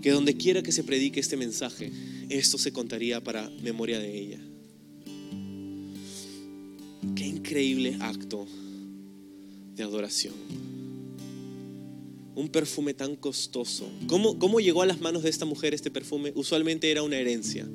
que 0.00 0.10
donde 0.10 0.36
quiera 0.36 0.62
que 0.62 0.72
se 0.72 0.84
predique 0.84 1.20
este 1.20 1.36
mensaje, 1.36 1.90
esto 2.28 2.58
se 2.58 2.72
contaría 2.72 3.22
para 3.22 3.48
memoria 3.62 3.98
de 3.98 4.18
ella. 4.18 4.38
Qué 7.14 7.26
increíble 7.26 7.96
acto 8.00 8.46
de 9.74 9.82
adoración. 9.82 10.34
Un 12.38 12.48
perfume 12.48 12.94
tan 12.94 13.16
costoso. 13.16 13.90
¿Cómo, 14.06 14.38
¿Cómo 14.38 14.60
llegó 14.60 14.82
a 14.82 14.86
las 14.86 15.00
manos 15.00 15.24
de 15.24 15.30
esta 15.30 15.44
mujer 15.44 15.74
este 15.74 15.90
perfume? 15.90 16.32
Usualmente 16.36 16.90
era 16.90 17.02
una 17.02 17.16
herencia, 17.16 17.66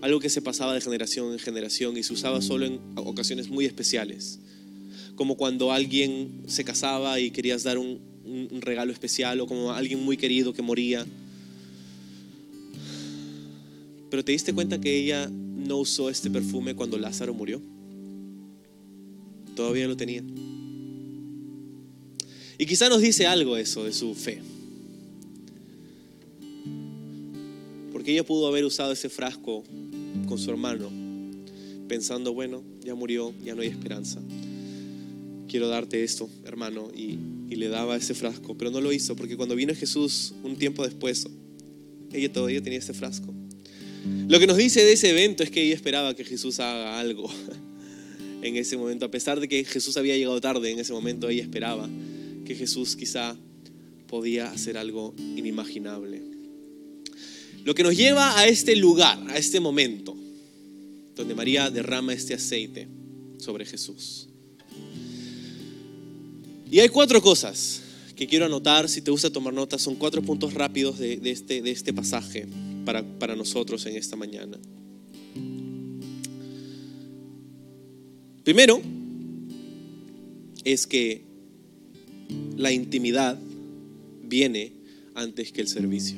algo 0.00 0.20
que 0.20 0.30
se 0.30 0.40
pasaba 0.40 0.74
de 0.74 0.80
generación 0.80 1.32
en 1.32 1.38
generación 1.40 1.96
y 1.96 2.02
se 2.04 2.12
usaba 2.12 2.40
solo 2.40 2.66
en 2.66 2.80
ocasiones 2.96 3.48
muy 3.48 3.64
especiales, 3.64 4.38
como 5.16 5.36
cuando 5.36 5.72
alguien 5.72 6.44
se 6.46 6.62
casaba 6.62 7.18
y 7.18 7.32
querías 7.32 7.64
dar 7.64 7.78
un, 7.78 7.98
un 8.24 8.60
regalo 8.60 8.92
especial 8.92 9.40
o 9.40 9.46
como 9.46 9.72
alguien 9.72 10.00
muy 10.02 10.16
querido 10.16 10.52
que 10.52 10.62
moría 10.62 11.04
pero 14.14 14.24
te 14.24 14.30
diste 14.30 14.54
cuenta 14.54 14.80
que 14.80 14.96
ella 14.96 15.28
no 15.28 15.78
usó 15.78 16.08
este 16.08 16.30
perfume 16.30 16.76
cuando 16.76 16.96
Lázaro 16.98 17.34
murió. 17.34 17.60
Todavía 19.56 19.88
lo 19.88 19.96
tenía. 19.96 20.22
Y 22.58 22.66
quizá 22.66 22.88
nos 22.88 23.00
dice 23.00 23.26
algo 23.26 23.56
eso 23.56 23.84
de 23.84 23.92
su 23.92 24.14
fe. 24.14 24.40
Porque 27.92 28.12
ella 28.12 28.24
pudo 28.24 28.46
haber 28.46 28.64
usado 28.64 28.92
ese 28.92 29.08
frasco 29.08 29.64
con 30.26 30.38
su 30.38 30.50
hermano, 30.50 30.90
pensando, 31.88 32.32
bueno, 32.32 32.62
ya 32.84 32.94
murió, 32.94 33.34
ya 33.44 33.54
no 33.54 33.62
hay 33.62 33.68
esperanza. 33.68 34.20
Quiero 35.48 35.68
darte 35.68 36.02
esto, 36.04 36.28
hermano. 36.44 36.90
Y, 36.94 37.18
y 37.48 37.56
le 37.56 37.68
daba 37.68 37.96
ese 37.96 38.14
frasco, 38.14 38.56
pero 38.56 38.70
no 38.70 38.80
lo 38.80 38.92
hizo, 38.92 39.16
porque 39.16 39.36
cuando 39.36 39.56
vino 39.56 39.74
Jesús 39.74 40.34
un 40.42 40.56
tiempo 40.56 40.84
después, 40.84 41.26
ella 42.12 42.32
todavía 42.32 42.62
tenía 42.62 42.78
ese 42.78 42.94
frasco. 42.94 43.34
Lo 44.28 44.38
que 44.38 44.46
nos 44.46 44.56
dice 44.56 44.84
de 44.84 44.92
ese 44.92 45.10
evento 45.10 45.42
es 45.42 45.50
que 45.50 45.62
ella 45.62 45.74
esperaba 45.74 46.14
que 46.14 46.24
Jesús 46.24 46.60
haga 46.60 47.00
algo 47.00 47.30
en 48.42 48.56
ese 48.56 48.76
momento. 48.76 49.06
A 49.06 49.10
pesar 49.10 49.40
de 49.40 49.48
que 49.48 49.64
Jesús 49.64 49.96
había 49.96 50.16
llegado 50.16 50.40
tarde 50.40 50.70
en 50.70 50.78
ese 50.78 50.92
momento, 50.92 51.28
ella 51.28 51.42
esperaba 51.42 51.88
que 52.44 52.54
Jesús 52.54 52.96
quizá 52.96 53.36
podía 54.06 54.50
hacer 54.50 54.76
algo 54.76 55.14
inimaginable. 55.18 56.22
Lo 57.64 57.74
que 57.74 57.82
nos 57.82 57.96
lleva 57.96 58.38
a 58.38 58.46
este 58.46 58.76
lugar, 58.76 59.18
a 59.30 59.38
este 59.38 59.58
momento, 59.58 60.16
donde 61.16 61.34
María 61.34 61.70
derrama 61.70 62.12
este 62.12 62.34
aceite 62.34 62.88
sobre 63.38 63.64
Jesús. 63.64 64.28
Y 66.70 66.80
hay 66.80 66.88
cuatro 66.88 67.22
cosas 67.22 67.82
que 68.16 68.26
quiero 68.26 68.46
anotar, 68.46 68.88
si 68.88 69.00
te 69.00 69.10
gusta 69.10 69.30
tomar 69.30 69.52
notas, 69.52 69.82
son 69.82 69.96
cuatro 69.96 70.22
puntos 70.22 70.54
rápidos 70.54 70.98
de, 70.98 71.20
este, 71.24 71.62
de 71.62 71.70
este 71.70 71.92
pasaje 71.92 72.46
para, 72.84 73.36
nosotros 73.36 73.84
en 73.86 73.96
esta 73.96 74.16
mañana. 74.16 74.58
Primero, 78.44 78.80
es 80.64 80.86
que 80.86 81.22
la 82.56 82.72
intimidad 82.72 83.38
viene 84.22 84.72
antes 85.14 85.52
que 85.52 85.60
el 85.60 85.68
servicio. 85.68 86.16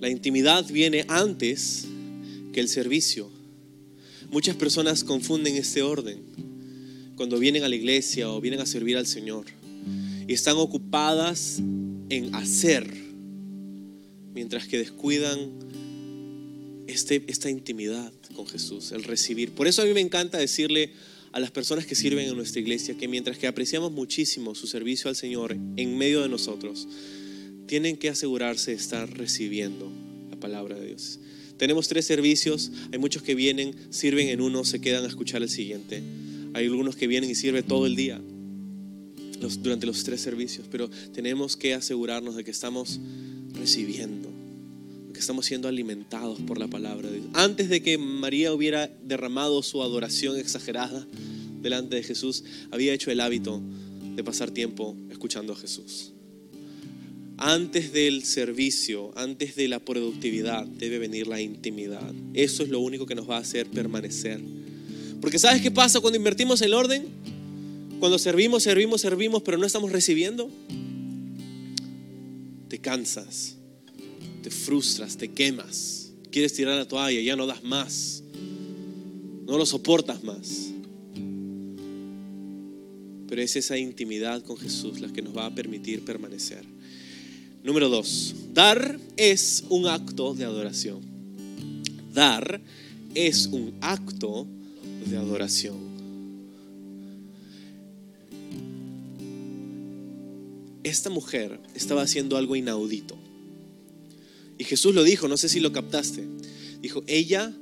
La 0.00 0.08
intimidad 0.08 0.66
viene 0.70 1.04
antes 1.08 1.86
que 2.52 2.60
el 2.60 2.68
servicio. 2.68 3.30
Muchas 4.30 4.56
personas 4.56 5.04
confunden 5.04 5.56
este 5.56 5.82
orden 5.82 6.20
cuando 7.16 7.38
vienen 7.38 7.62
a 7.62 7.68
la 7.68 7.76
iglesia 7.76 8.30
o 8.30 8.40
vienen 8.40 8.60
a 8.60 8.66
servir 8.66 8.96
al 8.96 9.06
Señor 9.06 9.46
y 10.26 10.32
están 10.32 10.56
ocupadas 10.56 11.60
en 12.08 12.34
hacer 12.34 12.92
mientras 14.34 14.66
que 14.66 14.78
descuidan 14.78 15.38
este, 16.86 17.22
esta 17.28 17.48
intimidad 17.48 18.12
con 18.34 18.46
Jesús, 18.46 18.92
el 18.92 19.04
recibir. 19.04 19.52
Por 19.52 19.66
eso 19.68 19.82
a 19.82 19.84
mí 19.84 19.94
me 19.94 20.00
encanta 20.00 20.38
decirle 20.38 20.90
a 21.34 21.40
las 21.40 21.50
personas 21.50 21.84
que 21.84 21.96
sirven 21.96 22.28
en 22.28 22.36
nuestra 22.36 22.60
iglesia 22.60 22.96
que 22.96 23.08
mientras 23.08 23.38
que 23.38 23.48
apreciamos 23.48 23.90
muchísimo 23.90 24.54
su 24.54 24.68
servicio 24.68 25.08
al 25.08 25.16
Señor 25.16 25.58
en 25.76 25.98
medio 25.98 26.22
de 26.22 26.28
nosotros, 26.28 26.86
tienen 27.66 27.96
que 27.96 28.08
asegurarse 28.08 28.70
de 28.70 28.76
estar 28.76 29.10
recibiendo 29.18 29.90
la 30.30 30.38
palabra 30.38 30.78
de 30.78 30.86
Dios. 30.86 31.18
Tenemos 31.56 31.88
tres 31.88 32.04
servicios, 32.06 32.70
hay 32.92 33.00
muchos 33.00 33.24
que 33.24 33.34
vienen, 33.34 33.74
sirven 33.90 34.28
en 34.28 34.40
uno, 34.40 34.64
se 34.64 34.80
quedan 34.80 35.02
a 35.04 35.08
escuchar 35.08 35.42
el 35.42 35.50
siguiente. 35.50 36.04
Hay 36.52 36.66
algunos 36.66 36.94
que 36.94 37.08
vienen 37.08 37.28
y 37.28 37.34
sirven 37.34 37.64
todo 37.64 37.86
el 37.86 37.96
día 37.96 38.22
durante 39.60 39.86
los 39.86 40.04
tres 40.04 40.20
servicios, 40.20 40.68
pero 40.70 40.88
tenemos 41.12 41.56
que 41.56 41.74
asegurarnos 41.74 42.36
de 42.36 42.44
que 42.44 42.52
estamos 42.52 43.00
recibiendo, 43.54 44.30
que 45.14 45.20
estamos 45.20 45.46
siendo 45.46 45.68
alimentados 45.68 46.40
por 46.42 46.58
la 46.58 46.68
palabra 46.68 47.10
de 47.10 47.20
Dios. 47.20 47.30
Antes 47.32 47.70
de 47.70 47.82
que 47.82 47.96
María 47.96 48.52
hubiera 48.52 48.88
derramado 49.02 49.62
su 49.62 49.82
adoración 49.82 50.36
exagerada 50.36 51.06
delante 51.62 51.96
de 51.96 52.02
Jesús, 52.02 52.44
había 52.70 52.92
hecho 52.92 53.10
el 53.10 53.20
hábito 53.20 53.62
de 54.14 54.22
pasar 54.22 54.50
tiempo 54.50 54.94
escuchando 55.10 55.54
a 55.54 55.56
Jesús. 55.56 56.12
Antes 57.38 57.92
del 57.92 58.24
servicio, 58.24 59.12
antes 59.16 59.56
de 59.56 59.68
la 59.68 59.78
productividad, 59.78 60.66
debe 60.66 60.98
venir 60.98 61.26
la 61.26 61.40
intimidad. 61.40 62.12
Eso 62.34 62.62
es 62.62 62.68
lo 62.68 62.80
único 62.80 63.06
que 63.06 63.14
nos 63.14 63.28
va 63.28 63.38
a 63.38 63.40
hacer 63.40 63.66
permanecer. 63.66 64.40
Porque 65.20 65.38
¿sabes 65.38 65.62
qué 65.62 65.70
pasa 65.70 66.00
cuando 66.00 66.18
invertimos 66.18 66.60
el 66.60 66.74
orden? 66.74 67.06
Cuando 67.98 68.18
servimos, 68.18 68.62
servimos, 68.62 69.00
servimos, 69.00 69.42
pero 69.42 69.56
no 69.56 69.66
estamos 69.66 69.90
recibiendo 69.90 70.50
te 72.68 72.80
cansas, 72.80 73.56
te 74.44 74.50
frustras, 74.50 75.16
te 75.16 75.28
quemas, 75.28 76.12
quieres 76.30 76.52
tirar 76.52 76.76
la 76.76 76.86
toalla, 76.86 77.18
ya 77.20 77.34
no 77.34 77.46
das 77.46 77.64
más, 77.64 78.22
no 79.46 79.56
lo 79.56 79.64
soportas 79.64 80.22
más. 80.22 80.70
Pero 83.26 83.40
es 83.40 83.56
esa 83.56 83.78
intimidad 83.78 84.42
con 84.42 84.58
Jesús 84.58 85.00
la 85.00 85.08
que 85.08 85.22
nos 85.22 85.34
va 85.34 85.46
a 85.46 85.54
permitir 85.54 86.04
permanecer. 86.04 86.62
Número 87.64 87.88
dos, 87.88 88.34
dar 88.52 89.00
es 89.16 89.64
un 89.70 89.86
acto 89.86 90.34
de 90.34 90.44
adoración. 90.44 91.00
Dar 92.12 92.60
es 93.14 93.46
un 93.46 93.72
acto 93.80 94.46
de 95.08 95.16
adoración. 95.16 95.94
esta 100.84 101.08
mujer 101.10 101.58
estaba 101.74 102.02
haciendo 102.02 102.36
algo 102.36 102.54
inaudito. 102.54 103.16
Y 104.58 104.64
Jesús 104.64 104.94
lo 104.94 105.02
dijo, 105.02 105.28
no 105.28 105.36
sé 105.36 105.48
si 105.48 105.60
lo 105.60 105.72
captaste. 105.72 106.24
Dijo, 106.80 107.02
ella 107.06 107.52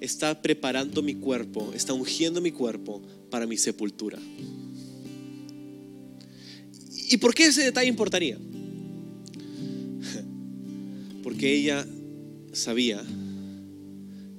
está 0.00 0.40
preparando 0.40 1.02
mi 1.02 1.14
cuerpo, 1.14 1.72
está 1.74 1.92
ungiendo 1.92 2.40
mi 2.40 2.52
cuerpo 2.52 3.02
para 3.30 3.46
mi 3.46 3.56
sepultura. 3.56 4.18
¿Y 7.10 7.16
por 7.16 7.34
qué 7.34 7.46
ese 7.46 7.64
detalle 7.64 7.88
importaría? 7.88 8.38
Porque 11.22 11.54
ella 11.54 11.86
sabía 12.52 13.02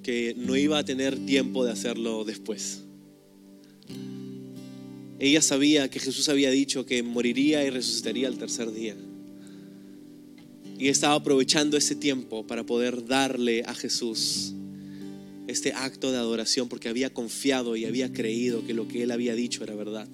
que 0.03 0.36
no 0.38 0.55
iba 0.55 0.78
a 0.78 0.86
tener 0.86 1.26
tiempo 1.26 1.66
de 1.66 1.72
hacerlo 1.72 2.24
después. 2.24 2.84
ella 5.20 5.41
sabía 5.41 5.89
que 5.89 5.99
Jesús 5.99 6.30
había 6.30 6.49
dicho 6.49 6.86
que 6.86 7.03
moriría 7.03 7.66
y 7.66 7.70
resucitaría 7.70 8.28
al 8.28 8.38
tercer 8.38 8.72
día. 8.72 8.95
Y 10.80 10.88
estaba 10.88 11.15
aprovechando 11.15 11.75
ese 11.75 11.93
tiempo 11.93 12.47
para 12.47 12.65
poder 12.65 13.05
darle 13.05 13.63
a 13.65 13.75
Jesús 13.75 14.53
este 15.47 15.73
acto 15.73 16.11
de 16.11 16.17
adoración 16.17 16.69
porque 16.69 16.88
había 16.88 17.09
confiado 17.09 17.75
y 17.75 17.86
había 17.86 18.13
creído 18.13 18.65
que 18.65 18.73
lo 18.73 18.88
que 18.88 19.03
él 19.03 19.11
había 19.11 19.36
dicho 19.36 19.63
era 19.63 19.75
verdad. 19.75 20.07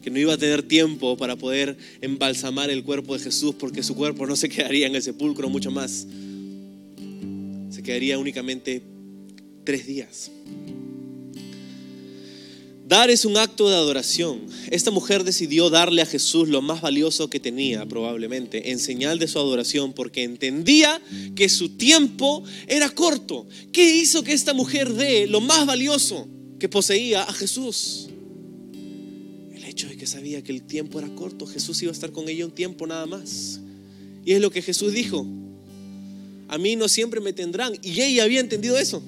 Que 0.00 0.10
no 0.10 0.18
iba 0.18 0.34
a 0.34 0.38
tener 0.38 0.62
tiempo 0.62 1.16
para 1.16 1.34
poder 1.34 1.76
embalsamar 2.02 2.70
el 2.70 2.84
cuerpo 2.84 3.14
de 3.14 3.24
Jesús 3.24 3.56
porque 3.58 3.82
su 3.82 3.96
cuerpo 3.96 4.26
no 4.26 4.36
se 4.36 4.48
quedaría 4.48 4.86
en 4.86 4.94
el 4.94 5.02
sepulcro 5.02 5.48
mucho 5.48 5.72
más. 5.72 6.06
Se 7.70 7.82
quedaría 7.82 8.18
únicamente 8.18 8.80
tres 9.64 9.86
días. 9.86 10.30
Dar 12.86 13.08
es 13.08 13.24
un 13.24 13.38
acto 13.38 13.70
de 13.70 13.76
adoración. 13.76 14.42
Esta 14.70 14.90
mujer 14.90 15.24
decidió 15.24 15.70
darle 15.70 16.02
a 16.02 16.06
Jesús 16.06 16.50
lo 16.50 16.60
más 16.60 16.82
valioso 16.82 17.30
que 17.30 17.40
tenía, 17.40 17.86
probablemente, 17.86 18.72
en 18.72 18.78
señal 18.78 19.18
de 19.18 19.26
su 19.26 19.38
adoración, 19.38 19.94
porque 19.94 20.22
entendía 20.22 21.00
que 21.34 21.48
su 21.48 21.70
tiempo 21.70 22.44
era 22.66 22.90
corto. 22.90 23.48
¿Qué 23.72 23.96
hizo 23.96 24.22
que 24.22 24.34
esta 24.34 24.52
mujer 24.52 24.92
dé 24.92 25.26
lo 25.26 25.40
más 25.40 25.64
valioso 25.64 26.28
que 26.58 26.68
poseía 26.68 27.22
a 27.22 27.32
Jesús? 27.32 28.10
El 29.54 29.64
hecho 29.64 29.88
de 29.88 29.96
que 29.96 30.06
sabía 30.06 30.44
que 30.44 30.52
el 30.52 30.62
tiempo 30.62 30.98
era 30.98 31.08
corto. 31.14 31.46
Jesús 31.46 31.80
iba 31.82 31.90
a 31.90 31.94
estar 31.94 32.12
con 32.12 32.28
ella 32.28 32.44
un 32.44 32.52
tiempo 32.52 32.86
nada 32.86 33.06
más. 33.06 33.60
Y 34.26 34.32
es 34.32 34.42
lo 34.42 34.50
que 34.50 34.60
Jesús 34.60 34.92
dijo. 34.92 35.26
A 36.48 36.58
mí 36.58 36.76
no 36.76 36.88
siempre 36.88 37.22
me 37.22 37.32
tendrán. 37.32 37.72
Y 37.82 37.98
ella 38.02 38.24
había 38.24 38.40
entendido 38.40 38.78
eso. 38.78 39.02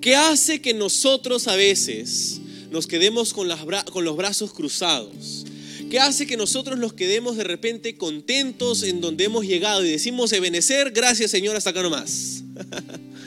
¿Qué 0.00 0.16
hace 0.16 0.60
que 0.60 0.74
nosotros 0.74 1.46
a 1.46 1.56
veces 1.56 2.39
nos 2.70 2.86
quedemos 2.86 3.32
con, 3.32 3.48
los 3.48 4.16
brazos 4.16 4.52
cruzados? 4.52 5.46
¿Qué 5.90 5.98
hace 5.98 6.26
que 6.26 6.36
nosotros 6.36 6.78
nos 6.78 6.92
quedemos 6.92 7.36
de 7.36 7.44
repente 7.44 7.96
contentos 7.96 8.84
en 8.84 9.00
donde 9.00 9.24
hemos 9.24 9.44
llegado 9.44 9.84
y 9.84 9.90
decimos, 9.90 10.32
Ebenecer, 10.32 10.92
gracias 10.92 11.32
Señor, 11.32 11.56
hasta 11.56 11.70
acá 11.70 11.82
nomás? 11.82 12.44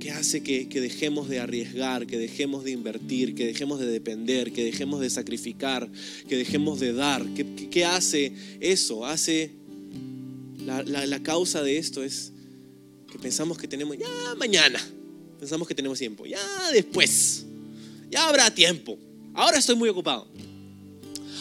¿Qué 0.00 0.10
hace 0.10 0.42
que, 0.42 0.66
dejemos 0.66 1.28
de 1.28 1.40
arriesgar, 1.40 2.06
que 2.06 2.18
dejemos 2.18 2.64
de 2.64 2.70
invertir, 2.70 3.34
que 3.34 3.46
dejemos 3.46 3.80
de 3.80 3.86
depender, 3.86 4.52
que 4.52 4.64
dejemos 4.64 5.00
de 5.00 5.10
sacrificar, 5.10 5.90
que 6.28 6.36
dejemos 6.36 6.80
de 6.80 6.92
dar? 6.92 7.24
¿Qué, 7.70 7.84
hace 7.84 8.32
eso? 8.60 9.06
Hace 9.06 9.50
la 10.66 11.22
causa 11.22 11.62
de 11.62 11.78
esto 11.78 12.02
es 12.02 12.32
que 13.10 13.18
pensamos 13.18 13.58
que 13.58 13.68
tenemos 13.68 13.96
ya 13.96 14.08
mañana, 14.36 14.80
pensamos 15.44 15.68
que 15.68 15.74
tenemos 15.74 15.98
tiempo, 15.98 16.24
ya 16.24 16.40
después, 16.72 17.44
ya 18.10 18.26
habrá 18.26 18.50
tiempo. 18.50 18.98
Ahora 19.34 19.58
estoy 19.58 19.76
muy 19.76 19.90
ocupado. 19.90 20.26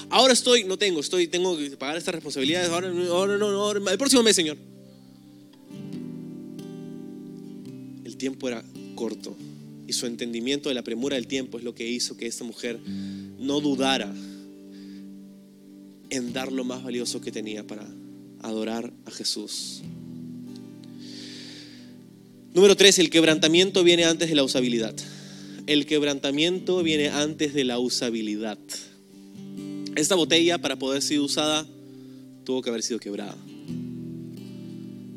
Ahora 0.10 0.34
estoy, 0.34 0.66
no 0.66 0.78
tengo, 0.78 0.99
estoy, 0.99 1.28
tengo 1.28 1.58
que 1.58 1.70
pagar 1.78 1.95
estas 1.95 2.14
responsabilidades. 2.14 2.70
Ahora, 2.70 2.89
ahora 3.10 3.38
no, 3.38 3.49
no, 3.49 3.89
el 3.89 3.97
próximo 3.97 4.22
mes, 4.22 4.36
Señor. 4.36 4.58
El 8.04 8.18
tiempo 8.18 8.49
era 8.49 8.62
corto 8.93 9.38
y 9.88 9.93
su 9.93 10.06
entendimiento 10.06 10.68
de 10.68 10.76
la 10.76 10.84
premura 10.84 11.16
del 11.16 11.28
tiempo 11.28 11.58
es 11.58 11.64
lo 11.64 11.74
que 11.74 11.88
hizo 11.88 12.18
que 12.18 12.28
esta 12.28 12.43
mujer 12.43 12.82
no 12.86 13.62
dudara 13.62 14.14
en 16.10 16.34
dar 16.34 16.51
lo 16.51 16.66
más 16.66 16.84
valioso 16.84 17.22
que 17.22 17.32
tenía 17.32 17.66
para 17.66 17.88
adorar 18.41 18.91
a 19.06 19.12
Jesús. 19.12 19.82
Número 22.54 22.76
tres, 22.76 22.99
el 22.99 23.10
quebrantamiento 23.10 23.84
viene 23.84 24.06
antes 24.06 24.30
de 24.30 24.36
la 24.36 24.43
usabilidad. 24.43 24.93
El 25.66 25.88
quebrantamiento 25.88 26.84
viene 26.84 27.10
antes 27.10 27.56
de 27.56 27.64
la 27.64 27.80
usabilidad. 27.80 28.60
Esta 29.95 30.14
botella, 30.14 30.60
para 30.60 30.78
poder 30.78 31.01
ser 31.01 31.20
usada, 31.20 31.66
tuvo 32.43 32.62
que 32.62 32.70
haber 32.70 32.84
sido 32.84 32.99
quebrada. 32.99 33.36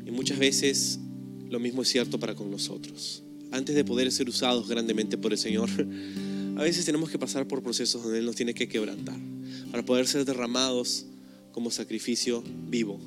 Y 0.03 0.09
muchas 0.09 0.39
veces 0.39 0.99
lo 1.51 1.59
mismo 1.59 1.83
es 1.83 1.89
cierto 1.89 2.19
para 2.19 2.33
con 2.33 2.49
nosotros. 2.49 3.21
Antes 3.51 3.75
de 3.75 3.85
poder 3.85 4.11
ser 4.11 4.27
usados 4.27 4.67
grandemente 4.67 5.15
por 5.15 5.31
el 5.31 5.37
Señor, 5.37 5.69
a 6.57 6.63
veces 6.63 6.85
tenemos 6.85 7.11
que 7.11 7.19
pasar 7.19 7.47
por 7.47 7.61
procesos 7.61 8.01
donde 8.01 8.17
Él 8.17 8.25
nos 8.25 8.35
tiene 8.35 8.55
que 8.55 8.67
quebrantar 8.67 9.19
para 9.69 9.85
poder 9.85 10.07
ser 10.07 10.25
derramados 10.25 11.05
como 11.51 11.69
sacrificio 11.69 12.43
vivo 12.67 12.99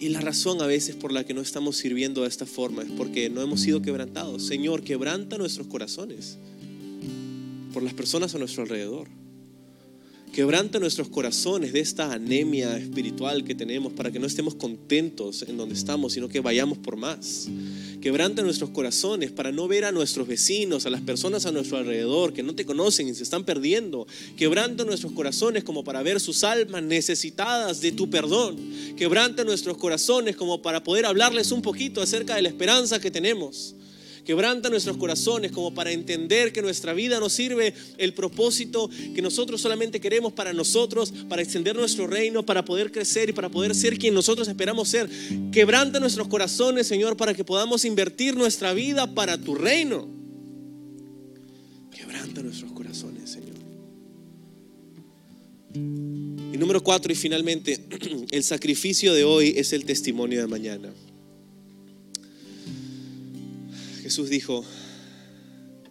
y 0.00 0.08
la 0.08 0.20
razón 0.20 0.62
a 0.62 0.66
veces 0.66 0.96
por 0.96 1.12
la 1.12 1.24
que 1.24 1.34
no 1.34 1.42
estamos 1.42 1.76
sirviendo 1.76 2.22
de 2.22 2.28
esta 2.28 2.46
forma 2.46 2.82
es 2.82 2.90
porque 2.90 3.28
no 3.28 3.42
hemos 3.42 3.60
sido 3.60 3.82
quebrantados. 3.82 4.46
Señor, 4.46 4.82
quebranta 4.82 5.36
nuestros 5.36 5.66
corazones 5.66 6.38
por 7.74 7.82
las 7.82 7.92
personas 7.92 8.34
a 8.34 8.38
nuestro 8.38 8.62
alrededor. 8.62 9.08
Quebranta 10.32 10.78
nuestros 10.78 11.08
corazones 11.08 11.72
de 11.72 11.80
esta 11.80 12.12
anemia 12.12 12.76
espiritual 12.78 13.42
que 13.42 13.56
tenemos 13.56 13.92
para 13.92 14.12
que 14.12 14.20
no 14.20 14.28
estemos 14.28 14.54
contentos 14.54 15.42
en 15.42 15.56
donde 15.56 15.74
estamos, 15.74 16.12
sino 16.12 16.28
que 16.28 16.38
vayamos 16.38 16.78
por 16.78 16.96
más. 16.96 17.48
Quebranta 18.00 18.40
nuestros 18.42 18.70
corazones 18.70 19.32
para 19.32 19.50
no 19.50 19.66
ver 19.66 19.84
a 19.84 19.90
nuestros 19.90 20.28
vecinos, 20.28 20.86
a 20.86 20.90
las 20.90 21.00
personas 21.00 21.46
a 21.46 21.52
nuestro 21.52 21.78
alrededor 21.78 22.32
que 22.32 22.44
no 22.44 22.54
te 22.54 22.64
conocen 22.64 23.08
y 23.08 23.14
se 23.14 23.24
están 23.24 23.44
perdiendo. 23.44 24.06
Quebranta 24.36 24.84
nuestros 24.84 25.10
corazones 25.12 25.64
como 25.64 25.82
para 25.82 26.00
ver 26.04 26.20
sus 26.20 26.44
almas 26.44 26.84
necesitadas 26.84 27.80
de 27.80 27.90
tu 27.90 28.08
perdón. 28.08 28.56
Quebranta 28.96 29.42
nuestros 29.42 29.78
corazones 29.78 30.36
como 30.36 30.62
para 30.62 30.84
poder 30.84 31.06
hablarles 31.06 31.50
un 31.50 31.60
poquito 31.60 32.00
acerca 32.00 32.36
de 32.36 32.42
la 32.42 32.48
esperanza 32.50 33.00
que 33.00 33.10
tenemos. 33.10 33.74
Quebranta 34.30 34.70
nuestros 34.70 34.96
corazones 34.96 35.50
como 35.50 35.74
para 35.74 35.90
entender 35.90 36.52
que 36.52 36.62
nuestra 36.62 36.92
vida 36.92 37.18
no 37.18 37.28
sirve 37.28 37.74
el 37.98 38.14
propósito 38.14 38.88
que 39.12 39.20
nosotros 39.20 39.60
solamente 39.60 40.00
queremos 40.00 40.32
para 40.32 40.52
nosotros, 40.52 41.12
para 41.28 41.42
extender 41.42 41.74
nuestro 41.74 42.06
reino, 42.06 42.46
para 42.46 42.64
poder 42.64 42.92
crecer 42.92 43.30
y 43.30 43.32
para 43.32 43.48
poder 43.48 43.74
ser 43.74 43.98
quien 43.98 44.14
nosotros 44.14 44.46
esperamos 44.46 44.88
ser. 44.88 45.10
Quebranta 45.50 45.98
nuestros 45.98 46.28
corazones, 46.28 46.86
Señor, 46.86 47.16
para 47.16 47.34
que 47.34 47.42
podamos 47.42 47.84
invertir 47.84 48.36
nuestra 48.36 48.72
vida 48.72 49.12
para 49.12 49.36
tu 49.36 49.56
reino. 49.56 50.06
Quebranta 51.90 52.40
nuestros 52.40 52.70
corazones, 52.70 53.30
Señor. 53.30 53.56
Y 55.74 56.56
número 56.56 56.84
cuatro, 56.84 57.10
y 57.12 57.16
finalmente, 57.16 57.80
el 58.30 58.44
sacrificio 58.44 59.12
de 59.12 59.24
hoy 59.24 59.54
es 59.56 59.72
el 59.72 59.84
testimonio 59.84 60.40
de 60.40 60.46
mañana. 60.46 60.92
Jesús 64.10 64.28
dijo, 64.28 64.64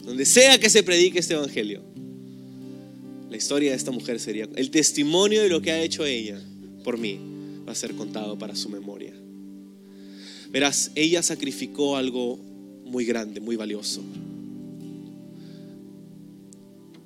donde 0.01 0.25
sea 0.25 0.59
que 0.59 0.69
se 0.69 0.83
predique 0.83 1.19
este 1.19 1.35
evangelio, 1.35 1.81
la 3.29 3.37
historia 3.37 3.71
de 3.71 3.77
esta 3.77 3.91
mujer 3.91 4.19
sería, 4.19 4.45
el 4.57 4.71
testimonio 4.71 5.41
de 5.41 5.47
lo 5.47 5.61
que 5.61 5.71
ha 5.71 5.81
hecho 5.81 6.03
ella 6.03 6.37
por 6.83 6.97
mí 6.97 7.17
va 7.65 7.71
a 7.71 7.75
ser 7.75 7.93
contado 7.95 8.37
para 8.37 8.57
su 8.57 8.67
memoria. 8.67 9.13
Verás, 10.51 10.91
ella 10.95 11.23
sacrificó 11.23 11.95
algo 11.95 12.35
muy 12.83 13.05
grande, 13.05 13.39
muy 13.39 13.55
valioso. 13.55 14.01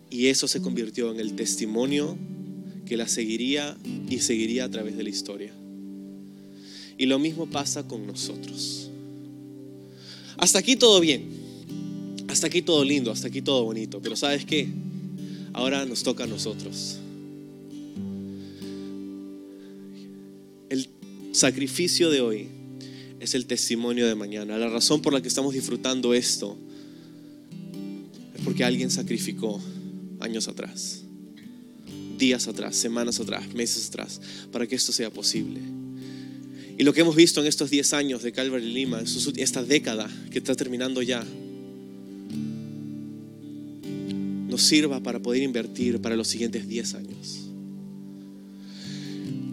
Y 0.09 0.29
eso 0.29 0.47
se 0.47 0.63
convirtió 0.63 1.11
en 1.11 1.19
el 1.19 1.35
testimonio 1.35 2.17
que 2.87 2.97
la 2.97 3.07
seguiría 3.07 3.77
y 4.09 4.17
seguiría 4.17 4.65
a 4.65 4.71
través 4.71 4.97
de 4.97 5.03
la 5.03 5.09
historia. 5.09 5.53
Y 6.97 7.05
lo 7.05 7.19
mismo 7.19 7.45
pasa 7.45 7.87
con 7.87 8.07
nosotros. 8.07 8.82
Hasta 10.37 10.59
aquí 10.59 10.75
todo 10.75 10.99
bien. 10.99 11.27
Hasta 12.27 12.47
aquí 12.47 12.61
todo 12.61 12.83
lindo, 12.83 13.11
hasta 13.11 13.27
aquí 13.27 13.41
todo 13.41 13.63
bonito. 13.63 14.01
Pero 14.01 14.15
¿sabes 14.15 14.45
qué? 14.45 14.67
Ahora 15.53 15.85
nos 15.85 16.03
toca 16.03 16.23
a 16.23 16.27
nosotros. 16.27 16.97
El 20.69 20.87
sacrificio 21.31 22.09
de 22.09 22.21
hoy 22.21 22.47
es 23.19 23.35
el 23.35 23.45
testimonio 23.45 24.07
de 24.07 24.15
mañana. 24.15 24.57
La 24.57 24.67
razón 24.67 25.01
por 25.01 25.13
la 25.13 25.21
que 25.21 25.27
estamos 25.27 25.53
disfrutando 25.53 26.13
esto 26.13 26.57
es 28.35 28.41
porque 28.43 28.63
alguien 28.63 28.89
sacrificó 28.89 29.61
años 30.19 30.47
atrás, 30.47 31.03
días 32.17 32.47
atrás, 32.47 32.75
semanas 32.75 33.19
atrás, 33.19 33.53
meses 33.53 33.89
atrás, 33.89 34.19
para 34.51 34.65
que 34.65 34.75
esto 34.75 34.91
sea 34.91 35.09
posible. 35.09 35.61
Y 36.77 36.83
lo 36.83 36.93
que 36.93 37.01
hemos 37.01 37.15
visto 37.15 37.41
en 37.41 37.47
estos 37.47 37.69
10 37.69 37.93
años 37.93 38.23
de 38.23 38.31
Calvary 38.31 38.71
Lima, 38.71 39.03
esta 39.37 39.63
década 39.63 40.09
que 40.31 40.39
está 40.39 40.55
terminando 40.55 41.01
ya, 41.01 41.23
nos 44.49 44.61
sirva 44.61 44.99
para 44.99 45.19
poder 45.19 45.43
invertir 45.43 45.99
para 45.99 46.15
los 46.15 46.27
siguientes 46.27 46.67
10 46.67 46.93
años. 46.95 47.39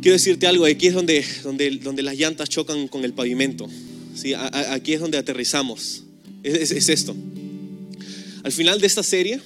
Quiero 0.00 0.14
decirte 0.14 0.46
algo, 0.46 0.64
aquí 0.64 0.86
es 0.86 0.94
donde, 0.94 1.24
donde, 1.42 1.70
donde 1.72 2.02
las 2.02 2.16
llantas 2.16 2.48
chocan 2.48 2.88
con 2.88 3.04
el 3.04 3.12
pavimento. 3.12 3.68
¿sí? 4.14 4.32
aquí 4.34 4.94
es 4.94 5.00
donde 5.00 5.18
aterrizamos. 5.18 6.04
Es, 6.42 6.70
es, 6.70 6.88
esto. 6.88 7.14
Al 8.42 8.52
final 8.52 8.80
de 8.80 8.86
esta 8.86 9.02
serie, 9.02 9.40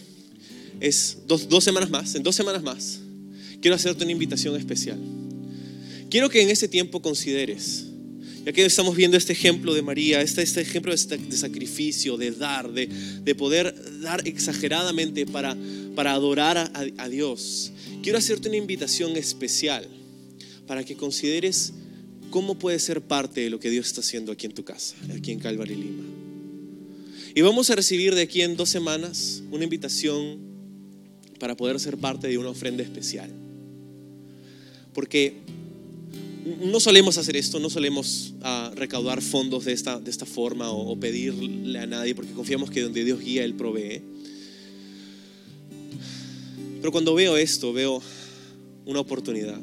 es 0.81 1.19
dos, 1.27 1.49
dos 1.49 1.65
semanas 1.65 1.91
más, 1.91 2.15
en 2.15 2.23
dos 2.23 2.37
semanas 2.37 2.63
más, 2.63 3.01
quiero 3.61 3.75
hacerte 3.75 4.05
una 4.05 4.13
invitación 4.13 4.55
especial. 4.57 4.99
Quiero 6.11 6.29
que 6.31 6.43
en 6.43 6.51
ese 6.51 6.69
tiempo 6.69 7.03
consideres, 7.03 7.87
Ya 8.45 8.53
que 8.53 8.65
estamos 8.65 8.95
viendo 8.95 9.17
este 9.17 9.33
ejemplo 9.33 9.73
de 9.73 9.81
María, 9.81 10.21
este, 10.21 10.43
este 10.43 10.61
ejemplo 10.61 10.95
de, 10.95 11.17
de, 11.17 11.37
sacrificio, 11.37 12.19
de 12.19 12.31
dar, 12.31 12.71
de, 12.71 12.87
de 12.87 13.35
poder 13.35 13.75
dar 14.01 14.27
exageradamente 14.29 15.25
para, 15.25 15.57
para 15.95 16.13
adorar 16.13 16.59
a, 16.59 16.71
a 16.99 17.09
Dios, 17.09 17.73
quiero 18.03 18.19
hacerte 18.19 18.49
una 18.49 18.59
invitación 18.59 19.17
especial 19.17 19.89
para 20.67 20.85
que 20.85 20.95
consideres 20.95 21.73
cómo 22.31 22.59
puedes 22.59 22.83
ser 22.83 23.01
parte 23.01 23.41
de 23.41 23.51
lo 23.51 23.61
que 23.61 23.71
Dios 23.71 23.87
está 23.87 24.01
haciendo 24.01 24.33
aquí 24.33 24.47
en 24.47 24.53
tu 24.53 24.65
casa, 24.65 24.95
aquí 25.17 25.31
en 25.31 25.39
Calvary 25.39 25.77
Lima. 25.77 26.03
Y 27.35 27.41
vamos 27.41 27.71
a 27.71 27.75
recibir 27.75 28.15
de 28.15 28.23
aquí 28.23 28.43
en 28.43 28.57
dos 28.57 28.69
semanas 28.69 29.43
una 29.51 29.65
invitación 29.65 30.39
para 31.39 31.57
poder 31.57 31.81
ser 31.81 31.97
parte 31.97 32.29
de 32.29 32.39
una 32.39 32.51
ofrenda 32.51 32.83
especial. 32.83 33.31
Porque 34.93 35.35
no 36.45 36.79
solemos 36.79 37.17
hacer 37.17 37.37
esto, 37.37 37.59
no 37.59 37.71
solemos 37.71 38.35
uh, 38.41 38.75
recaudar 38.75 39.23
fondos 39.23 39.65
de 39.65 39.73
esta, 39.73 39.99
de 39.99 40.11
esta 40.11 40.27
forma 40.27 40.71
o, 40.71 40.93
o, 40.93 41.01
pedirle 41.01 41.79
a 41.79 41.87
nadie, 41.87 42.15
porque 42.15 42.33
confiamos 42.33 42.71
que 42.71 42.83
donde 42.83 43.05
Dios 43.05 43.21
guía, 43.21 43.45
Él 43.45 43.55
provee. 43.55 44.03
Pero 46.81 46.93
cuando 46.93 47.15
veo 47.15 47.37
esto, 47.37 47.73
veo 47.73 48.03
una 48.85 49.01
oportunidad. 49.01 49.61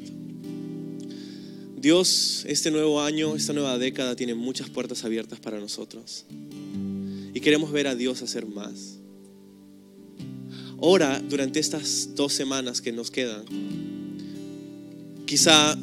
Dios, 1.76 2.44
este 2.48 2.70
nuevo 2.70 3.00
año, 3.00 3.36
esta 3.36 3.52
nueva 3.52 3.78
década 3.78 4.16
tiene 4.16 4.34
muchas 4.34 4.68
puertas 4.68 5.04
abiertas 5.04 5.40
para 5.40 5.58
nosotros. 5.58 6.24
Y 7.34 7.40
queremos 7.40 7.72
ver 7.72 7.86
a 7.86 7.94
Dios 7.94 8.22
hacer 8.22 8.46
más. 8.46 8.98
Ora 10.78 11.20
durante 11.20 11.60
estas 11.60 12.14
dos 12.16 12.32
semanas 12.32 12.80
que 12.80 12.90
nos 12.90 13.10
quedan. 13.10 13.44
Quizá 15.26 15.76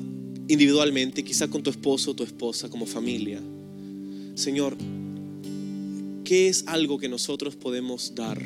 individualmente, 0.50 1.24
quizá 1.24 1.48
con 1.48 1.64
tu 1.64 1.70
esposo 1.70 2.12
o 2.12 2.16
tu 2.16 2.24
esposa, 2.24 2.70
como 2.70 2.86
familia. 2.88 3.40
Señor, 4.34 4.76
¿qué 6.26 6.50
es 6.50 6.64
algo 6.66 6.98
que 6.98 7.08
nosotros 7.08 7.56
podemos 7.56 8.14
dar 8.16 8.42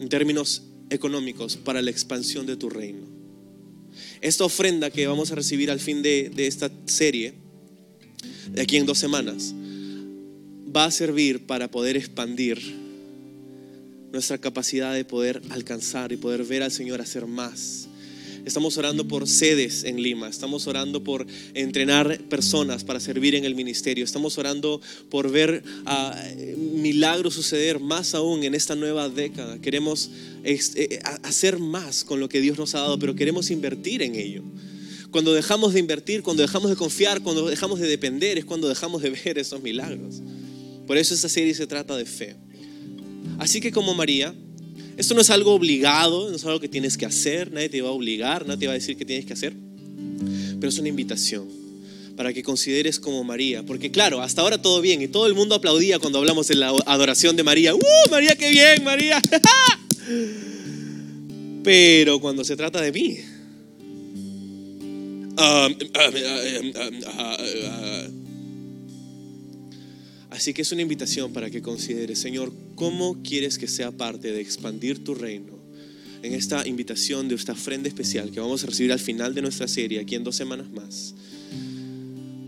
en 0.00 0.08
términos 0.08 0.62
económicos 0.88 1.56
para 1.56 1.82
la 1.82 1.90
expansión 1.90 2.46
de 2.46 2.56
tu 2.56 2.70
reino? 2.70 3.06
Esta 4.22 4.44
ofrenda 4.44 4.90
que 4.90 5.06
vamos 5.06 5.30
a 5.30 5.34
recibir 5.34 5.70
al 5.70 5.78
fin 5.78 6.00
de, 6.00 6.30
de 6.34 6.46
esta 6.46 6.70
serie, 6.86 7.34
de 8.50 8.62
aquí 8.62 8.78
en 8.78 8.86
dos 8.86 8.98
semanas, 8.98 9.54
va 10.74 10.86
a 10.86 10.90
servir 10.90 11.44
para 11.46 11.70
poder 11.70 11.98
expandir 11.98 12.58
nuestra 14.10 14.38
capacidad 14.38 14.94
de 14.94 15.04
poder 15.04 15.42
alcanzar 15.50 16.12
y 16.12 16.16
poder 16.16 16.44
ver 16.44 16.62
al 16.62 16.72
Señor 16.72 17.02
hacer 17.02 17.26
más 17.26 17.88
Estamos 18.44 18.76
orando 18.76 19.08
por 19.08 19.26
sedes 19.26 19.84
en 19.84 20.02
Lima, 20.02 20.28
estamos 20.28 20.66
orando 20.66 21.02
por 21.02 21.26
entrenar 21.54 22.18
personas 22.28 22.84
para 22.84 23.00
servir 23.00 23.34
en 23.34 23.44
el 23.44 23.54
ministerio, 23.54 24.04
estamos 24.04 24.36
orando 24.36 24.82
por 25.08 25.30
ver 25.30 25.62
uh, 25.86 26.58
milagros 26.58 27.34
suceder 27.34 27.80
más 27.80 28.14
aún 28.14 28.44
en 28.44 28.54
esta 28.54 28.74
nueva 28.74 29.08
década. 29.08 29.58
Queremos 29.60 30.10
eh, 30.44 31.00
hacer 31.22 31.58
más 31.58 32.04
con 32.04 32.20
lo 32.20 32.28
que 32.28 32.42
Dios 32.42 32.58
nos 32.58 32.74
ha 32.74 32.80
dado, 32.80 32.98
pero 32.98 33.14
queremos 33.14 33.50
invertir 33.50 34.02
en 34.02 34.14
ello. 34.14 34.42
Cuando 35.10 35.32
dejamos 35.32 35.72
de 35.72 35.80
invertir, 35.80 36.22
cuando 36.22 36.42
dejamos 36.42 36.68
de 36.68 36.76
confiar, 36.76 37.22
cuando 37.22 37.48
dejamos 37.48 37.80
de 37.80 37.86
depender, 37.86 38.36
es 38.36 38.44
cuando 38.44 38.68
dejamos 38.68 39.00
de 39.00 39.10
ver 39.24 39.38
esos 39.38 39.62
milagros. 39.62 40.20
Por 40.86 40.98
eso 40.98 41.14
esta 41.14 41.30
serie 41.30 41.54
se 41.54 41.66
trata 41.66 41.96
de 41.96 42.04
fe. 42.04 42.36
Así 43.38 43.62
que 43.62 43.72
como 43.72 43.94
María, 43.94 44.34
esto 44.96 45.14
no 45.14 45.20
es 45.20 45.30
algo 45.30 45.54
obligado, 45.54 46.30
no 46.30 46.36
es 46.36 46.44
algo 46.44 46.60
que 46.60 46.68
tienes 46.68 46.96
que 46.96 47.06
hacer, 47.06 47.52
nadie 47.52 47.68
te 47.68 47.82
va 47.82 47.88
a 47.88 47.92
obligar, 47.92 48.46
nadie 48.46 48.60
te 48.60 48.66
va 48.66 48.72
a 48.72 48.74
decir 48.74 48.96
qué 48.96 49.04
tienes 49.04 49.26
que 49.26 49.32
hacer, 49.32 49.54
pero 50.60 50.68
es 50.68 50.78
una 50.78 50.88
invitación 50.88 51.48
para 52.16 52.32
que 52.32 52.42
consideres 52.42 53.00
como 53.00 53.24
María, 53.24 53.64
porque 53.64 53.90
claro, 53.90 54.22
hasta 54.22 54.42
ahora 54.42 54.62
todo 54.62 54.80
bien 54.80 55.02
y 55.02 55.08
todo 55.08 55.26
el 55.26 55.34
mundo 55.34 55.56
aplaudía 55.56 55.98
cuando 55.98 56.18
hablamos 56.18 56.46
de 56.46 56.54
la 56.54 56.68
adoración 56.86 57.36
de 57.36 57.42
María. 57.42 57.74
¡Uh, 57.74 57.80
María, 58.10 58.36
qué 58.36 58.50
bien, 58.50 58.84
María! 58.84 59.20
pero 61.64 62.20
cuando 62.20 62.44
se 62.44 62.56
trata 62.56 62.80
de 62.80 62.92
mí, 62.92 63.18
um, 65.36 65.36
um, 65.36 65.74
um, 68.12 68.23
Así 70.34 70.52
que 70.52 70.62
es 70.62 70.72
una 70.72 70.82
invitación 70.82 71.32
para 71.32 71.48
que 71.48 71.62
consideres, 71.62 72.18
Señor, 72.18 72.52
cómo 72.74 73.22
quieres 73.22 73.56
que 73.56 73.68
sea 73.68 73.92
parte 73.92 74.32
de 74.32 74.40
expandir 74.40 75.04
tu 75.04 75.14
reino 75.14 75.62
en 76.24 76.34
esta 76.34 76.66
invitación 76.66 77.28
de 77.28 77.36
esta 77.36 77.52
ofrenda 77.52 77.86
especial 77.86 78.32
que 78.32 78.40
vamos 78.40 78.64
a 78.64 78.66
recibir 78.66 78.90
al 78.90 78.98
final 78.98 79.32
de 79.32 79.42
nuestra 79.42 79.68
serie, 79.68 80.00
aquí 80.00 80.16
en 80.16 80.24
dos 80.24 80.34
semanas 80.34 80.68
más. 80.72 81.14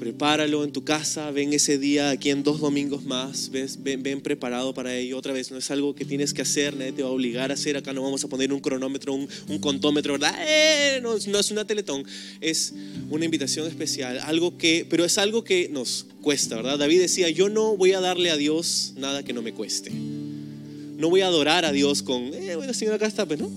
Prepáralo 0.01 0.65
en 0.65 0.73
tu 0.73 0.83
casa, 0.83 1.31
ven 1.31 1.53
ese 1.53 1.79
día 1.79 2.11
aquí 2.11 2.31
en 2.31 2.43
dos 2.43 2.59
domingos 2.61 3.05
más, 3.05 3.51
ven, 3.53 4.21
preparado 4.21 4.75
para 4.75 4.95
ello. 4.95 5.17
Otra 5.17 5.33
vez, 5.33 5.53
no 5.53 5.59
es 5.59 5.71
algo 5.71 5.95
que 5.95 6.05
tienes 6.05 6.35
que 6.35 6.43
hacer, 6.43 6.77
nadie 6.77 6.93
te 6.93 7.03
va 7.03 7.09
a 7.09 7.13
obligar 7.13 7.53
a 7.53 7.55
hacer. 7.55 7.77
Acá 7.77 7.93
no 7.93 8.03
vamos 8.03 8.25
a 8.25 8.29
poner 8.29 8.53
un 8.53 8.61
cronómetro, 8.61 9.15
un, 9.15 9.59
contómetro, 9.61 10.15
¿verdad? 10.15 10.35
¡Eh! 10.47 11.01
No, 11.03 11.17
no, 11.29 11.39
es 11.39 11.51
una 11.51 11.65
teletón, 11.65 12.05
es 12.41 12.75
una 13.11 13.25
invitación 13.25 13.69
especial, 13.69 14.19
algo 14.21 14.59
que, 14.59 14.87
pero 14.89 15.05
es 15.05 15.19
algo 15.19 15.45
que 15.45 15.69
nos 15.69 16.07
cuesta, 16.27 16.57
¿verdad? 16.57 16.77
David 16.77 17.03
decía, 17.03 17.31
yo 17.31 17.49
no 17.49 17.77
voy 17.77 17.93
a 17.93 18.01
darle 18.01 18.31
a 18.31 18.37
Dios 18.37 18.95
nada 18.97 19.23
que 19.23 19.33
no 19.33 19.43
me 19.43 19.53
cueste. 19.53 19.93
No 19.93 21.09
voy 21.09 21.21
a 21.21 21.29
adorar 21.29 21.65
a 21.65 21.71
Dios 21.71 22.03
con, 22.03 22.35
eh, 22.35 22.57
bueno, 22.57 22.75
Señor, 22.75 22.95
acá 22.95 23.07
está, 23.07 23.25
pues 23.25 23.39
no 23.39 23.49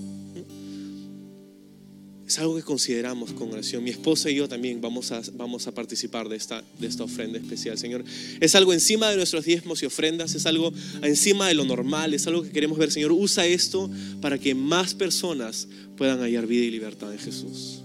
es 2.30 2.38
algo 2.38 2.54
que 2.54 2.62
consideramos 2.62 3.32
con 3.32 3.50
oración. 3.50 3.82
Mi 3.82 3.90
esposa 3.90 4.30
y 4.30 4.36
yo 4.36 4.48
también 4.48 4.80
vamos 4.80 5.10
a, 5.10 5.20
vamos 5.32 5.66
a 5.66 5.74
participar 5.74 6.28
de 6.28 6.36
esta, 6.36 6.62
de 6.78 6.86
esta 6.86 7.02
ofrenda 7.02 7.40
especial, 7.40 7.76
Señor. 7.76 8.04
Es 8.38 8.54
algo 8.54 8.72
encima 8.72 9.10
de 9.10 9.16
nuestros 9.16 9.44
diezmos 9.44 9.82
y 9.82 9.86
ofrendas, 9.86 10.36
es 10.36 10.46
algo 10.46 10.72
encima 11.02 11.48
de 11.48 11.54
lo 11.54 11.64
normal, 11.64 12.14
es 12.14 12.28
algo 12.28 12.44
que 12.44 12.50
queremos 12.50 12.78
ver, 12.78 12.92
Señor. 12.92 13.10
Usa 13.10 13.46
esto 13.46 13.90
para 14.20 14.38
que 14.38 14.54
más 14.54 14.94
personas 14.94 15.66
puedan 15.96 16.20
hallar 16.20 16.46
vida 16.46 16.64
y 16.66 16.70
libertad 16.70 17.12
en 17.12 17.18
Jesús. 17.18 17.79